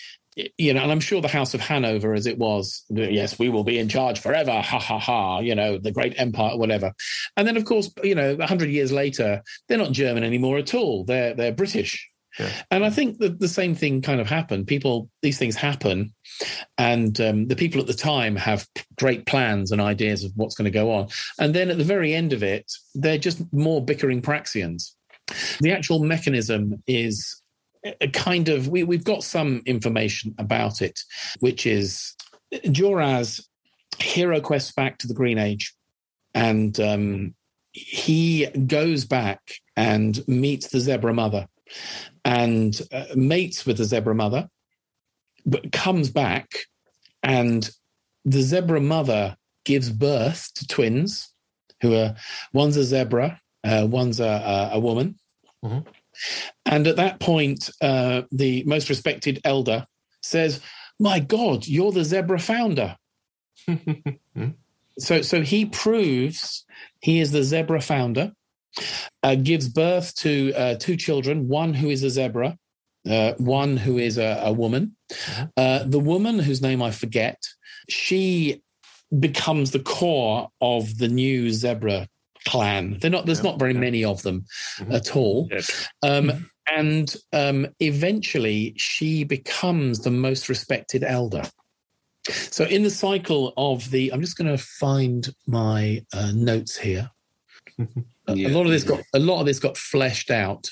[0.58, 3.64] you know, and I'm sure the House of Hanover, as it was, yes, we will
[3.64, 6.94] be in charge forever, ha ha ha, you know, the great empire, whatever.
[7.38, 11.06] And then, of course, you know, hundred years later, they're not German anymore at all;
[11.06, 12.10] they're they're British.
[12.72, 14.68] And I think that the same thing kind of happened.
[14.68, 16.14] People, these things happen,
[16.78, 18.68] and um, the people at the time have
[18.98, 21.08] great plans and ideas of what's going to go on.
[21.40, 24.92] And then at the very end of it, they're just more bickering Praxians.
[25.60, 27.42] The actual mechanism is
[28.02, 31.00] a kind of we, we've got some information about it,
[31.40, 32.16] which is
[32.54, 33.44] Joraz
[34.00, 35.74] hero quests back to the Green Age,
[36.34, 37.36] and um,
[37.72, 39.40] he goes back
[39.76, 41.48] and meets the zebra mother
[42.24, 44.50] and uh, mates with the zebra mother,
[45.46, 46.50] but comes back
[47.24, 47.70] and
[48.26, 51.34] the zebra mother gives birth to twins
[51.82, 52.16] who are
[52.54, 55.16] one's a zebra, uh, one's a, a, a woman.
[55.64, 55.90] Mm-hmm.
[56.66, 59.86] And at that point, uh, the most respected elder
[60.22, 60.62] says,
[61.00, 62.96] My God, you're the zebra founder.
[64.36, 64.50] Hmm.
[65.00, 66.66] so, so he proves
[67.00, 68.34] he is the zebra founder
[69.24, 72.58] uh, gives birth to uh, two children, one who is a zebra,
[73.10, 74.96] uh, one who is a, a woman.
[75.12, 75.46] Mm-hmm.
[75.58, 77.42] Uh, the woman, whose name I forget,
[77.90, 78.62] she
[79.20, 82.08] becomes the core of the new zebra
[82.46, 82.98] clan.
[83.00, 83.26] They're not.
[83.26, 83.80] There's yeah, not very yeah.
[83.80, 84.46] many of them
[84.78, 84.92] mm-hmm.
[84.92, 85.48] at all.
[85.52, 85.88] Yes.
[86.04, 86.44] Um, mm-hmm.
[86.76, 91.44] and um, eventually, she becomes the most respected elder.
[92.28, 97.12] So, in the cycle of the, I'm just going to find my uh, notes here.
[98.28, 98.50] Yeah.
[98.50, 100.68] A lot of this got a lot of this got fleshed out,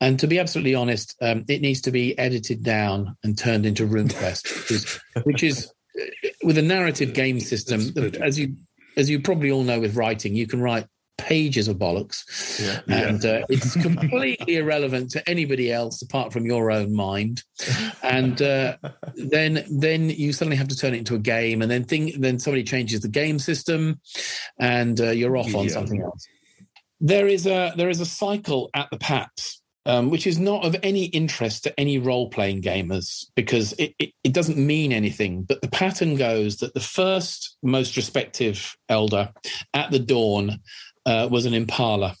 [0.00, 3.86] and to be absolutely honest, um, it needs to be edited down and turned into
[3.86, 7.92] RuneQuest, which is, which is uh, with a narrative game system.
[8.20, 8.54] As you
[8.96, 10.86] as you probably all know, with writing, you can write
[11.18, 12.80] pages of bollocks, yeah.
[12.94, 17.42] and uh, it's completely irrelevant to anybody else apart from your own mind.
[18.02, 18.76] And uh,
[19.16, 22.38] then then you suddenly have to turn it into a game, and then think then
[22.38, 24.00] somebody changes the game system,
[24.60, 25.72] and uh, you're off on yeah.
[25.72, 26.26] something else
[27.04, 30.76] there is a there is a cycle at the PAPS um, which is not of
[30.82, 35.42] any interest to any role playing gamers because it, it, it, doesn't mean anything.
[35.42, 39.30] But the pattern goes that the first most respective elder
[39.74, 40.60] at the dawn
[41.04, 42.16] uh, was an impala.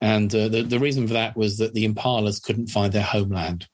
[0.00, 3.68] And uh, the, the reason for that was that the impalas couldn't find their homeland.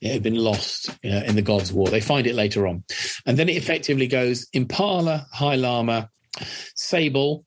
[0.00, 1.88] It had been lost uh, in the Gods' War.
[1.88, 2.82] They find it later on.
[3.26, 6.08] And then it effectively goes Impala, High Llama,
[6.74, 7.44] Sable,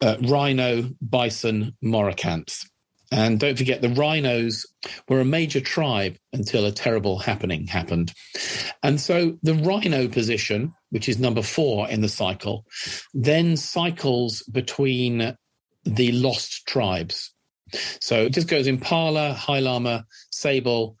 [0.00, 2.64] uh, Rhino, Bison, Morocanth.
[3.12, 4.66] And don't forget, the rhinos
[5.08, 8.12] were a major tribe until a terrible happening happened.
[8.82, 12.64] And so the rhino position, which is number four in the cycle,
[13.12, 15.36] then cycles between
[15.84, 17.32] the lost tribes.
[18.00, 20.96] So it just goes Impala, High Llama, Sable,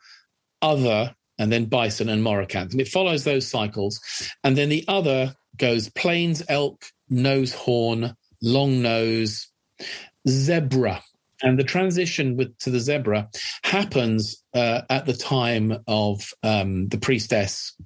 [0.62, 2.72] Other, and then Bison and Morocanth.
[2.72, 4.00] And it follows those cycles.
[4.44, 8.14] And then the other goes Plains Elk, Nose Horn,
[8.44, 9.48] Long Nose,
[10.28, 11.02] Zebra.
[11.42, 13.28] And the transition with, to the zebra
[13.64, 17.76] happens uh, at the time of um, the priestess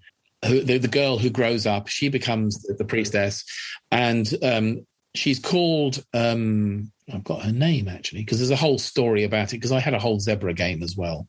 [0.45, 3.45] who, the, the, girl who grows up, she becomes the, the priestess,
[3.91, 9.25] and um, she's called um, I've got her name actually because there's a whole story
[9.25, 11.27] about it because I had a whole zebra game as well.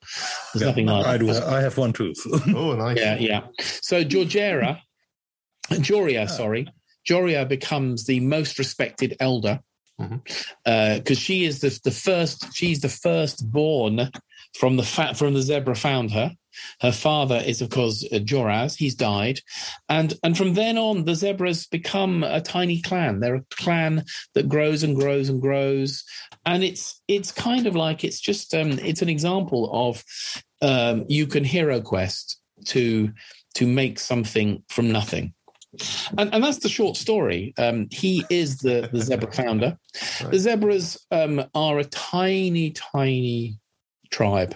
[0.53, 1.31] There's yeah, nothing like I do.
[1.31, 2.13] I have one too.
[2.55, 2.97] oh, nice.
[2.97, 3.41] Yeah, yeah.
[3.59, 4.81] So Georgera,
[5.71, 6.67] Joria, sorry,
[7.09, 9.59] Joria becomes the most respected elder
[9.97, 10.11] because
[10.65, 11.11] mm-hmm.
[11.11, 12.55] uh, she is the the first.
[12.55, 14.11] She's the first born
[14.53, 16.35] from the fat from the zebra found her.
[16.81, 18.75] Her father is, of course, uh, Joraz.
[18.77, 19.39] He's died,
[19.89, 23.19] and and from then on, the zebras become a tiny clan.
[23.19, 24.05] They're a clan
[24.35, 26.03] that grows and grows and grows,
[26.45, 30.03] and it's it's kind of like it's just um, it's an example of
[30.61, 33.11] um, you can hero quest to
[33.55, 35.33] to make something from nothing.
[36.17, 37.53] And, and, that's the short story.
[37.57, 39.77] Um, he is the, the zebra founder.
[40.21, 40.31] Right.
[40.31, 43.59] The zebras um, are a tiny, tiny
[44.09, 44.55] tribe.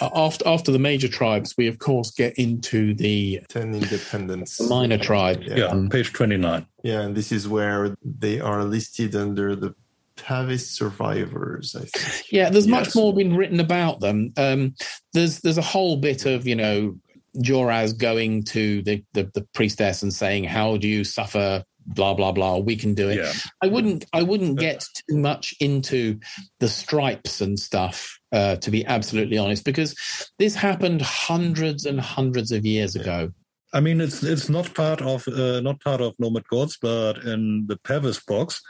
[0.00, 4.98] After after the major tribes, we of course get into the ten independents, the minor
[4.98, 5.42] tribe.
[5.44, 6.66] Yeah, yeah um, page twenty nine.
[6.82, 9.74] Yeah, and this is where they are listed under the
[10.16, 11.74] Pavis survivors.
[11.74, 12.24] I think.
[12.32, 12.86] Yeah, there's yes.
[12.86, 14.32] much more been written about them.
[14.36, 14.74] Um,
[15.12, 16.96] there's there's a whole bit of you know
[17.38, 22.32] Joraz going to the, the, the priestess and saying, "How do you suffer blah blah
[22.32, 23.32] blah we can do it yeah.
[23.62, 26.18] i wouldn't i wouldn't get too much into
[26.60, 29.94] the stripes and stuff uh, to be absolutely honest because
[30.38, 33.30] this happened hundreds and hundreds of years ago
[33.74, 37.66] i mean it's it's not part of uh, not part of nomad gods but in
[37.66, 38.60] the pavis box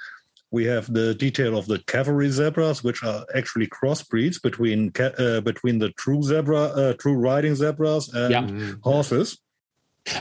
[0.55, 5.81] we have the detail of the cavalry zebras, which are actually crossbreeds between uh, between
[5.81, 8.73] the true zebra, uh, true riding zebras, and yeah.
[8.83, 9.39] horses.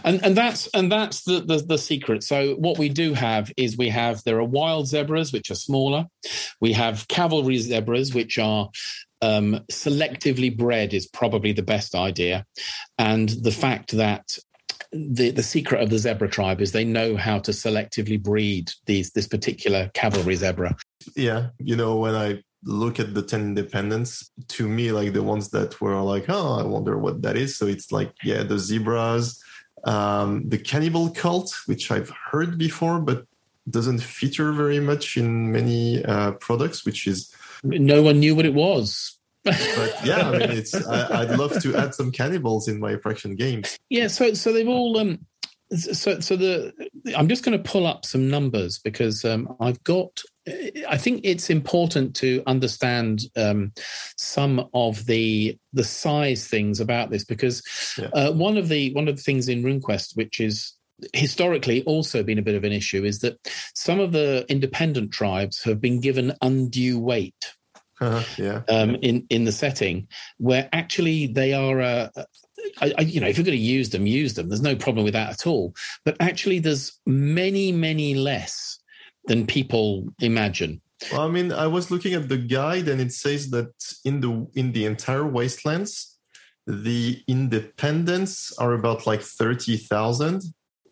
[0.03, 2.23] And and that's and that's the, the, the secret.
[2.23, 6.07] So what we do have is we have there are wild zebras which are smaller.
[6.59, 8.69] We have cavalry zebras which are
[9.21, 12.45] um, selectively bred is probably the best idea.
[12.97, 14.37] And the fact that
[14.93, 19.11] the, the secret of the zebra tribe is they know how to selectively breed these
[19.11, 20.75] this particular cavalry zebra
[21.15, 25.49] yeah you know when i look at the 10 independents to me like the ones
[25.49, 29.43] that were like oh i wonder what that is so it's like yeah the zebras
[29.83, 33.25] um, the Cannibal Cult, which I've heard before, but
[33.69, 37.33] doesn't feature very much in many uh, products, which is
[37.63, 39.17] no one knew what it was.
[39.43, 43.35] But yeah, I mean, it's I, would love to add some cannibals in my fraction
[43.35, 43.77] games.
[43.89, 45.19] Yeah, so so they've all um,
[45.75, 46.73] so so the
[47.15, 50.21] I'm just going to pull up some numbers because um, I've got
[50.89, 53.71] I think it's important to understand um,
[54.17, 57.63] some of the the size things about this because
[57.97, 58.09] yeah.
[58.13, 60.73] uh, one of the one of the things in RuneQuest, which is
[61.13, 63.37] historically also been a bit of an issue, is that
[63.73, 67.53] some of the independent tribes have been given undue weight.
[68.03, 68.61] Uh, yeah.
[68.69, 70.07] Um, in in the setting
[70.37, 72.11] where actually they are a,
[72.81, 74.49] I, I, you know, if you're going to use them, use them.
[74.49, 75.73] There's no problem with that at all.
[76.05, 78.79] But actually, there's many, many less
[79.25, 80.81] than people imagine.
[81.11, 83.71] Well, I mean, I was looking at the guide, and it says that
[84.05, 86.17] in the in the entire wastelands,
[86.65, 90.43] the independents are about like thirty thousand.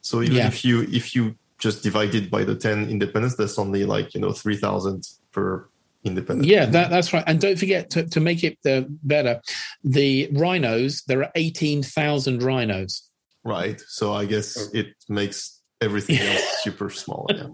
[0.01, 0.47] So even yeah.
[0.47, 4.21] if you if you just divide it by the ten independents, that's only like you
[4.21, 5.67] know three thousand per
[6.03, 6.47] independent.
[6.47, 7.23] Yeah, that, that's right.
[7.27, 9.41] And don't forget to, to make it uh, better,
[9.83, 11.03] the rhinos.
[11.07, 13.07] There are eighteen thousand rhinos.
[13.43, 13.81] Right.
[13.87, 17.27] So I guess it makes everything else super small.
[17.29, 17.47] Yeah,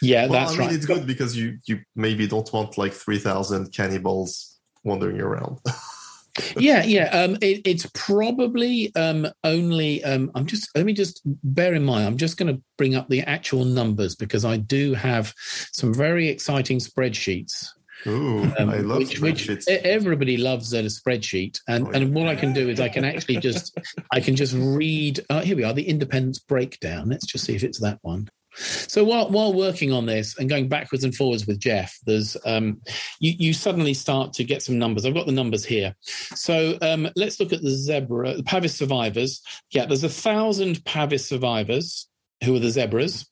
[0.00, 0.76] yeah well, that's I mean, right.
[0.76, 5.58] It's good because you you maybe don't want like three thousand cannibals wandering around.
[6.56, 7.04] yeah, yeah.
[7.10, 10.02] Um, it, it's probably um, only.
[10.04, 10.68] Um, I'm just.
[10.76, 12.06] Let me just bear in mind.
[12.06, 15.32] I'm just going to bring up the actual numbers because I do have
[15.72, 17.68] some very exciting spreadsheets
[18.06, 21.98] Ooh, um, I love which, which everybody loves a spreadsheet, and oh, yeah.
[21.98, 23.78] and what I can do is I can actually just
[24.12, 25.20] I can just read.
[25.30, 27.08] Uh, here we are, the independence breakdown.
[27.08, 28.28] Let's just see if it's that one.
[28.56, 32.80] So while while working on this and going backwards and forwards with Jeff, there's um,
[33.20, 35.04] you you suddenly start to get some numbers.
[35.04, 35.94] I've got the numbers here.
[36.02, 39.42] So um, let's look at the zebra, the Pavis survivors.
[39.70, 42.08] Yeah, there's a thousand Pavis survivors
[42.44, 43.28] who are the zebras,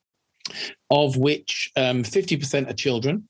[0.91, 3.29] of which um, fifty percent are children.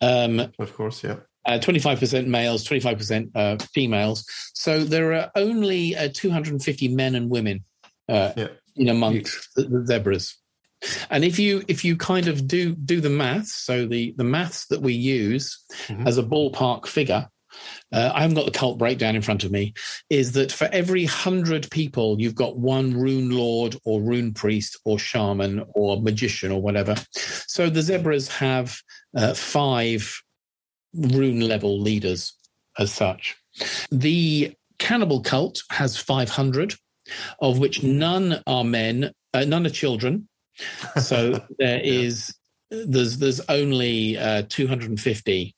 [0.00, 1.16] Um, Of course, yeah.
[1.46, 4.24] uh, 25% males, 25% uh, females.
[4.54, 7.64] So there are only uh, 250 men and women
[8.08, 8.48] uh, Yeah.
[8.76, 10.36] in amongst the, the zebras.
[11.10, 14.66] And if you if you kind of do do the maths, so the the maths
[14.66, 16.06] that we use Mhm.
[16.06, 17.28] as a ballpark figure,
[17.92, 19.72] uh, I haven't got the cult breakdown in front of me,
[20.10, 24.98] is that for every hundred people, you've got one rune lord or rune priest or
[24.98, 26.94] shaman or magician or whatever.
[27.48, 28.78] So the zebras have
[29.16, 30.22] uh, five
[30.94, 32.34] rune level leaders
[32.78, 33.36] as such.
[33.90, 36.74] The cannibal cult has 500,
[37.40, 40.28] of which none are men, uh, none are children.
[41.00, 42.34] So there is
[42.70, 45.54] there's there's only uh, 250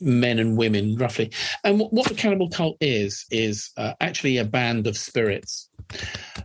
[0.00, 1.30] men and women roughly.
[1.64, 5.68] And what, what the cannibal cult is is uh, actually a band of spirits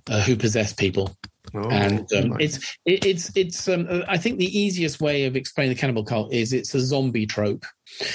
[0.07, 1.15] uh, who possess people
[1.57, 2.39] Oh, and um, nice.
[2.41, 6.03] it's it, it's it's um, uh, I think the easiest way of explaining the cannibal
[6.03, 7.65] cult is it's a zombie trope,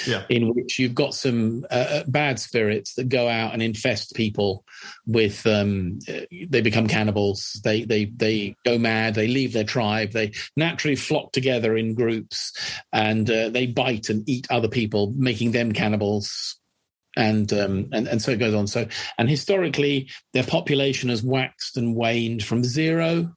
[0.05, 0.25] Yeah.
[0.29, 4.63] in which you've got some uh, uh, bad spirits that go out and infest people
[5.07, 7.59] with um, uh, they become cannibals.
[7.63, 9.15] They they they go mad.
[9.15, 10.11] They leave their tribe.
[10.11, 12.53] They naturally flock together in groups,
[12.93, 16.59] and uh, they bite and eat other people, making them cannibals.
[17.17, 18.67] And um, and and so it goes on.
[18.67, 23.35] So and historically, their population has waxed and waned from zero,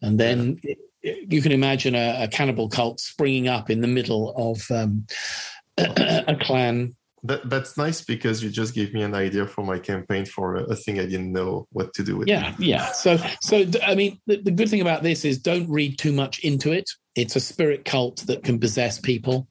[0.00, 0.60] and then
[1.02, 5.06] you can imagine a, a cannibal cult springing up in the middle of um,
[5.78, 6.94] a, clan.
[7.24, 10.64] That, that's nice because you just gave me an idea for my campaign for a,
[10.64, 12.28] a thing I didn't know what to do with.
[12.28, 12.92] Yeah, yeah.
[12.92, 16.40] So, so I mean, the, the good thing about this is don't read too much
[16.40, 16.88] into it.
[17.18, 19.48] It's a spirit cult that can possess people,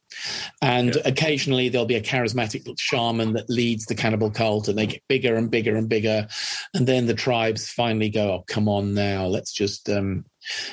[0.62, 1.02] and Yeah.
[1.06, 5.36] occasionally there'll be a charismatic shaman that leads the cannibal cult, and they get bigger
[5.36, 6.28] and bigger and bigger,
[6.74, 10.24] and then the tribes finally go, "Oh, come on now, let's just um,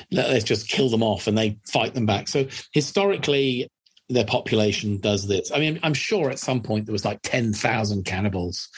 [0.09, 2.27] let, let's just kill them off," and they fight them back.
[2.29, 3.67] So historically.
[4.07, 5.51] Their population does this.
[5.51, 8.69] I mean, I'm sure at some point there was like ten thousand cannibals,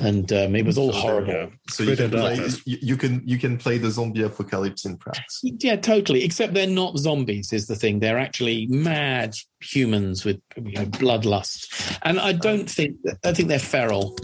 [0.00, 1.32] and um, it was all horrible.
[1.32, 1.46] Yeah.
[1.68, 2.34] So you can, play,
[2.64, 5.20] you, you can you can play the zombie apocalypse in Prax.
[5.42, 6.24] Yeah, totally.
[6.24, 8.00] Except they're not zombies, is the thing.
[8.00, 13.60] They're actually mad humans with you know, bloodlust, and I don't think I think they're
[13.60, 14.16] feral.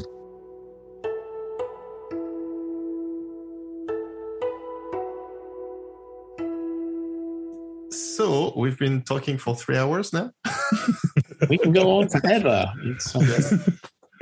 [7.99, 10.31] So we've been talking for three hours now.
[11.49, 12.73] We can go on forever.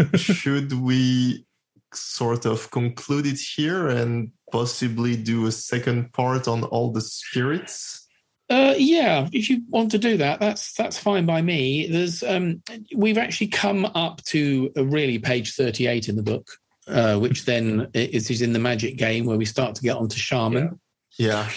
[0.14, 1.46] Should we
[1.92, 8.06] sort of conclude it here and possibly do a second part on all the spirits?
[8.48, 11.88] Uh, yeah, if you want to do that, that's that's fine by me.
[11.88, 12.62] There's um,
[12.94, 16.48] we've actually come up to uh, really page thirty-eight in the book,
[16.86, 20.16] uh, which then is, is in the magic game where we start to get onto
[20.16, 20.78] shaman.
[21.18, 21.48] Yeah.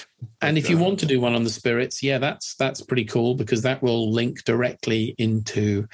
[0.42, 3.36] And if you want to do one on the spirits, yeah, that's that's pretty cool
[3.36, 5.88] because that will link directly into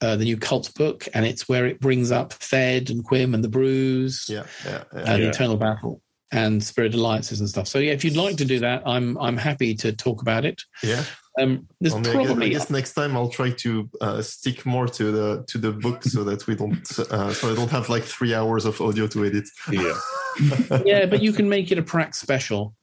[0.00, 3.44] uh, the new cult book, and it's where it brings up Fed and Quim and
[3.44, 4.44] the broos Yeah.
[4.64, 4.84] Yeah.
[4.94, 5.12] yeah.
[5.12, 5.28] and Yeah.
[5.28, 6.02] Eternal Battle
[6.32, 7.66] and Spirit Alliances and stuff.
[7.66, 10.62] So yeah, if you'd like to do that, I'm I'm happy to talk about it.
[10.82, 11.04] yeah.
[11.40, 14.88] Um, there's Only I guess, I guess next time I'll try to uh, stick more
[14.88, 18.02] to the to the book so that we don't uh, so I don't have like
[18.02, 19.48] three hours of audio to edit.
[19.70, 19.94] Yeah.
[20.84, 22.74] yeah, but you can make it a Prax special.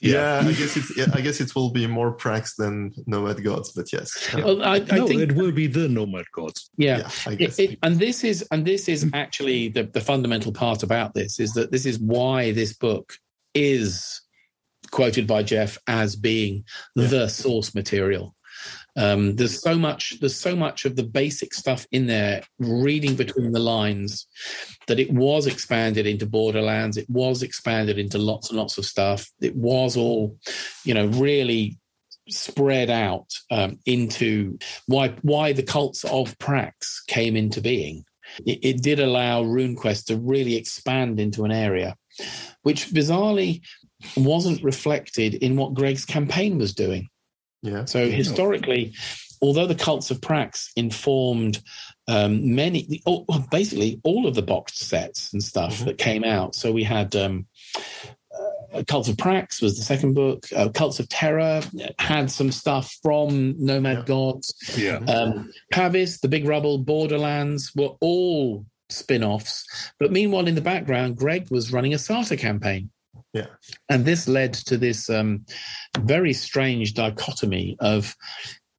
[0.00, 3.72] Yeah, I guess it's yeah, I guess it will be more Prax than Nomad Gods,
[3.72, 4.10] but yes.
[4.34, 6.70] Yeah, Well, I, I no, think it will be the Nomad Gods.
[6.76, 6.98] yeah.
[6.98, 7.58] yeah, I It, guess.
[7.58, 11.52] it, and this is and this is actually the, the fundamental part about this is
[11.54, 13.12] that this is why this book
[13.54, 14.20] is
[14.90, 16.64] quoted by Jeff as being
[16.96, 17.06] Yeah.
[17.08, 18.34] the source material.
[18.96, 23.52] Um, there's so much there's so much of the basic stuff in there reading between
[23.52, 24.26] the lines
[24.88, 29.28] that it was expanded into borderlands it was expanded into lots and lots of stuff
[29.40, 30.36] it was all
[30.84, 31.78] you know really
[32.32, 38.04] spread out um, into why why the cults of Prax came into being.
[38.46, 41.96] It, it did allow RuneQuest to really expand into an area,
[42.62, 43.62] which bizarrely
[44.16, 47.08] wasn't reflected in what Greg's campaign was doing.
[47.62, 47.84] Yeah.
[47.84, 48.94] So historically,
[49.42, 51.62] although the cults of Prax informed
[52.08, 55.84] um, many, the, oh, basically all of the boxed sets and stuff Mhm.
[55.86, 56.54] that came out.
[56.54, 57.46] So we had um,
[58.74, 60.46] uh, Cults of Prax was the second book.
[60.54, 61.60] Uh, Cults of Terror
[61.98, 64.04] had some stuff from Nomad Yeah.
[64.04, 64.54] Gods.
[64.76, 64.96] Yeah.
[64.98, 69.64] Um, Pavis, The Big Rubble, Borderlands were all spin offs.
[70.00, 72.90] But meanwhile, in the background, Greg was running a Sartar campaign.
[73.32, 73.46] Yeah.
[73.88, 75.44] And this led to this um,
[76.00, 78.14] very strange dichotomy of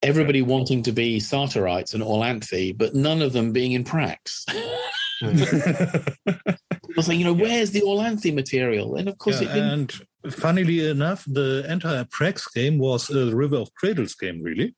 [0.04, 4.44] everybody wanting to be Sartarites and Orlanthi, but none of them being in Prax.
[5.24, 8.96] I was like, you know, where's the Orlanthi material?
[8.96, 10.02] And of course, Yeah, it didn't.
[10.24, 14.76] and funnily enough, the entire Prax game was a River of Cradles game, really.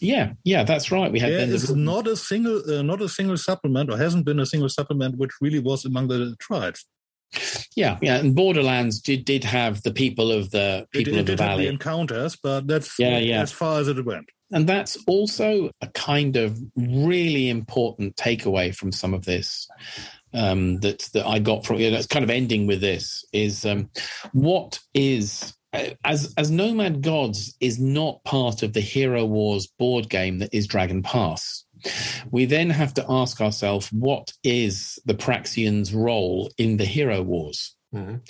[0.00, 1.10] Yeah, yeah, that's right.
[1.12, 4.24] We had There then the- not a single, uh, not a single supplement, or hasn't
[4.24, 6.86] been a single supplement which really was among the tribes.
[7.76, 11.32] Yeah, yeah, and Borderlands did did have the people of the people it of the
[11.32, 11.64] did have valley.
[11.64, 13.42] the encounters, but that's Yeah, yeah.
[13.42, 14.28] as far as it went.
[14.52, 19.68] And that's also a kind of really important takeaway from some of this
[20.34, 21.78] um, that that I got from.
[21.78, 23.90] You know, it's kind of ending with this is um,
[24.32, 25.54] what is
[26.04, 30.66] as as Nomad Gods is not part of the Hero Wars board game that is
[30.66, 31.64] Dragon Pass.
[32.30, 37.74] We then have to ask ourselves what is the Praxians' role in the Hero Wars.
[37.94, 38.20] Mhm.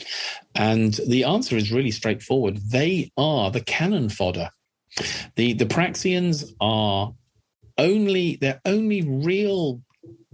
[0.54, 2.56] And the answer is really straightforward.
[2.56, 4.50] They are the cannon fodder.
[5.36, 7.14] The the Praxians are
[7.78, 9.82] only their only real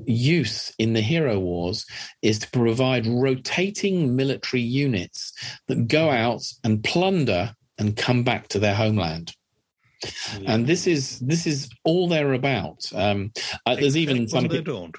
[0.04, 1.86] use in the hero wars
[2.22, 5.32] is to provide rotating military units
[5.68, 9.34] that go out and plunder and come back to their homeland
[10.46, 13.32] and this is this is all they're about um
[13.64, 14.96] uh, there's even when some they don't.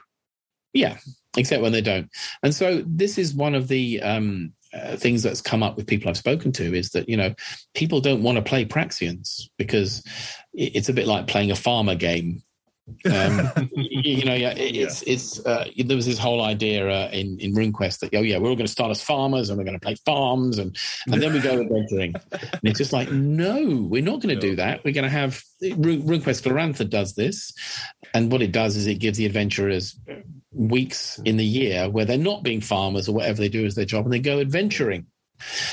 [0.73, 0.97] yeah,
[1.37, 2.09] except when they don't.
[2.43, 6.09] And so this is one of the um, uh, things that's come up with people
[6.09, 7.33] I've spoken to is that you know
[7.73, 10.03] people don't want to play Praxians because
[10.53, 12.43] it's a bit like playing a farmer game.
[13.05, 17.09] Um, you, you know, yeah, it- it's it's uh, there was this whole idea uh,
[17.11, 19.65] in in RuneQuest that oh yeah, we're all going to start as farmers and we're
[19.65, 20.77] going to play farms and
[21.11, 22.15] and then we go adventuring.
[22.31, 24.83] and it's just like no, we're not going to do that.
[24.85, 27.51] We're going to have Rune- RuneQuest Glorantha does this,
[28.13, 29.99] and what it does is it gives the adventurers
[30.53, 33.85] weeks in the year where they're not being farmers or whatever they do as their
[33.85, 35.05] job and they go adventuring.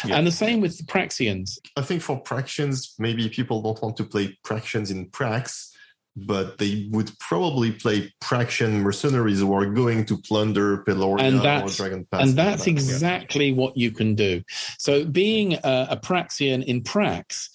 [0.04, 0.16] Yeah.
[0.18, 1.58] And the same with the Praxians.
[1.76, 5.70] I think for Praxians, maybe people don't want to play Praxians in Prax,
[6.16, 11.42] but they would probably play Praxian mercenaries who are going to plunder And Peloria or
[11.42, 12.22] that's- Dragon Pass.
[12.28, 12.72] and that's Yeah.
[12.72, 14.42] exactly what you can do.
[14.78, 17.48] So, being a, a Praxian in Prax,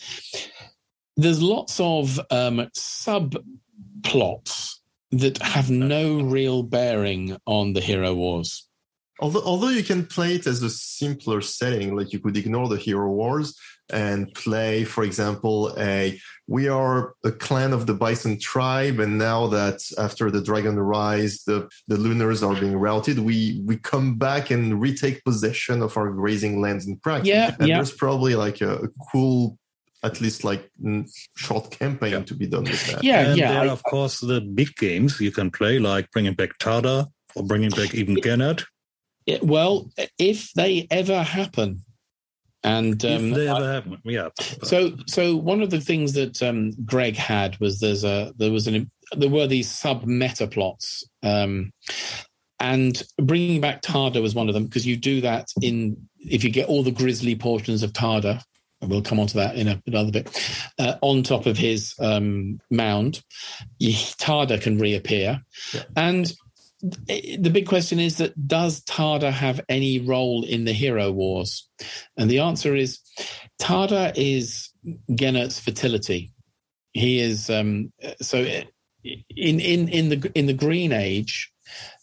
[1.15, 2.68] there's lots of um,
[4.03, 4.76] subplots
[5.11, 8.68] that have no real bearing on the Hero Wars.
[9.22, 12.77] Although, although you can play it as a simpler setting, like you could ignore the
[12.77, 13.53] hero wars
[13.91, 19.47] and play, for example, a we are a clan of the Bison tribe, and now
[19.47, 24.49] that after the Dragon Rise, the the Lunars are being routed, we we come back
[24.51, 27.25] and retake possession of our grazing lands in Prax.
[27.25, 27.77] Yeah, and yeah.
[27.77, 29.57] there's probably like a, a cool,
[30.03, 30.69] at least like
[31.35, 32.23] short campaign Yeah.
[32.23, 33.03] to be done with that.
[33.03, 33.51] Yeah, and yeah.
[33.51, 37.07] there I- are, of course, the big games you can play, like bringing back Tada
[37.35, 38.65] or bringing back even Genert.
[39.43, 41.83] Well, if they ever happen,
[42.64, 44.30] and um, they I- ever happen, yeah.
[44.64, 48.68] So, so one of the things that um, Greg had was there's a there was
[48.68, 51.72] an there were these sub meta plots, um,
[52.60, 56.49] and bringing back Tada was one of them because you do that in if you
[56.52, 58.41] get all the grizzly portions of Tada.
[58.81, 60.27] and We'll come on to that in a, another bit.
[60.77, 63.22] Uh, on top of his um, mound,
[63.81, 65.41] Tada can reappear,
[65.73, 65.84] Yeah.
[65.95, 66.31] and
[66.81, 71.68] the big question is that does Tada have any role in the hero wars?
[72.18, 72.99] And the answer is
[73.61, 74.69] Tada is
[75.11, 76.31] Genert's fertility.
[76.93, 77.91] He is um,
[78.22, 78.38] so
[79.03, 81.51] in in in the in the Green Age,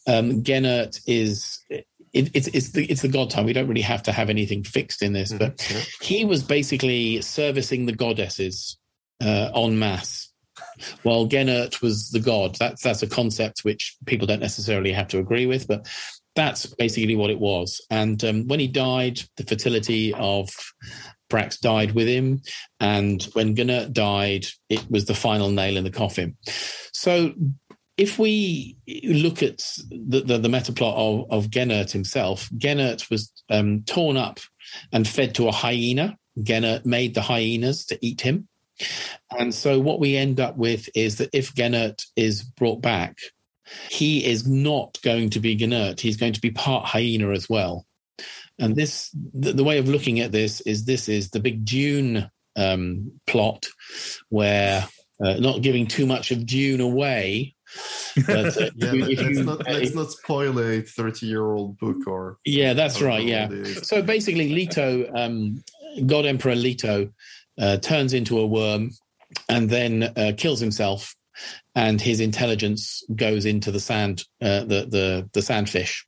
[0.07, 3.47] um, Genert is it, it's it's the it's the god time.
[3.47, 5.81] We don't really have to have anything fixed in this, but Yeah.
[6.03, 8.79] he was basically servicing the goddesses
[9.23, 10.26] uh, en masse.
[11.03, 15.19] While Genert was the god, that's that's a concept which people don't necessarily have to
[15.19, 15.87] agree with, but
[16.37, 17.85] that's basically what it was.
[17.91, 20.51] And um, when he died, the fertility of
[21.31, 22.43] Prax died with him,
[22.79, 26.37] and when Genert died, it was the final nail in the coffin.
[26.93, 27.35] So,
[27.97, 29.59] if we look at
[29.91, 34.39] the the, the meta plot of, of Genert himself, Genert was um, torn up
[34.93, 36.17] and fed to a hyena.
[36.39, 38.47] Genert made the hyenas to eat him.
[39.37, 43.19] And so what we end up with is that if Genert is brought back,
[43.91, 45.99] he is not going to be Genert.
[46.01, 47.87] He's going to be part hyena as well.
[48.59, 52.31] And this, the, the way of looking at this is this is the big Dune
[52.57, 53.67] um, plot
[54.31, 54.87] where
[55.23, 57.55] uh, not giving too much of Dune away.
[58.27, 61.51] But, uh, Yeah, let- you- let's, if not, you- let's not spoil a 30 year
[61.53, 62.39] old book or.
[62.45, 63.25] yeah, that's or right.
[63.25, 63.45] Yeah.
[63.45, 63.89] old it is.
[63.89, 65.63] So basically, Leto, um,
[66.07, 67.11] God Emperor Leto,
[67.59, 68.91] uh, turns into a worm
[69.49, 71.15] and then uh, kills himself,
[71.75, 76.05] and his intelligence goes into the sand, uh, the the the sandfish,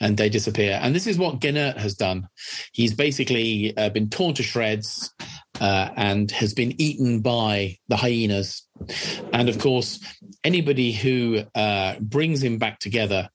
[0.00, 0.78] and they disappear.
[0.82, 2.28] And this is what Genert has done.
[2.72, 5.14] He's basically uh, been torn to shreds
[5.60, 8.66] uh, and has been eaten by the hyenas.
[9.32, 10.00] And of course,
[10.44, 13.28] anybody who uh, brings him back together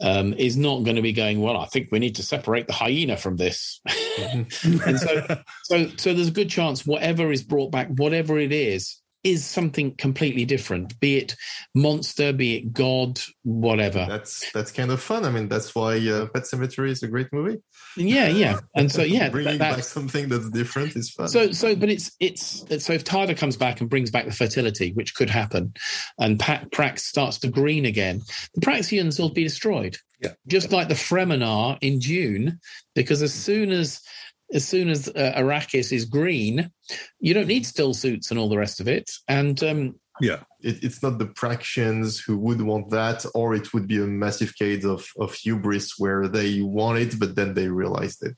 [0.00, 2.72] um, is not going to be going, well, I think we need to separate the
[2.72, 3.80] hyena from this.
[4.18, 8.99] and so, so, so there's a good chance whatever is brought back, whatever it is,
[9.22, 11.36] is something completely different, be it
[11.74, 14.06] monster, be it God, whatever.
[14.08, 15.24] That's that's kind of fun.
[15.24, 17.58] I mean, that's why uh, Pet Sematary is a great movie.
[17.96, 21.28] Yeah, yeah, and so yeah, bringing that, back something that's different is fun.
[21.28, 24.92] So, so, but it's it's so if Tada comes back and brings back the fertility,
[24.92, 25.74] which could happen,
[26.18, 28.22] and Prax starts to green again,
[28.54, 29.98] the Praxians will be destroyed.
[30.22, 32.58] Yeah, just like the Fremen are in Dune,
[32.94, 34.00] because as soon as
[34.52, 36.70] as soon as uh, Arrakis is green,
[37.20, 39.10] you don't need still suits and all the rest of it.
[39.28, 43.86] And um, yeah, it, it's not the Praxians who would want that, or it would
[43.86, 48.18] be a massive case of, of hubris where they want it, but then they realize
[48.18, 48.34] that.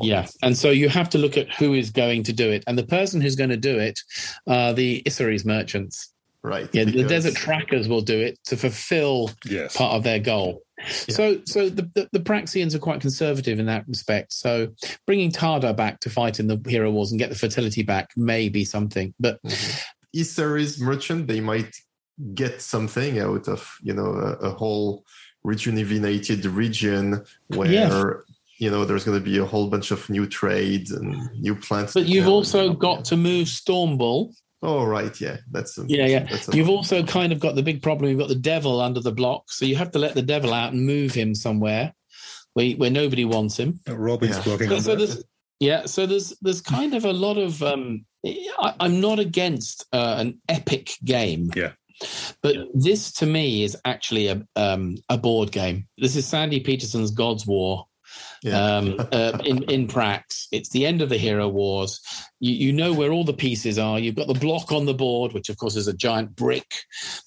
[0.00, 0.30] Yeah, it.
[0.42, 2.86] and so you have to look at who is going to do it, and the
[2.86, 4.00] person who's going to do it
[4.46, 6.12] are the Issaries merchants.
[6.42, 6.68] Right.
[6.72, 7.02] Yeah, because...
[7.02, 9.76] the desert trackers will do it to fulfill yes.
[9.76, 10.62] part of their goal.
[10.78, 11.14] Yeah.
[11.14, 14.32] So, so the, the, the Praxians are quite conservative in that respect.
[14.34, 14.68] So,
[15.06, 18.48] bringing Tada back to fight in the hero wars and get the fertility back may
[18.48, 19.14] be something.
[19.18, 19.80] But mm-hmm.
[20.12, 21.74] Issaries merchant, they might
[22.34, 25.04] get something out of you know a, a whole
[25.44, 28.12] rejuvenated region where yeah.
[28.58, 31.94] you know there's going to be a whole bunch of new trade and new plants.
[31.94, 34.34] But you've also got to move Stormbull
[34.66, 36.26] Oh right, yeah, that's a, yeah, yeah.
[36.28, 38.10] That's You've also kind of got the big problem.
[38.10, 40.72] You've got the devil under the block, so you have to let the devil out
[40.72, 41.94] and move him somewhere
[42.54, 43.78] where where nobody wants him.
[43.86, 44.52] Robin's yeah.
[44.52, 45.24] working so, on so there's,
[45.60, 47.62] yeah, so there's there's kind of a lot of.
[47.62, 51.50] Um, I, am not against uh, an epic game.
[51.54, 51.72] Yeah.
[52.42, 55.86] But this to me is actually a um, a board game.
[55.96, 57.86] This is Sandy Petersen's God's War,
[58.42, 58.76] yeah.
[58.76, 60.46] um, uh, in in Prax.
[60.52, 62.00] It's the end of the Hero Wars.
[62.40, 63.98] You, you know where all the pieces are.
[63.98, 66.74] You've got the block on the board, which of course is a giant brick,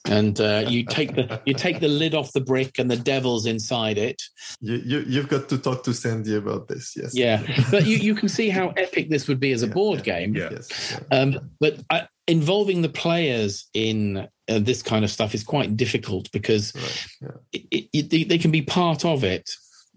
[0.06, 3.45] and uh, you take the you take the lid off the brick, and the devil's
[3.45, 4.22] inside it.
[4.61, 6.94] You, you you've got to talk to Sandy about this.
[6.95, 7.16] Yes.
[7.16, 9.99] Yeah, but you, you can see how epic this would be as a yeah, board
[9.99, 10.36] yeah, game.
[10.36, 10.49] Yeah.
[10.52, 15.76] Yes, um, but I, involving the players in uh, this kind of stuff is quite
[15.76, 17.07] difficult because right,
[17.52, 17.61] yeah.
[17.72, 19.49] it, it, they can be part of it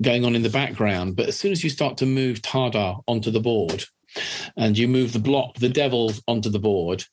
[0.02, 1.16] going on in the background.
[1.16, 3.84] But as soon as you start to move Tada onto the board
[4.56, 7.04] and you move the block, the devil onto the board,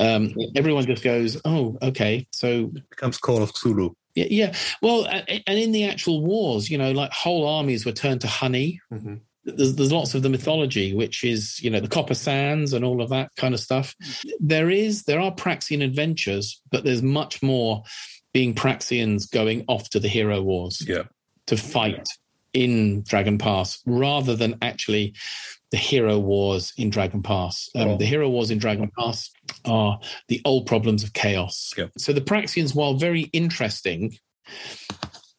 [0.00, 2.26] um, everyone just goes, oh, okay.
[2.32, 3.94] So it becomes Call of Cthulhu.
[4.14, 4.54] Yeah, yeah.
[4.82, 8.80] Well, and in the actual wars, you know, like whole armies were turned to honey.
[8.92, 9.14] Mm-hmm.
[9.44, 13.00] There's, there's lots of the mythology, which is, you know, the copper sands and all
[13.00, 13.94] of that kind of stuff.
[14.38, 17.82] There is, there are Praxian adventures, but there's much more
[18.32, 20.84] being Praxians going off to the hero wars.
[20.86, 21.04] Yeah.
[21.46, 22.06] To fight
[22.52, 25.14] in Dragon Pass rather than actually
[25.70, 27.68] the hero wars in Dragon Pass.
[27.74, 27.96] Um, oh.
[27.96, 29.30] The hero wars in Dragon Pass
[29.64, 29.98] are
[30.28, 31.72] the old problems of chaos.
[31.76, 31.86] Yeah.
[31.96, 34.12] So the Praxians, while very interesting,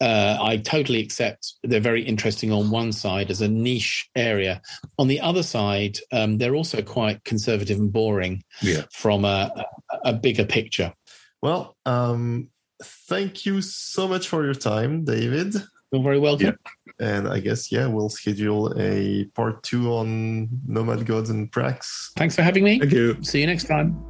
[0.02, 4.61] uh, I totally accept they're very interesting on one side as a niche area.
[4.98, 8.81] On the other side, um, they're also quite conservative and boring yeah.
[8.91, 9.65] from a,
[10.03, 10.94] a, bigger picture.
[11.41, 12.49] Well, um,
[12.84, 15.56] thank you so much for your time, David.
[15.91, 16.48] You're very welcome.
[16.48, 16.82] Yeah.
[16.99, 22.11] And I guess, yeah, we'll schedule a part two on Nomad Gods and Prax.
[22.15, 22.80] Thanks for having me.
[22.80, 23.18] Thank you.
[23.24, 24.03] See you next time.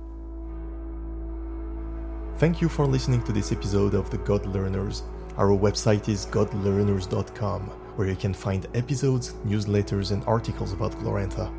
[2.37, 5.03] Thank you for listening to this episode of The God Learners.
[5.37, 7.61] Our website is godlearners.com,
[7.95, 11.51] where you can find episodes, newsletters, and articles about Glorantha.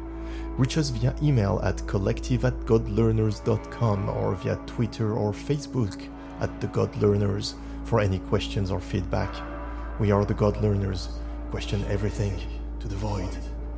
[0.58, 6.08] Reach us via email at collective at godlearners.com or via Twitter or Facebook
[6.40, 9.53] at The God Learners for any questions or feedback.
[10.00, 11.08] We are the God Learners.
[11.52, 12.40] Question everything
[12.80, 13.28] to the void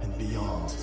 [0.00, 0.74] and beyond.